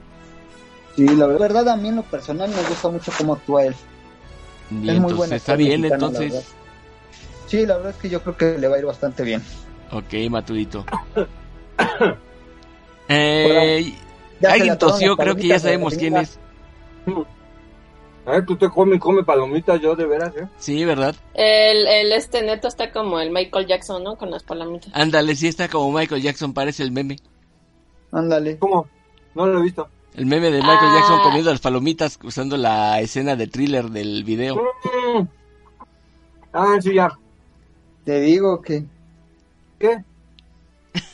Sí, 0.96 1.06
la 1.06 1.26
verdad 1.26 1.68
a 1.68 1.76
mí 1.76 1.88
en 1.88 1.96
lo 1.96 2.02
personal 2.02 2.48
me 2.48 2.62
gusta 2.68 2.88
mucho 2.88 3.12
cómo 3.18 3.34
actúa 3.34 3.66
él. 3.66 3.74
es 4.70 5.00
muy 5.00 5.12
bueno. 5.12 5.34
Está 5.34 5.54
bien 5.54 5.84
entonces. 5.84 6.46
sí, 7.46 7.66
la 7.66 7.76
verdad 7.76 7.92
es 7.92 7.98
que 7.98 8.08
yo 8.08 8.22
creo 8.22 8.36
que 8.36 8.58
le 8.58 8.66
va 8.66 8.76
a 8.76 8.78
ir 8.78 8.86
bastante 8.86 9.22
bien. 9.22 9.42
Ok, 9.92 10.14
Matudito. 10.30 10.84
eh, 13.08 13.94
Alguien 14.42 14.78
tosió, 14.78 15.16
creo 15.16 15.36
que 15.36 15.48
ya 15.48 15.58
sabemos 15.58 15.94
quién 15.94 16.16
es. 16.16 16.38
A 18.26 18.32
ver, 18.32 18.44
tú 18.44 18.56
te 18.56 18.68
comes, 18.68 18.98
come 18.98 19.22
palomitas, 19.22 19.80
yo 19.80 19.94
de 19.94 20.04
veras, 20.04 20.36
¿eh? 20.36 20.48
Sí, 20.58 20.84
¿verdad? 20.84 21.14
El, 21.34 21.86
el 21.86 22.10
este 22.10 22.42
neto 22.42 22.66
está 22.66 22.90
como 22.90 23.20
el 23.20 23.30
Michael 23.30 23.66
Jackson, 23.66 24.02
¿no? 24.02 24.16
Con 24.16 24.32
las 24.32 24.42
palomitas. 24.42 24.90
Ándale, 24.94 25.36
sí 25.36 25.46
está 25.46 25.68
como 25.68 25.96
Michael 25.96 26.22
Jackson, 26.22 26.52
parece 26.52 26.82
el 26.82 26.90
meme. 26.90 27.18
Ándale. 28.10 28.58
¿Cómo? 28.58 28.88
No 29.34 29.46
lo 29.46 29.60
he 29.60 29.62
visto. 29.62 29.88
El 30.14 30.26
meme 30.26 30.50
de 30.50 30.58
Michael 30.58 30.94
Jackson 30.94 31.18
ah. 31.20 31.22
comiendo 31.22 31.52
las 31.52 31.60
palomitas 31.60 32.18
usando 32.24 32.56
la 32.56 33.00
escena 33.00 33.36
de 33.36 33.46
thriller 33.46 33.90
del 33.90 34.24
video. 34.24 34.56
Mm. 34.56 35.28
Ah, 36.52 36.78
sí, 36.80 36.94
ya. 36.94 37.16
Te 38.04 38.20
digo 38.20 38.60
que... 38.60 38.84
¿Qué? 39.78 40.02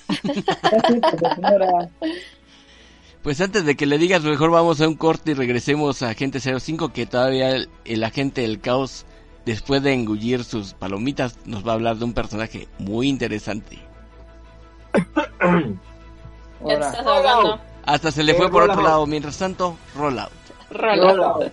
Pues 3.23 3.41
antes 3.41 3.65
de 3.65 3.77
que 3.77 3.87
le 3.87 3.99
digas, 3.99 4.23
mejor 4.23 4.51
vamos 4.51 4.81
a 4.81 4.89
un 4.89 4.97
corte 4.97 5.31
y 5.31 5.35
regresemos 5.35 6.03
a 6.03 6.11
Agente 6.11 6.41
05, 6.41 6.93
que 6.93 7.07
todavía 7.07 7.55
el, 7.85 8.05
agente 8.05 8.41
del 8.43 8.61
caos, 8.61 9.07
después 9.47 9.81
de 9.83 9.93
engullir 9.93 10.43
sus 10.43 10.75
palomitas, 10.75 11.39
nos 11.45 11.65
va 11.67 11.71
a 11.71 11.75
hablar 11.75 11.97
de 11.99 12.05
un 12.05 12.15
personaje 12.15 12.67
muy 12.79 13.09
interesante. 13.09 13.79
Hasta 17.85 18.11
se 18.11 18.25
le 18.25 18.35
fue 18.35 18.51
por 18.51 18.69
otro 18.69 18.83
lado. 18.83 19.07
Mientras 19.07 19.39
tanto, 19.39 19.77
roll 19.95 20.19
out. 20.19 20.31
Roll 20.71 21.23
out. 21.23 21.53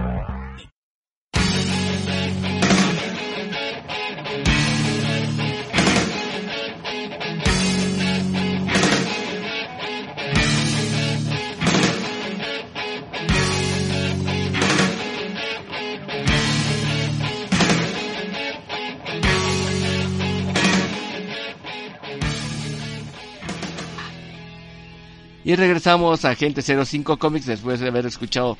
Y 25.43 25.55
regresamos 25.55 26.23
a 26.23 26.31
Agente 26.31 26.61
05 26.61 27.17
Comics 27.17 27.47
después 27.47 27.79
de 27.79 27.87
haber 27.87 28.05
escuchado 28.05 28.57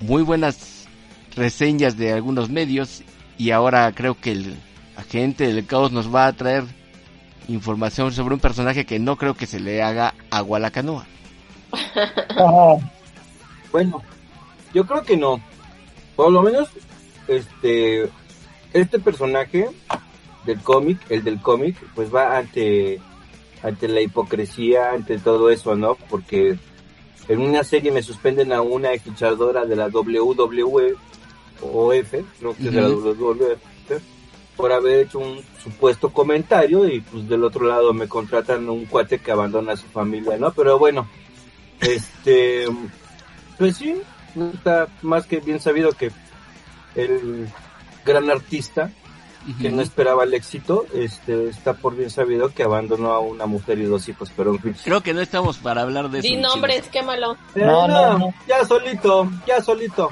muy 0.00 0.22
buenas 0.22 0.86
reseñas 1.36 1.96
de 1.96 2.12
algunos 2.12 2.50
medios 2.50 3.02
y 3.38 3.50
ahora 3.50 3.92
creo 3.94 4.18
que 4.20 4.32
el 4.32 4.56
agente 4.96 5.46
del 5.46 5.66
caos 5.66 5.92
nos 5.92 6.12
va 6.12 6.26
a 6.26 6.32
traer 6.32 6.64
información 7.48 8.12
sobre 8.12 8.34
un 8.34 8.40
personaje 8.40 8.84
que 8.84 8.98
no 8.98 9.16
creo 9.16 9.34
que 9.34 9.46
se 9.46 9.60
le 9.60 9.82
haga 9.82 10.14
agua 10.30 10.58
a 10.58 10.60
la 10.60 10.70
canoa. 10.70 11.06
bueno, 13.72 14.02
yo 14.72 14.86
creo 14.86 15.02
que 15.02 15.16
no. 15.16 15.40
Por 16.16 16.32
lo 16.32 16.42
menos 16.42 16.68
este 17.28 18.10
este 18.72 18.98
personaje 18.98 19.68
del 20.44 20.60
cómic, 20.60 20.98
el 21.08 21.22
del 21.22 21.40
cómic, 21.40 21.76
pues 21.94 22.12
va 22.12 22.38
ante 22.38 23.00
ante 23.64 23.88
la 23.88 24.02
hipocresía, 24.02 24.92
ante 24.92 25.18
todo 25.18 25.48
eso, 25.48 25.74
¿no? 25.74 25.96
Porque 26.10 26.58
en 27.28 27.40
una 27.40 27.64
serie 27.64 27.90
me 27.90 28.02
suspenden 28.02 28.52
a 28.52 28.60
una 28.60 28.90
luchadora 29.04 29.64
de 29.64 29.74
la 29.74 29.88
WWE 29.88 30.94
o 31.62 31.92
F, 31.94 32.24
creo 32.38 32.54
que 32.54 32.64
de 32.64 32.80
la 32.82 32.88
WWF, 32.90 34.02
por 34.54 34.70
haber 34.70 35.06
hecho 35.06 35.18
un 35.18 35.40
supuesto 35.62 36.10
comentario 36.10 36.86
y 36.86 37.00
pues 37.00 37.26
del 37.26 37.42
otro 37.42 37.66
lado 37.66 37.94
me 37.94 38.06
contratan 38.06 38.68
un 38.68 38.84
cuate 38.84 39.18
que 39.18 39.32
abandona 39.32 39.72
a 39.72 39.76
su 39.78 39.86
familia, 39.86 40.36
¿no? 40.36 40.52
Pero 40.52 40.78
bueno, 40.78 41.08
este, 41.80 42.66
pues 43.58 43.78
sí, 43.78 43.96
está 44.52 44.88
más 45.00 45.26
que 45.26 45.40
bien 45.40 45.58
sabido 45.58 45.92
que 45.92 46.12
el 46.94 47.48
gran 48.04 48.30
artista 48.30 48.92
que 49.60 49.70
no 49.70 49.82
esperaba 49.82 50.24
el 50.24 50.32
éxito, 50.34 50.86
este, 50.94 51.48
está 51.48 51.74
por 51.74 51.96
bien 51.96 52.10
sabido 52.10 52.48
que 52.48 52.62
abandonó 52.62 53.12
a 53.12 53.20
una 53.20 53.46
mujer 53.46 53.78
y 53.78 53.84
dos 53.84 54.08
hijos, 54.08 54.30
pero 54.36 54.56
Creo 54.84 55.02
que 55.02 55.12
no 55.12 55.20
estamos 55.20 55.58
para 55.58 55.82
hablar 55.82 56.10
de 56.10 56.20
eso. 56.20 56.28
Di 56.28 56.36
nombres, 56.36 56.88
qué 56.90 57.02
malo. 57.02 57.36
Eh, 57.54 57.64
no, 57.64 57.86
no, 57.86 58.18
no, 58.18 58.34
ya 58.48 58.64
solito, 58.64 59.30
ya 59.46 59.62
solito. 59.62 60.10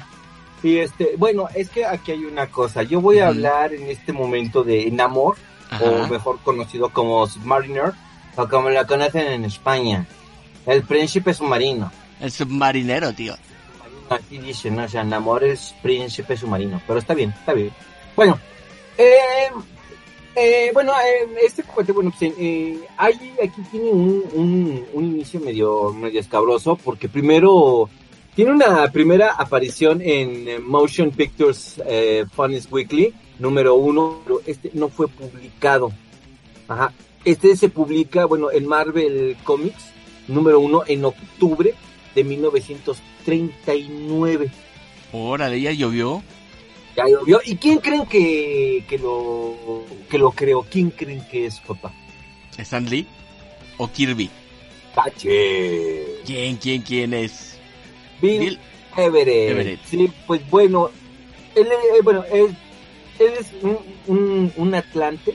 Y 0.62 0.78
este, 0.78 1.14
bueno, 1.16 1.48
es 1.54 1.70
que 1.70 1.84
aquí 1.84 2.12
hay 2.12 2.24
una 2.24 2.46
cosa. 2.46 2.82
Yo 2.82 3.00
voy 3.00 3.18
a 3.18 3.28
hablar 3.28 3.72
en 3.74 3.88
este 3.88 4.12
momento 4.12 4.62
de 4.62 4.90
Namor, 4.90 5.36
o 5.80 6.06
mejor 6.06 6.38
conocido 6.40 6.90
como 6.90 7.26
Submariner, 7.26 7.92
o 8.36 8.48
como 8.48 8.70
lo 8.70 8.86
conocen 8.86 9.26
en 9.26 9.44
España. 9.44 10.06
El 10.66 10.82
príncipe 10.82 11.34
submarino. 11.34 11.90
El 12.20 12.30
submarinero, 12.30 13.12
tío. 13.12 13.34
Aquí 14.08 14.38
dice, 14.38 14.70
¿no? 14.70 14.84
O 14.84 14.88
sea, 14.88 15.02
Namor 15.02 15.42
es 15.42 15.74
príncipe 15.82 16.36
submarino. 16.36 16.80
Pero 16.86 17.00
está 17.00 17.14
bien, 17.14 17.30
está 17.30 17.54
bien. 17.54 17.72
Bueno, 18.14 18.38
eh, 18.98 19.48
eh, 20.34 20.70
bueno, 20.72 20.92
eh, 20.92 21.28
este 21.44 21.62
juguete, 21.62 21.92
bueno, 21.92 22.10
pues, 22.18 22.32
eh, 22.38 22.80
hay, 22.96 23.34
aquí 23.42 23.60
tiene 23.70 23.90
un, 23.90 24.24
un, 24.32 24.82
un, 24.94 25.04
inicio 25.04 25.38
medio, 25.40 25.92
medio 25.92 26.20
escabroso, 26.20 26.76
porque 26.76 27.06
primero 27.08 27.90
tiene 28.34 28.52
una 28.52 28.90
primera 28.90 29.32
aparición 29.32 30.00
en 30.00 30.66
Motion 30.66 31.10
Pictures 31.10 31.82
eh, 31.86 32.24
Funniest 32.34 32.72
Weekly, 32.72 33.12
número 33.38 33.74
uno, 33.74 34.22
pero 34.24 34.40
este 34.46 34.70
no 34.72 34.88
fue 34.88 35.06
publicado. 35.08 35.92
Ajá. 36.66 36.94
Este 37.26 37.54
se 37.54 37.68
publica, 37.68 38.24
bueno, 38.24 38.50
en 38.50 38.66
Marvel 38.66 39.36
Comics, 39.44 39.84
número 40.28 40.60
uno, 40.60 40.82
en 40.86 41.04
octubre 41.04 41.74
de 42.14 42.24
1939. 42.24 44.50
Órale, 45.12 45.60
ya 45.60 45.72
llovió. 45.72 46.22
Ya 46.96 47.06
llovió. 47.06 47.40
¿Y 47.44 47.56
quién 47.56 47.78
creen 47.78 48.06
que, 48.06 48.84
que 48.88 48.98
lo 48.98 49.84
que 50.10 50.18
lo 50.18 50.30
creó? 50.32 50.62
¿Quién 50.62 50.90
creen 50.90 51.26
que 51.30 51.46
es, 51.46 51.60
papá? 51.60 51.92
¿Stan 52.58 52.84
Lee 52.88 53.06
o 53.78 53.88
Kirby? 53.88 54.30
¡Tache! 54.94 56.20
¿Quién, 56.26 56.56
quién, 56.56 56.82
quién 56.82 57.14
es? 57.14 57.58
Bill, 58.20 58.58
Everett. 58.96 59.80
Sí, 59.84 60.12
pues 60.26 60.48
bueno, 60.50 60.90
él, 61.54 61.66
eh, 61.66 62.00
bueno, 62.02 62.24
él, 62.30 62.54
es 63.18 63.50
un, 64.06 64.52
un, 64.56 64.74
atlante, 64.74 65.34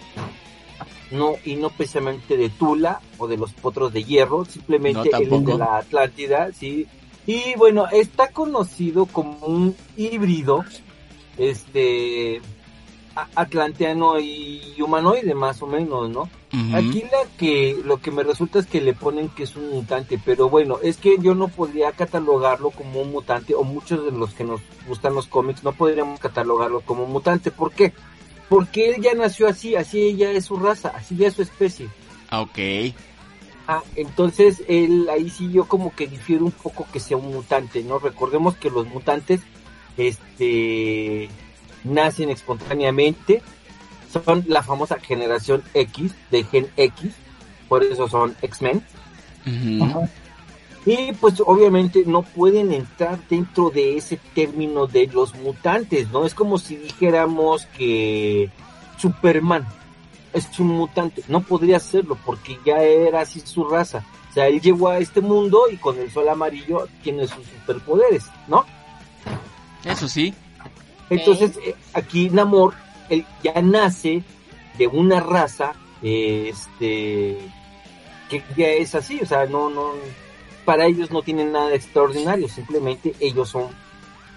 no, 1.11 1.35
y 1.43 1.55
no 1.55 1.69
precisamente 1.69 2.37
de 2.37 2.49
Tula 2.49 3.01
o 3.17 3.27
de 3.27 3.37
los 3.37 3.53
potros 3.53 3.93
de 3.93 4.03
hierro, 4.03 4.45
simplemente 4.45 5.09
él 5.13 5.33
es 5.33 5.45
de 5.45 5.57
la 5.57 5.77
Atlántida, 5.77 6.51
sí. 6.53 6.87
Y 7.25 7.55
bueno, 7.57 7.87
está 7.91 8.31
conocido 8.31 9.05
como 9.05 9.45
un 9.45 9.75
híbrido, 9.97 10.63
este, 11.37 12.41
atlanteano 13.35 14.19
y 14.19 14.75
humanoide 14.79 15.33
más 15.33 15.61
o 15.61 15.67
menos, 15.67 16.09
¿no? 16.09 16.29
Aquí 16.73 17.03
la 17.11 17.25
que 17.37 17.77
lo 17.83 17.97
que 18.01 18.11
me 18.11 18.23
resulta 18.23 18.59
es 18.59 18.67
que 18.67 18.81
le 18.81 18.93
ponen 18.93 19.29
que 19.29 19.43
es 19.43 19.55
un 19.55 19.69
mutante, 19.69 20.19
pero 20.23 20.49
bueno, 20.49 20.77
es 20.81 20.97
que 20.97 21.17
yo 21.19 21.35
no 21.35 21.49
podría 21.49 21.91
catalogarlo 21.91 22.71
como 22.71 23.01
un 23.01 23.11
mutante 23.11 23.53
o 23.53 23.63
muchos 23.63 24.05
de 24.05 24.11
los 24.11 24.33
que 24.33 24.43
nos 24.43 24.61
gustan 24.87 25.13
los 25.13 25.27
cómics 25.27 25.63
no 25.63 25.73
podríamos 25.73 26.19
catalogarlo 26.19 26.81
como 26.81 27.03
un 27.03 27.11
mutante, 27.11 27.51
¿por 27.51 27.71
qué? 27.71 27.93
Porque 28.49 28.89
él 28.89 29.01
ya 29.01 29.13
nació 29.13 29.47
así, 29.47 29.75
así 29.75 30.01
ella 30.01 30.31
es 30.31 30.45
su 30.45 30.57
raza, 30.57 30.89
así 30.95 31.17
ya 31.17 31.27
es 31.27 31.33
su 31.33 31.41
especie. 31.41 31.89
Ah, 32.29 32.41
ok. 32.41 32.59
Ah, 33.67 33.83
entonces 33.95 34.63
él 34.69 35.09
ahí 35.11 35.29
sí 35.29 35.51
yo 35.51 35.65
como 35.65 35.93
que 35.93 36.07
difiero 36.07 36.45
un 36.45 36.51
poco 36.51 36.87
que 36.91 37.01
sea 37.01 37.17
un 37.17 37.33
mutante, 37.33 37.83
¿no? 37.83 37.99
Recordemos 37.99 38.55
que 38.55 38.69
los 38.69 38.87
mutantes 38.87 39.41
este 39.97 41.29
nacen 41.83 42.29
espontáneamente, 42.29 43.41
son 44.11 44.45
la 44.47 44.63
famosa 44.63 44.99
generación 44.99 45.63
X, 45.73 46.13
de 46.31 46.43
Gen 46.43 46.67
X, 46.77 47.11
por 47.67 47.83
eso 47.83 48.07
son 48.07 48.35
X-Men. 48.41 48.83
Y 50.85 51.11
pues 51.13 51.41
obviamente 51.45 52.03
no 52.05 52.21
pueden 52.21 52.71
entrar 52.71 53.19
dentro 53.29 53.69
de 53.69 53.97
ese 53.97 54.17
término 54.33 54.87
de 54.87 55.07
los 55.07 55.35
mutantes, 55.35 56.09
¿no? 56.11 56.25
Es 56.25 56.33
como 56.33 56.57
si 56.57 56.77
dijéramos 56.77 57.65
que 57.77 58.49
Superman 58.97 59.67
es 60.33 60.47
un 60.59 60.67
mutante, 60.67 61.23
no 61.27 61.41
podría 61.41 61.79
serlo 61.79 62.17
porque 62.25 62.57
ya 62.65 62.77
era 62.77 63.21
así 63.21 63.41
su 63.41 63.65
raza. 63.65 64.05
O 64.29 64.33
sea, 64.33 64.47
él 64.47 64.61
llegó 64.61 64.89
a 64.89 64.99
este 64.99 65.19
mundo 65.19 65.63
y 65.71 65.77
con 65.77 65.99
el 65.99 66.11
sol 66.11 66.29
amarillo 66.29 66.87
tiene 67.03 67.27
sus 67.27 67.45
superpoderes, 67.45 68.25
¿no? 68.47 68.65
Eso 69.89 70.07
sí. 70.07 70.33
Entonces, 71.09 71.57
eh, 71.65 71.75
aquí 71.93 72.29
Namor 72.29 72.73
él 73.09 73.25
ya 73.43 73.61
nace 73.61 74.23
de 74.77 74.87
una 74.87 75.19
raza 75.19 75.73
este 76.01 77.37
que 78.29 78.43
ya 78.57 78.67
es 78.67 78.93
así, 78.93 79.19
o 79.21 79.25
sea, 79.25 79.45
no 79.45 79.69
no 79.69 79.91
para 80.65 80.85
ellos 80.85 81.11
no 81.11 81.21
tienen 81.21 81.53
nada 81.53 81.73
extraordinario, 81.73 82.49
simplemente 82.49 83.13
ellos 83.19 83.49
son 83.49 83.67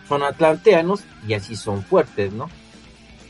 son 0.09 0.22
atlanteanos 0.22 1.03
y 1.26 1.34
así 1.34 1.57
son 1.57 1.82
fuertes, 1.84 2.32
¿no? 2.32 2.48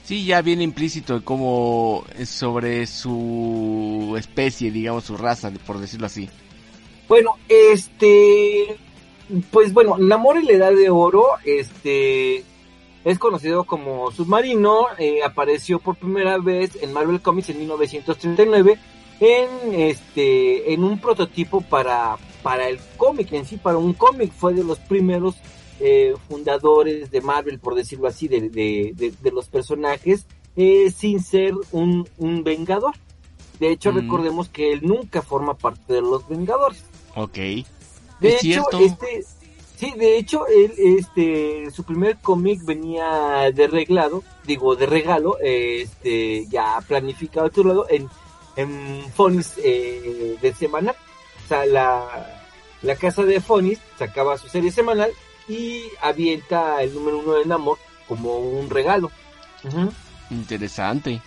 Sí, 0.04 0.24
ya 0.24 0.42
viene 0.42 0.64
implícito 0.64 1.24
como 1.24 2.04
sobre 2.24 2.86
su 2.86 4.16
especie, 4.18 4.70
digamos, 4.70 5.04
su 5.04 5.16
raza, 5.16 5.52
por 5.66 5.78
decirlo 5.78 6.06
así. 6.06 6.28
Bueno, 7.06 7.36
este, 7.48 8.76
pues 9.50 9.72
bueno, 9.72 9.96
Namor 9.98 10.36
en 10.38 10.46
la 10.46 10.52
Edad 10.52 10.72
de 10.72 10.90
Oro, 10.90 11.26
este, 11.44 12.44
es 13.04 13.18
conocido 13.18 13.64
como 13.64 14.10
Submarino, 14.10 14.86
eh, 14.98 15.22
apareció 15.24 15.78
por 15.78 15.96
primera 15.96 16.38
vez 16.38 16.78
en 16.82 16.92
Marvel 16.92 17.20
Comics 17.20 17.50
en 17.50 17.58
1939 17.58 18.78
en 19.20 19.74
este 19.74 20.72
en 20.72 20.82
un 20.82 20.98
prototipo 20.98 21.60
para 21.60 22.16
para 22.42 22.68
el 22.68 22.78
cómic 22.96 23.32
en 23.32 23.44
sí, 23.44 23.58
para 23.58 23.76
un 23.76 23.92
cómic 23.92 24.32
fue 24.32 24.54
de 24.54 24.64
los 24.64 24.78
primeros 24.78 25.36
eh, 25.78 26.14
fundadores 26.28 27.10
de 27.10 27.20
Marvel, 27.22 27.58
por 27.58 27.74
decirlo 27.74 28.06
así, 28.06 28.28
de, 28.28 28.50
de, 28.50 29.30
los 29.30 29.48
personajes, 29.48 30.26
eh, 30.54 30.90
sin 30.90 31.22
ser 31.22 31.54
un, 31.72 32.06
un 32.18 32.44
vengador. 32.44 32.94
De 33.58 33.70
hecho, 33.70 33.90
mm. 33.90 33.96
recordemos 33.96 34.50
que 34.50 34.72
él 34.72 34.80
nunca 34.82 35.22
forma 35.22 35.54
parte 35.54 35.94
de 35.94 36.02
los 36.02 36.28
Vengadores. 36.28 36.84
Ok. 37.14 37.38
De 38.20 38.36
hecho, 38.36 38.64
este 38.78 39.24
Sí, 39.80 39.94
de 39.96 40.18
hecho, 40.18 40.46
él, 40.46 40.74
este, 40.76 41.70
su 41.70 41.84
primer 41.84 42.18
cómic 42.18 42.62
venía 42.66 43.50
de 43.50 43.66
reglado, 43.66 44.22
digo, 44.44 44.76
de 44.76 44.84
regalo, 44.84 45.38
este, 45.40 46.46
ya 46.48 46.78
planificado 46.86 47.46
a 47.46 47.66
lado, 47.66 47.86
en, 47.88 48.06
en 48.56 49.10
Fonis 49.14 49.54
eh, 49.56 50.36
de 50.38 50.52
semana. 50.52 50.92
O 51.44 51.48
sea, 51.48 51.64
la, 51.64 52.44
la 52.82 52.96
casa 52.96 53.22
de 53.22 53.40
Fonis 53.40 53.78
sacaba 53.98 54.36
su 54.36 54.48
serie 54.48 54.70
semanal 54.70 55.12
y 55.48 55.84
avienta 56.02 56.82
el 56.82 56.92
número 56.92 57.20
uno 57.20 57.32
de 57.32 57.46
Namor 57.46 57.78
como 58.06 58.36
un 58.36 58.68
regalo. 58.68 59.10
Interesante. 60.28 61.22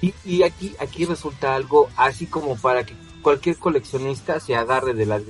Y, 0.00 0.14
y 0.24 0.44
aquí, 0.44 0.72
aquí 0.78 1.04
resulta 1.04 1.56
algo 1.56 1.88
así 1.96 2.26
como 2.26 2.56
para 2.56 2.86
que 2.86 2.94
cualquier 3.22 3.56
coleccionista 3.56 4.38
se 4.38 4.54
agarre 4.54 4.94
de 4.94 5.06
la 5.06 5.20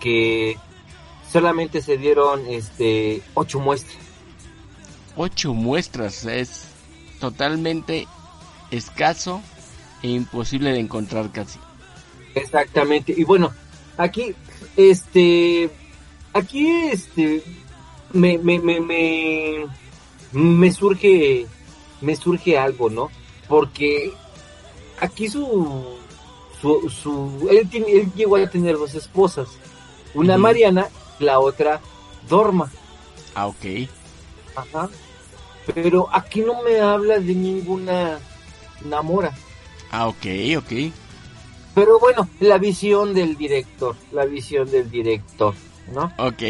que 0.00 0.56
solamente 1.30 1.82
se 1.82 1.96
dieron 1.96 2.46
este 2.48 3.22
ocho 3.34 3.60
muestras. 3.60 3.98
Ocho 5.16 5.54
muestras 5.54 6.24
es 6.24 6.64
totalmente 7.20 8.06
escaso 8.70 9.42
e 10.02 10.08
imposible 10.08 10.72
de 10.72 10.80
encontrar 10.80 11.30
casi. 11.30 11.58
Exactamente. 12.34 13.14
Y 13.16 13.24
bueno, 13.24 13.52
aquí, 13.96 14.34
este, 14.76 15.70
aquí, 16.32 16.68
este, 16.90 17.42
me, 18.12 18.38
me, 18.38 18.58
me, 18.58 18.80
me, 18.80 19.66
me 20.32 20.72
surge, 20.72 21.46
me 22.00 22.16
surge 22.16 22.58
algo, 22.58 22.88
¿no? 22.88 23.10
Porque 23.48 24.12
aquí 25.00 25.28
su, 25.28 25.98
su, 26.60 26.88
su, 26.88 27.48
él, 27.50 27.68
tiene, 27.68 27.92
él 27.92 28.12
llegó 28.14 28.36
a 28.36 28.48
tener 28.48 28.76
dos 28.76 28.94
esposas, 28.94 29.48
una 30.14 30.38
Mariana 30.38 30.88
la 31.18 31.38
otra 31.38 31.80
Dorma. 32.28 32.70
Ah, 33.34 33.46
ok. 33.46 33.88
Ajá. 34.56 34.88
Pero 35.74 36.08
aquí 36.12 36.40
no 36.40 36.62
me 36.62 36.80
habla 36.80 37.18
de 37.18 37.34
ninguna 37.34 38.18
Namora. 38.84 39.32
Ah, 39.90 40.08
ok, 40.08 40.26
ok. 40.58 40.92
Pero 41.74 41.98
bueno, 41.98 42.28
la 42.40 42.58
visión 42.58 43.14
del 43.14 43.36
director, 43.36 43.94
la 44.12 44.24
visión 44.24 44.70
del 44.70 44.90
director, 44.90 45.54
¿no? 45.92 46.12
Ok. 46.18 46.42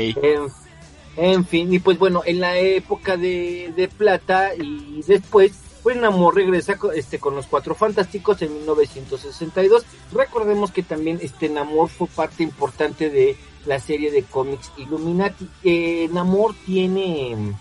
En, 1.17 1.45
fin, 1.45 1.73
y 1.73 1.79
pues 1.79 1.99
bueno, 1.99 2.23
en 2.25 2.41
la 2.41 2.57
época 2.59 3.17
de, 3.17 3.73
de 3.77 3.89
plata 3.89 4.55
y 4.55 5.03
después, 5.07 5.53
pues 5.83 5.97
Namor 5.97 6.37
regresa 6.37 6.79
este, 6.95 7.19
con 7.19 7.35
los 7.35 7.47
Cuatro 7.47 7.75
Fantásticos 7.75 8.41
en 8.43 8.55
1962. 8.55 9.85
Recordemos 10.13 10.71
que 10.71 10.83
también 10.83 11.19
este 11.21 11.49
Namor 11.49 11.89
fue 11.89 12.07
parte 12.07 12.43
importante 12.43 13.11
de 13.11 13.37
la 13.67 13.79
serie 13.79 14.11
de 14.11 14.23
cómics 14.23 14.73
Illuminati. 14.77 15.49
Eh, 15.63 16.09
Namor 16.13 16.55
tiene 16.67 17.55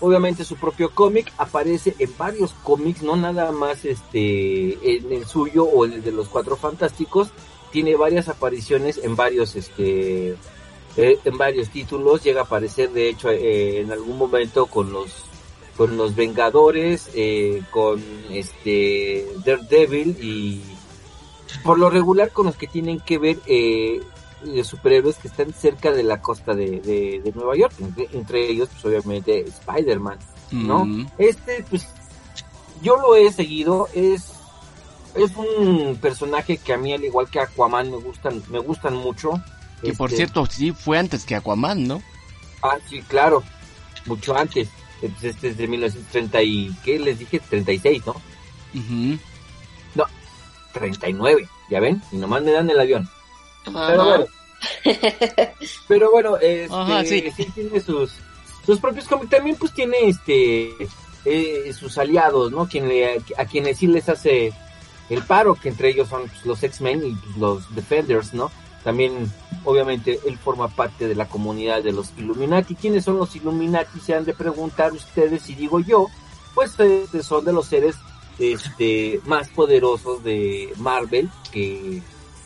obviamente 0.00 0.44
su 0.44 0.56
propio 0.56 0.90
cómic, 0.90 1.32
aparece 1.36 1.94
en 1.98 2.10
varios 2.16 2.52
cómics, 2.62 3.02
no 3.02 3.16
nada 3.16 3.52
más 3.52 3.84
este 3.84 4.96
en 4.96 5.12
el 5.12 5.26
suyo 5.26 5.64
o 5.64 5.84
en 5.84 5.92
el 5.94 6.02
de 6.02 6.12
los 6.12 6.28
Cuatro 6.28 6.56
Fantásticos, 6.56 7.28
tiene 7.70 7.96
varias 7.96 8.28
apariciones 8.28 8.98
en 9.02 9.14
varios 9.14 9.56
este 9.56 10.36
eh, 10.96 11.18
en 11.24 11.38
varios 11.38 11.68
títulos, 11.68 12.24
llega 12.24 12.40
a 12.40 12.44
aparecer 12.44 12.90
de 12.90 13.10
hecho 13.10 13.30
eh, 13.30 13.80
en 13.80 13.92
algún 13.92 14.16
momento 14.16 14.66
con 14.66 14.92
los 14.92 15.24
con 15.76 15.96
los 15.96 16.14
Vengadores, 16.14 17.08
eh, 17.14 17.62
con 17.70 18.02
este 18.30 19.26
Daredevil 19.44 20.16
y 20.20 20.62
por 21.64 21.78
lo 21.78 21.90
regular 21.90 22.32
con 22.32 22.46
los 22.46 22.56
que 22.56 22.66
tienen 22.66 23.00
que 23.00 23.18
ver 23.18 23.38
eh, 23.46 24.00
de 24.44 24.64
superhéroes 24.64 25.16
que 25.16 25.28
están 25.28 25.52
cerca 25.52 25.92
de 25.92 26.02
la 26.02 26.20
costa 26.20 26.54
de, 26.54 26.80
de, 26.80 27.32
Nueva 27.34 27.56
York, 27.56 27.74
entre, 28.12 28.50
ellos 28.50 28.68
pues 28.72 28.84
obviamente 28.84 29.40
Spider-Man, 29.40 30.18
¿no? 30.52 30.86
Este 31.18 31.64
pues 31.68 31.86
yo 32.82 32.96
lo 32.96 33.16
he 33.16 33.32
seguido, 33.32 33.88
es 33.94 34.32
es 35.14 35.32
un 35.36 35.98
personaje 36.00 36.56
que 36.56 36.72
a 36.72 36.78
mí 36.78 36.92
al 36.92 37.04
igual 37.04 37.28
que 37.28 37.40
Aquaman 37.40 37.90
me 37.90 37.96
gustan 37.96 38.42
me 38.48 38.58
gustan 38.58 38.94
mucho. 38.94 39.42
Que 39.82 39.92
por 39.92 40.10
este 40.10 40.18
cierto 40.18 40.46
sí 40.46 40.72
fue 40.72 40.98
antes 40.98 41.24
que 41.24 41.34
Aquaman, 41.34 41.86
¿no? 41.86 42.02
Ah, 42.62 42.76
sí, 42.88 43.02
claro, 43.02 43.42
mucho 44.06 44.36
antes. 44.36 44.68
Pues, 45.00 45.12
este 45.24 45.48
es 45.48 45.56
de 45.56 45.66
1930 45.66 46.42
y 46.42 46.76
¿qué 46.84 46.98
les 46.98 47.18
dije? 47.18 47.40
36, 47.40 48.02
¿no? 48.06 48.16
No, 49.94 50.04
39, 50.72 51.48
¿ya 51.70 51.80
ven? 51.80 52.02
Y 52.12 52.16
nomás 52.16 52.42
me 52.42 52.52
dan 52.52 52.68
el 52.68 52.78
avión. 52.78 53.08
Pero 53.64 54.04
bueno. 54.04 54.26
Pero 55.88 56.10
bueno, 56.10 56.36
este, 56.36 57.32
sí. 57.32 57.46
tiene 57.54 57.80
sus, 57.80 58.12
sus 58.64 58.78
propios 58.78 59.06
cómics. 59.06 59.30
También 59.30 59.56
pues 59.56 59.72
tiene 59.72 59.96
este 60.08 60.74
eh, 61.24 61.72
sus 61.78 61.98
aliados, 61.98 62.50
¿no? 62.52 62.66
Quien 62.66 62.90
a, 63.36 63.44
quienes 63.44 63.78
sí 63.78 63.86
les 63.86 64.08
hace 64.08 64.52
el 65.08 65.22
paro, 65.22 65.54
que 65.54 65.68
entre 65.68 65.90
ellos 65.90 66.08
son 66.08 66.28
pues, 66.28 66.46
los 66.46 66.62
X-Men 66.62 67.04
y 67.04 67.12
pues, 67.14 67.36
los 67.36 67.74
Defenders, 67.74 68.34
¿no? 68.34 68.50
También, 68.84 69.30
obviamente, 69.64 70.18
él 70.26 70.38
forma 70.38 70.68
parte 70.68 71.06
de 71.06 71.14
la 71.14 71.28
comunidad 71.28 71.82
de 71.82 71.92
los 71.92 72.12
Illuminati. 72.16 72.74
¿Quiénes 72.74 73.04
son 73.04 73.18
los 73.18 73.36
Illuminati? 73.36 74.00
Se 74.00 74.14
han 74.14 74.24
de 74.24 74.32
preguntar 74.32 74.92
ustedes 74.92 75.48
y 75.50 75.54
digo 75.54 75.80
yo, 75.80 76.06
pues 76.54 76.78
este, 76.80 77.22
son 77.22 77.44
de 77.44 77.52
los 77.52 77.66
seres 77.66 77.96
este, 78.38 79.20
más 79.26 79.48
poderosos 79.48 80.24
de 80.24 80.72
Marvel 80.78 81.28
que 81.52 82.00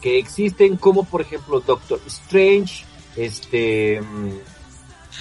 que 0.05 0.19
existen 0.19 0.77
como 0.77 1.05
por 1.05 1.23
ejemplo 1.23 1.61
Doctor 1.61 1.99
Strange, 2.07 2.85
este 3.17 4.03
mm, 4.03 4.33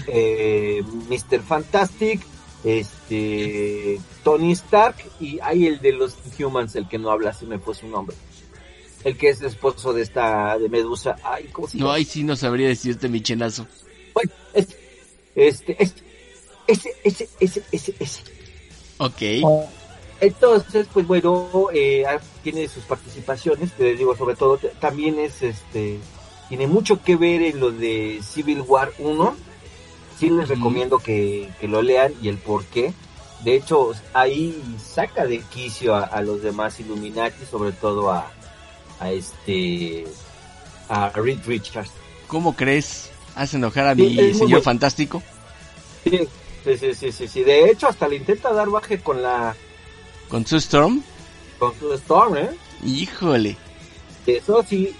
eh, 0.08 0.84
Mr. 1.10 1.40
Fantastic, 1.42 2.20
este 2.66 3.98
Tony 4.26 4.52
Stark 4.52 4.98
y 5.22 5.40
hay 5.40 5.68
el 5.68 5.80
de 5.80 5.94
los 5.94 6.18
Humans, 6.38 6.76
el 6.76 6.90
que 6.90 6.98
no 6.98 7.12
habla, 7.12 7.32
si 7.32 7.46
me 7.46 7.60
fue 7.60 7.74
su 7.74 7.88
nombre. 7.88 8.14
El 9.06 9.16
que 9.16 9.30
es 9.30 9.40
el 9.40 9.48
esposo 9.48 9.94
de 9.94 10.02
esta 10.02 10.58
de 10.60 10.68
Medusa. 10.68 11.16
Ay, 11.24 11.48
¿cómo 11.54 11.70
se 11.70 11.78
llama? 11.78 11.92
No, 11.92 11.94
ahí 11.94 12.04
sí 12.04 12.26
no 12.26 12.36
sabría 12.36 12.68
decirte 12.68 13.08
mi 13.08 13.22
chenazo. 13.22 13.66
Bueno, 14.14 14.32
este, 14.54 14.76
este, 15.34 15.82
este, 15.82 16.02
ese, 16.68 16.94
ese, 17.06 17.30
ese, 17.40 17.64
ese, 17.72 17.96
ese. 18.00 18.22
Ok. 18.98 19.22
Oh. 19.46 19.66
Entonces, 20.20 20.88
pues 20.94 21.06
bueno, 21.08 21.68
eh, 21.74 22.06
tiene 22.44 22.68
sus 22.68 22.84
participaciones, 22.84 23.72
te 23.74 23.96
digo, 23.96 24.16
sobre 24.16 24.36
todo 24.36 24.60
también 24.80 25.20
es 25.20 25.42
este, 25.42 26.00
tiene 26.50 26.68
mucho 26.68 27.02
que 27.02 27.16
ver 27.16 27.42
en 27.42 27.60
lo 27.60 27.72
de 27.72 28.20
Civil 28.24 28.62
War 28.62 28.92
1. 29.00 29.36
Sí 30.20 30.30
les 30.30 30.48
recomiendo 30.48 31.00
que, 31.00 31.50
lo 31.64 31.82
lean 31.82 32.14
y 32.22 32.30
el 32.30 32.38
por 32.38 32.64
qué. 32.66 32.94
De 33.44 33.56
hecho, 33.56 33.92
ahí 34.14 34.62
saca 34.82 35.26
de 35.26 35.40
quicio 35.40 35.96
a, 35.96 36.22
los 36.22 36.44
demás 36.44 36.80
Illuminati, 36.80 37.46
sobre 37.50 37.72
todo 37.72 38.12
a, 38.12 38.32
a 39.00 39.12
este, 39.12 40.06
a 40.88 41.10
Reed 41.10 41.40
Richards. 41.46 41.92
¿Cómo 42.28 42.56
crees? 42.56 43.12
¿Hace 43.36 43.58
enojar 43.58 43.88
a 43.88 43.96
mi 43.96 44.34
señor 44.34 44.62
fantástico? 44.62 45.24
Sí, 46.04 46.28
sí, 46.64 46.94
sí, 46.94 47.12
sí, 47.12 47.28
sí. 47.28 47.44
De 47.44 47.70
hecho, 47.70 47.88
hasta 47.88 48.08
le 48.08 48.18
intenta 48.18 48.54
dar 48.54 48.70
baje 48.70 49.00
con 49.00 49.22
la 49.22 49.56
¿Con 50.34 50.48
su 50.48 50.56
Storm? 50.56 51.04
Con 51.60 51.78
su 51.78 51.94
Storm, 51.94 52.38
¿eh? 52.38 52.50
Híjole. 52.84 53.56
Eso 54.26 54.66
sí, 54.68 54.92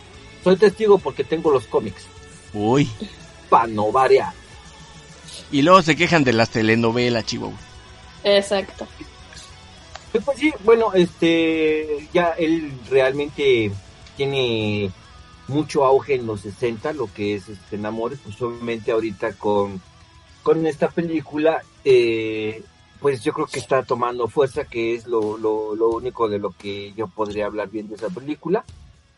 soy 0.44 0.58
testigo 0.58 1.00
porque 1.00 1.24
tengo 1.24 1.50
los 1.50 1.66
cómics. 1.66 2.04
Uy. 2.54 2.88
Pa' 3.50 3.66
no 3.66 3.92
variar. 3.92 4.32
Y 5.52 5.64
luego 5.64 5.82
se 5.82 5.96
quejan 5.96 6.24
de 6.24 6.34
las 6.34 6.52
telenovelas, 6.52 7.26
Chihuahua. 7.26 7.58
Exacto. 8.24 8.88
Pues 10.12 10.38
sí, 10.38 10.54
bueno, 10.64 10.94
este, 10.94 12.08
ya 12.14 12.36
él 12.38 12.72
realmente 12.92 13.72
tiene 14.16 14.92
mucho 15.48 15.84
auge 15.84 16.14
en 16.14 16.28
los 16.28 16.42
60, 16.42 16.94
lo 16.94 17.12
que 17.12 17.34
es 17.34 17.50
este 17.50 17.80
Namor, 17.80 18.16
pues 18.20 18.40
obviamente 18.40 18.92
ahorita 18.92 19.34
con, 19.34 19.82
con 20.44 20.68
esta 20.68 20.92
película, 20.92 21.64
eh, 21.84 22.62
pues 23.04 23.22
yo 23.22 23.34
creo 23.34 23.48
que 23.48 23.60
está 23.60 23.84
tomando 23.84 24.30
fuerza, 24.30 24.64
que 24.64 24.96
es 24.96 25.08
lo, 25.08 25.38
lo, 25.38 25.76
lo, 25.76 25.90
único 25.90 26.30
de 26.30 26.40
lo 26.40 26.52
que 26.52 26.94
yo 26.94 27.08
podría 27.08 27.48
hablar 27.48 27.70
bien 27.70 27.90
de 27.90 27.96
esa 27.96 28.08
película, 28.08 28.64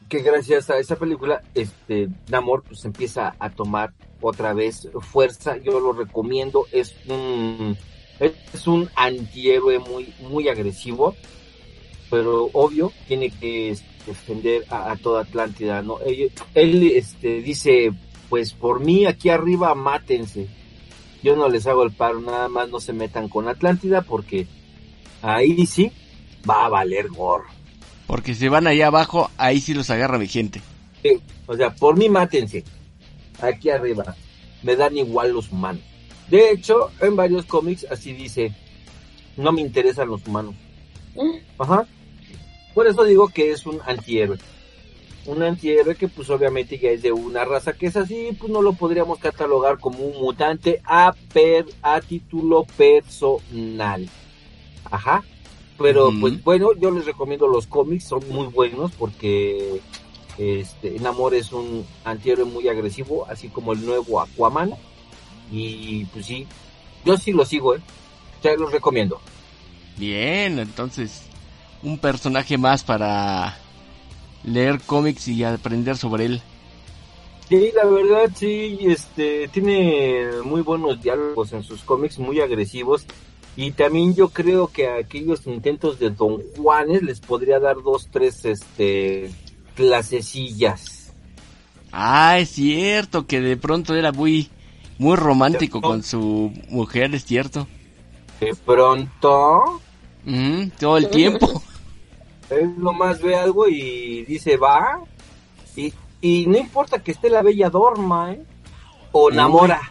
que 0.09 0.23
gracias 0.23 0.71
a 0.71 0.79
esa 0.79 0.95
película, 0.95 1.43
este, 1.53 2.09
Namor 2.29 2.63
pues 2.63 2.83
empieza 2.83 3.35
a 3.37 3.51
tomar 3.51 3.93
otra 4.21 4.53
vez 4.53 4.89
fuerza, 5.01 5.57
yo 5.57 5.79
lo 5.79 5.93
recomiendo, 5.93 6.65
es 6.71 6.95
un, 7.07 7.77
es 8.19 8.65
un 8.65 8.89
antihéroe 8.95 9.77
muy, 9.77 10.11
muy 10.19 10.49
agresivo, 10.49 11.15
pero 12.09 12.49
obvio, 12.53 12.91
tiene 13.07 13.29
que 13.29 13.77
defender 14.07 14.65
a, 14.71 14.95
toda 14.95 15.21
Atlántida, 15.21 15.83
¿no? 15.83 15.99
Él, 15.99 16.31
él, 16.55 16.91
este, 16.95 17.39
dice, 17.39 17.91
pues 18.29 18.51
por 18.51 18.79
mí 18.79 19.05
aquí 19.05 19.29
arriba 19.29 19.75
mátense, 19.75 20.47
yo 21.25 21.35
no 21.35 21.49
les 21.49 21.65
hago 21.65 21.81
el 21.81 21.91
paro, 21.91 22.21
nada 22.21 22.47
más 22.49 22.69
no 22.69 22.79
se 22.79 22.93
metan 22.93 23.29
con 23.29 23.47
Atlántida 23.47 24.03
porque 24.03 24.45
ahí 25.23 25.65
sí 25.65 25.91
va 26.47 26.65
a 26.65 26.69
valer 26.69 27.09
gorro. 27.09 27.49
Porque 28.05 28.35
si 28.35 28.47
van 28.47 28.67
allá 28.67 28.87
abajo, 28.87 29.31
ahí 29.35 29.59
sí 29.59 29.73
los 29.73 29.89
agarra 29.89 30.19
mi 30.19 30.27
gente. 30.27 30.61
Sí, 31.01 31.19
o 31.47 31.55
sea, 31.55 31.73
por 31.73 31.97
mí 31.97 32.09
mátense. 32.09 32.63
Aquí 33.41 33.71
arriba. 33.71 34.15
Me 34.61 34.75
dan 34.75 34.95
igual 34.99 35.31
los 35.33 35.51
humanos. 35.51 35.81
De 36.29 36.51
hecho, 36.51 36.91
en 37.01 37.15
varios 37.15 37.45
cómics 37.45 37.87
así 37.89 38.13
dice, 38.13 38.53
no 39.35 39.51
me 39.51 39.61
interesan 39.61 40.09
los 40.09 40.27
humanos. 40.27 40.53
Mm. 41.15 41.37
Ajá. 41.57 41.87
Por 42.75 42.85
eso 42.85 43.03
digo 43.03 43.29
que 43.29 43.49
es 43.49 43.65
un 43.65 43.79
antihéroe 43.83 44.37
un 45.25 45.43
antihéroe 45.43 45.95
que 45.95 46.07
pues 46.07 46.29
obviamente 46.29 46.77
ya 46.77 46.89
es 46.89 47.01
de 47.01 47.11
una 47.11 47.45
raza 47.45 47.73
que 47.73 47.87
es 47.87 47.97
así, 47.97 48.35
pues 48.39 48.51
no 48.51 48.61
lo 48.61 48.73
podríamos 48.73 49.19
catalogar 49.19 49.79
como 49.79 49.99
un 49.99 50.21
mutante 50.21 50.81
a, 50.85 51.13
per, 51.33 51.65
a 51.81 52.01
título 52.01 52.65
personal. 52.77 54.07
Ajá. 54.89 55.23
Pero 55.77 56.09
pues 56.21 56.41
bueno, 56.43 56.69
yo 56.79 56.89
les 56.91 57.05
recomiendo 57.05 57.47
los 57.47 57.67
cómics, 57.67 58.05
son 58.05 58.21
muy 58.29 58.47
buenos 58.47 58.91
porque 58.93 59.81
este 60.37 60.99
Namor 60.99 61.33
es 61.33 61.51
un 61.51 61.85
antihéroe 62.05 62.45
muy 62.45 62.69
agresivo, 62.69 63.25
así 63.29 63.49
como 63.49 63.73
el 63.73 63.85
nuevo 63.85 64.21
Aquaman. 64.21 64.73
Y 65.51 66.05
pues 66.05 66.25
sí, 66.27 66.47
yo 67.03 67.17
sí 67.17 67.33
lo 67.33 67.45
sigo, 67.45 67.75
¿eh? 67.75 67.81
Ya 68.41 68.55
los 68.55 68.71
recomiendo. 68.71 69.19
Bien, 69.97 70.59
entonces, 70.59 71.23
un 71.83 71.97
personaje 71.99 72.57
más 72.57 72.83
para 72.83 73.57
leer 74.45 74.79
cómics 74.85 75.27
y 75.27 75.43
aprender 75.43 75.97
sobre 75.97 76.25
él. 76.25 76.41
Sí, 77.49 77.71
la 77.75 77.85
verdad 77.85 78.31
sí, 78.35 78.79
este, 78.81 79.47
tiene 79.49 80.29
muy 80.43 80.61
buenos 80.61 81.01
diálogos 81.01 81.53
en 81.53 81.63
sus 81.63 81.81
cómics, 81.81 82.17
muy 82.17 82.39
agresivos. 82.39 83.05
Y 83.57 83.71
también 83.71 84.15
yo 84.15 84.29
creo 84.29 84.67
que 84.67 84.87
a 84.87 84.97
aquellos 84.97 85.45
intentos 85.47 85.99
de 85.99 86.09
Don 86.09 86.41
Juanes 86.57 87.03
les 87.03 87.19
podría 87.19 87.59
dar 87.59 87.77
dos, 87.81 88.09
tres, 88.11 88.43
este, 88.45 89.31
clasecillas. 89.75 91.13
Ah, 91.91 92.39
es 92.39 92.49
cierto, 92.49 93.25
que 93.25 93.39
de 93.39 93.55
pronto 93.55 93.95
era 93.95 94.11
muy, 94.11 94.49
muy 94.97 95.15
romántico 95.15 95.79
con 95.81 96.03
su 96.03 96.51
mujer, 96.69 97.13
es 97.15 97.25
cierto. 97.25 97.67
De 98.41 98.53
pronto. 98.55 99.81
todo 100.79 100.97
el 100.97 101.09
tiempo. 101.11 101.63
Él 102.49 102.73
nomás 102.77 103.21
ve 103.21 103.35
algo 103.35 103.67
y 103.67 104.23
dice, 104.25 104.57
va. 104.57 104.99
Y, 105.75 105.93
y 106.21 106.45
no 106.47 106.57
importa 106.57 107.03
que 107.03 107.11
esté 107.11 107.29
la 107.29 107.41
bella 107.41 107.69
dorma, 107.69 108.33
¿eh? 108.33 108.41
O 109.11 109.31
namora. 109.31 109.81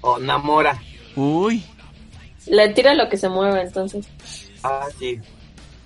O 0.00 0.18
namora. 0.18 0.80
Uy. 1.16 1.64
Le 2.46 2.68
tira 2.70 2.94
lo 2.94 3.08
que 3.08 3.16
se 3.16 3.28
mueve 3.28 3.62
entonces. 3.62 4.08
Ah, 4.62 4.86
sí. 4.98 5.20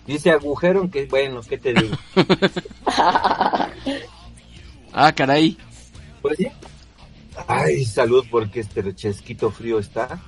Dice 0.07 0.31
agujero, 0.31 0.91
que 0.91 1.07
bueno, 1.07 1.41
¿qué 1.43 1.59
te 1.59 1.75
digo? 1.75 1.97
ah, 4.93 5.13
caray. 5.15 5.57
Pues 6.21 6.39
sí. 6.39 6.49
Ay, 7.47 7.85
salud 7.85 8.25
porque 8.31 8.61
este 8.61 8.83
rechesquito 8.83 9.51
frío 9.51 9.79
está. 9.79 10.21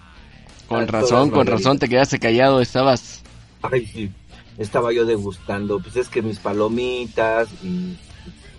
Con 0.69 0.89
razón, 0.89 1.31
con 1.31 1.47
razón 1.47 1.79
te 1.79 1.89
quedaste 1.89 2.19
callado, 2.19 2.61
estabas... 2.61 3.23
Ay, 3.63 3.87
sí, 3.87 4.11
estaba 4.59 4.93
yo 4.93 5.05
degustando, 5.05 5.81
pues 5.81 5.97
es 5.97 6.09
que 6.09 6.23
mis 6.23 6.39
palomitas 6.39 7.49
y 7.63 7.97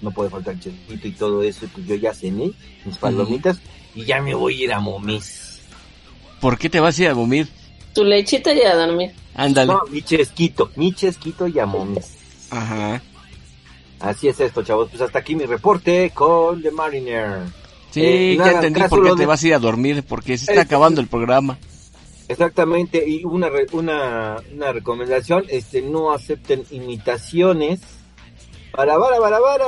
no 0.02 0.12
puede 0.12 0.30
faltar 0.30 0.60
chelito 0.60 1.08
y 1.08 1.12
todo 1.12 1.44
eso, 1.44 1.68
pues 1.74 1.88
yo 1.88 1.96
ya 1.96 2.14
cené 2.14 2.52
mis 2.86 2.98
palomitas 2.98 3.60
y 3.94 4.06
ya 4.06 4.22
me 4.22 4.34
voy 4.34 4.62
a 4.62 4.64
ir 4.66 4.74
a 4.74 4.80
momis. 4.80 5.62
¿Por 6.42 6.58
qué 6.58 6.70
te 6.70 6.80
vas 6.80 7.00
a 7.00 7.04
ir 7.04 7.10
a 7.10 7.16
momir? 7.16 7.48
Tu 7.94 8.04
lechita 8.04 8.54
y 8.54 8.62
a 8.62 8.76
dormir. 8.76 9.14
Ándale. 9.36 9.74
No, 9.74 9.82
mi 9.90 10.02
chesquito, 10.02 10.70
mi 10.76 10.94
chesquito 10.94 11.48
y 11.48 11.60
a 11.60 11.66
momis. 11.66 12.06
Ajá. 12.52 13.02
Así 14.00 14.28
es 14.28 14.40
esto, 14.40 14.64
chavos. 14.64 14.90
Pues 14.90 15.02
hasta 15.02 15.20
aquí 15.20 15.36
mi 15.36 15.46
reporte 15.46 16.12
con 16.14 16.62
The 16.62 16.72
Mariner. 16.72 17.40
Sí, 17.92 18.02
eh, 18.04 18.38
ya 18.38 18.52
entendí 18.52 18.82
por 18.90 19.04
qué 19.04 19.16
te 19.16 19.26
vas 19.26 19.42
a 19.42 19.48
ir 19.48 19.54
a 19.54 19.60
dormir, 19.60 20.04
porque 20.04 20.38
se 20.38 20.52
está 20.52 20.62
acabando 20.64 21.00
el 21.00 21.08
programa. 21.08 21.58
Exactamente, 22.28 23.08
y 23.08 23.24
una, 23.24 23.50
una, 23.72 24.38
una 24.54 24.72
recomendación, 24.72 25.46
este, 25.50 25.82
no 25.82 26.12
acepten 26.12 26.64
imitaciones. 26.72 27.82
Para, 28.72 28.98
para, 28.98 29.20
para, 29.20 29.40
para. 29.40 29.66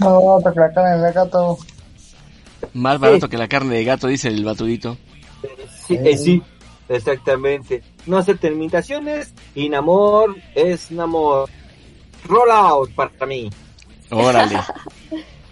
No, 0.00 0.38
que 0.42 0.60
la 0.60 0.72
carne 0.72 1.02
de 1.02 1.12
gato. 1.12 1.58
Más 2.72 2.98
barato 2.98 3.28
que 3.28 3.38
la 3.38 3.48
carne 3.48 3.76
de 3.76 3.84
gato, 3.84 4.06
dice 4.06 4.28
el 4.28 4.44
batudito. 4.44 4.96
Sí, 5.86 5.98
eh, 6.02 6.16
sí, 6.16 6.42
exactamente. 6.88 7.82
No 8.06 8.18
acepten 8.18 8.54
imitaciones 8.54 9.32
y 9.54 9.68
Namor 9.68 10.36
es 10.54 10.90
Namor. 10.90 11.48
Roll 12.24 12.50
out 12.50 12.90
para 12.94 13.26
mí. 13.26 13.50
Órale. 14.10 14.58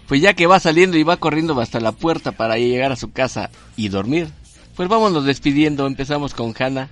Pues 0.07 0.21
ya 0.21 0.33
que 0.33 0.45
va 0.45 0.59
saliendo 0.59 0.97
y 0.97 1.03
va 1.03 1.17
corriendo 1.17 1.59
hasta 1.59 1.79
la 1.79 1.91
puerta 1.91 2.31
para 2.31 2.57
llegar 2.57 2.91
a 2.91 2.95
su 2.95 3.11
casa 3.11 3.49
y 3.75 3.89
dormir, 3.89 4.29
pues 4.75 4.89
vámonos 4.89 5.25
despidiendo. 5.25 5.87
Empezamos 5.87 6.33
con 6.33 6.53
Hanna. 6.57 6.89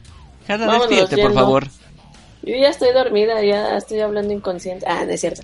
Hanna, 0.48 0.80
despídete, 0.80 1.18
por 1.18 1.34
favor. 1.34 1.68
Yo 2.44 2.56
ya 2.56 2.70
estoy 2.70 2.92
dormida, 2.94 3.42
ya 3.44 3.78
estoy 3.78 4.00
hablando 4.02 4.34
inconsciente. 4.34 4.86
Ah, 4.88 5.06
no 5.06 5.12
es 5.12 5.22
cierto. 5.22 5.42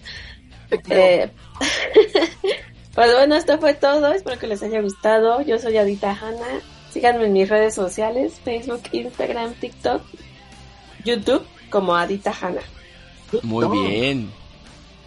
Eh, 0.89 1.31
pues 2.95 3.13
bueno, 3.13 3.35
esto 3.35 3.57
fue 3.59 3.73
todo. 3.73 4.11
Espero 4.11 4.37
que 4.37 4.47
les 4.47 4.61
haya 4.61 4.81
gustado. 4.81 5.41
Yo 5.41 5.57
soy 5.59 5.77
Adita 5.77 6.11
Hanna. 6.11 6.61
Síganme 6.91 7.25
en 7.25 7.33
mis 7.33 7.47
redes 7.47 7.75
sociales: 7.75 8.33
Facebook, 8.43 8.81
Instagram, 8.91 9.53
TikTok, 9.53 10.01
YouTube, 11.05 11.45
como 11.69 11.95
Adita 11.95 12.33
Hanna. 12.39 12.61
Muy 13.43 13.67
bien. 13.67 14.31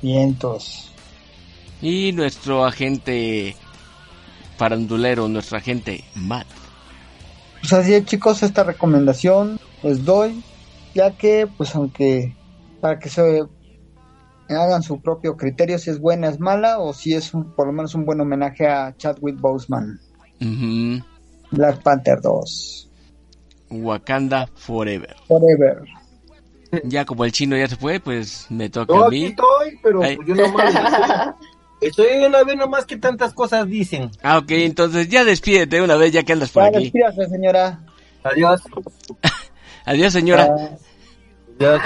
Vientos. 0.00 0.92
Y 1.80 2.12
nuestro 2.12 2.64
agente 2.64 3.56
farandulero, 4.56 5.28
nuestro 5.28 5.58
agente 5.58 6.04
Matt. 6.14 6.46
Pues 7.62 7.72
así 7.72 7.94
es, 7.94 8.04
chicos, 8.04 8.42
esta 8.42 8.64
recomendación 8.64 9.58
les 9.84 10.04
doy, 10.04 10.42
ya 10.94 11.16
que, 11.16 11.46
pues 11.56 11.74
aunque 11.76 12.36
para 12.80 12.98
que 12.98 13.08
se 13.08 13.44
hagan 14.48 14.82
su 14.82 15.00
propio 15.00 15.36
criterio 15.36 15.78
si 15.78 15.90
es 15.90 16.00
buena, 16.00 16.28
es 16.28 16.40
mala, 16.40 16.80
o 16.80 16.92
si 16.92 17.14
es 17.14 17.32
un, 17.32 17.54
por 17.54 17.68
lo 17.68 17.72
menos 17.72 17.94
un 17.94 18.04
buen 18.04 18.20
homenaje 18.20 18.66
a 18.66 18.94
Chadwick 18.96 19.40
Boseman. 19.40 20.00
Black 21.52 21.82
Panther 21.84 22.20
2. 22.20 22.90
Wakanda 23.70 24.48
Forever. 24.56 25.14
Forever. 25.28 25.82
Ya 26.82 27.04
como 27.04 27.24
el 27.24 27.30
chino 27.30 27.56
ya 27.56 27.68
se 27.68 27.76
fue, 27.76 28.00
pues 28.00 28.46
me 28.50 28.68
toca 28.70 29.06
a 29.06 29.08
mí. 29.08 29.24
Aquí 29.24 29.26
estoy, 29.26 29.78
pero 29.82 30.02
yo 30.02 30.34
nomás 30.34 30.74
estoy 31.82 32.24
una 32.26 32.44
vez 32.44 32.56
nomás 32.56 32.86
que 32.86 32.96
tantas 32.96 33.34
cosas 33.34 33.68
dicen. 33.68 34.10
Ah, 34.22 34.38
ok, 34.38 34.50
entonces 34.52 35.08
ya 35.08 35.24
despídete 35.24 35.82
una 35.82 35.96
vez 35.96 36.12
ya 36.12 36.22
que 36.22 36.32
andas 36.32 36.50
por 36.50 36.62
aquí. 36.62 36.84
Despídase, 36.84 37.28
señora. 37.28 37.80
Adiós. 38.22 38.60
Adiós, 39.84 40.12
señora. 40.12 40.44
Adiós. 41.58 41.82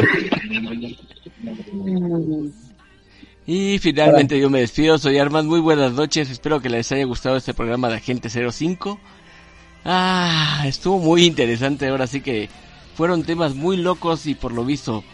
Y 3.46 3.78
finalmente 3.78 4.40
yo 4.40 4.50
me 4.50 4.60
despido, 4.60 4.98
soy 4.98 5.18
Armand, 5.18 5.48
muy 5.48 5.60
buenas 5.60 5.92
noches, 5.92 6.30
espero 6.30 6.60
que 6.60 6.68
les 6.68 6.90
haya 6.90 7.04
gustado 7.04 7.36
este 7.36 7.54
programa 7.54 7.88
de 7.88 7.94
Agente 7.96 8.28
05. 8.28 8.98
Ah, 9.84 10.64
estuvo 10.66 10.98
muy 10.98 11.24
interesante, 11.24 11.86
ahora 11.86 12.08
sí 12.08 12.20
que 12.20 12.48
fueron 12.96 13.22
temas 13.22 13.54
muy 13.54 13.76
locos 13.76 14.26
y 14.26 14.34
por 14.34 14.52
lo 14.52 14.64
visto 14.64 15.04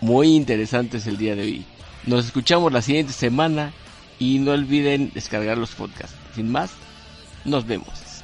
muy 0.00 0.34
interesantes 0.34 1.06
el 1.06 1.18
día 1.18 1.36
de 1.36 1.42
hoy. 1.42 1.66
Nos 2.06 2.24
escuchamos 2.24 2.72
la 2.72 2.80
siguiente 2.80 3.12
semana 3.12 3.74
y 4.22 4.38
no 4.38 4.52
olviden 4.52 5.10
descargar 5.12 5.58
los 5.58 5.74
podcasts. 5.74 6.14
Sin 6.36 6.52
más, 6.52 6.70
nos 7.44 7.66
vemos. 7.66 8.22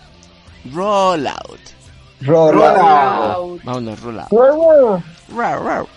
Roll 0.72 1.26
out. 1.26 1.58
Roll, 2.20 2.62
out. 2.62 3.60
Vámonos, 3.64 4.00
roll 4.02 4.20
out. 4.20 4.30
Roll 4.30 4.94
out. 4.94 5.02
Roll 5.28 5.68
out. 5.68 5.88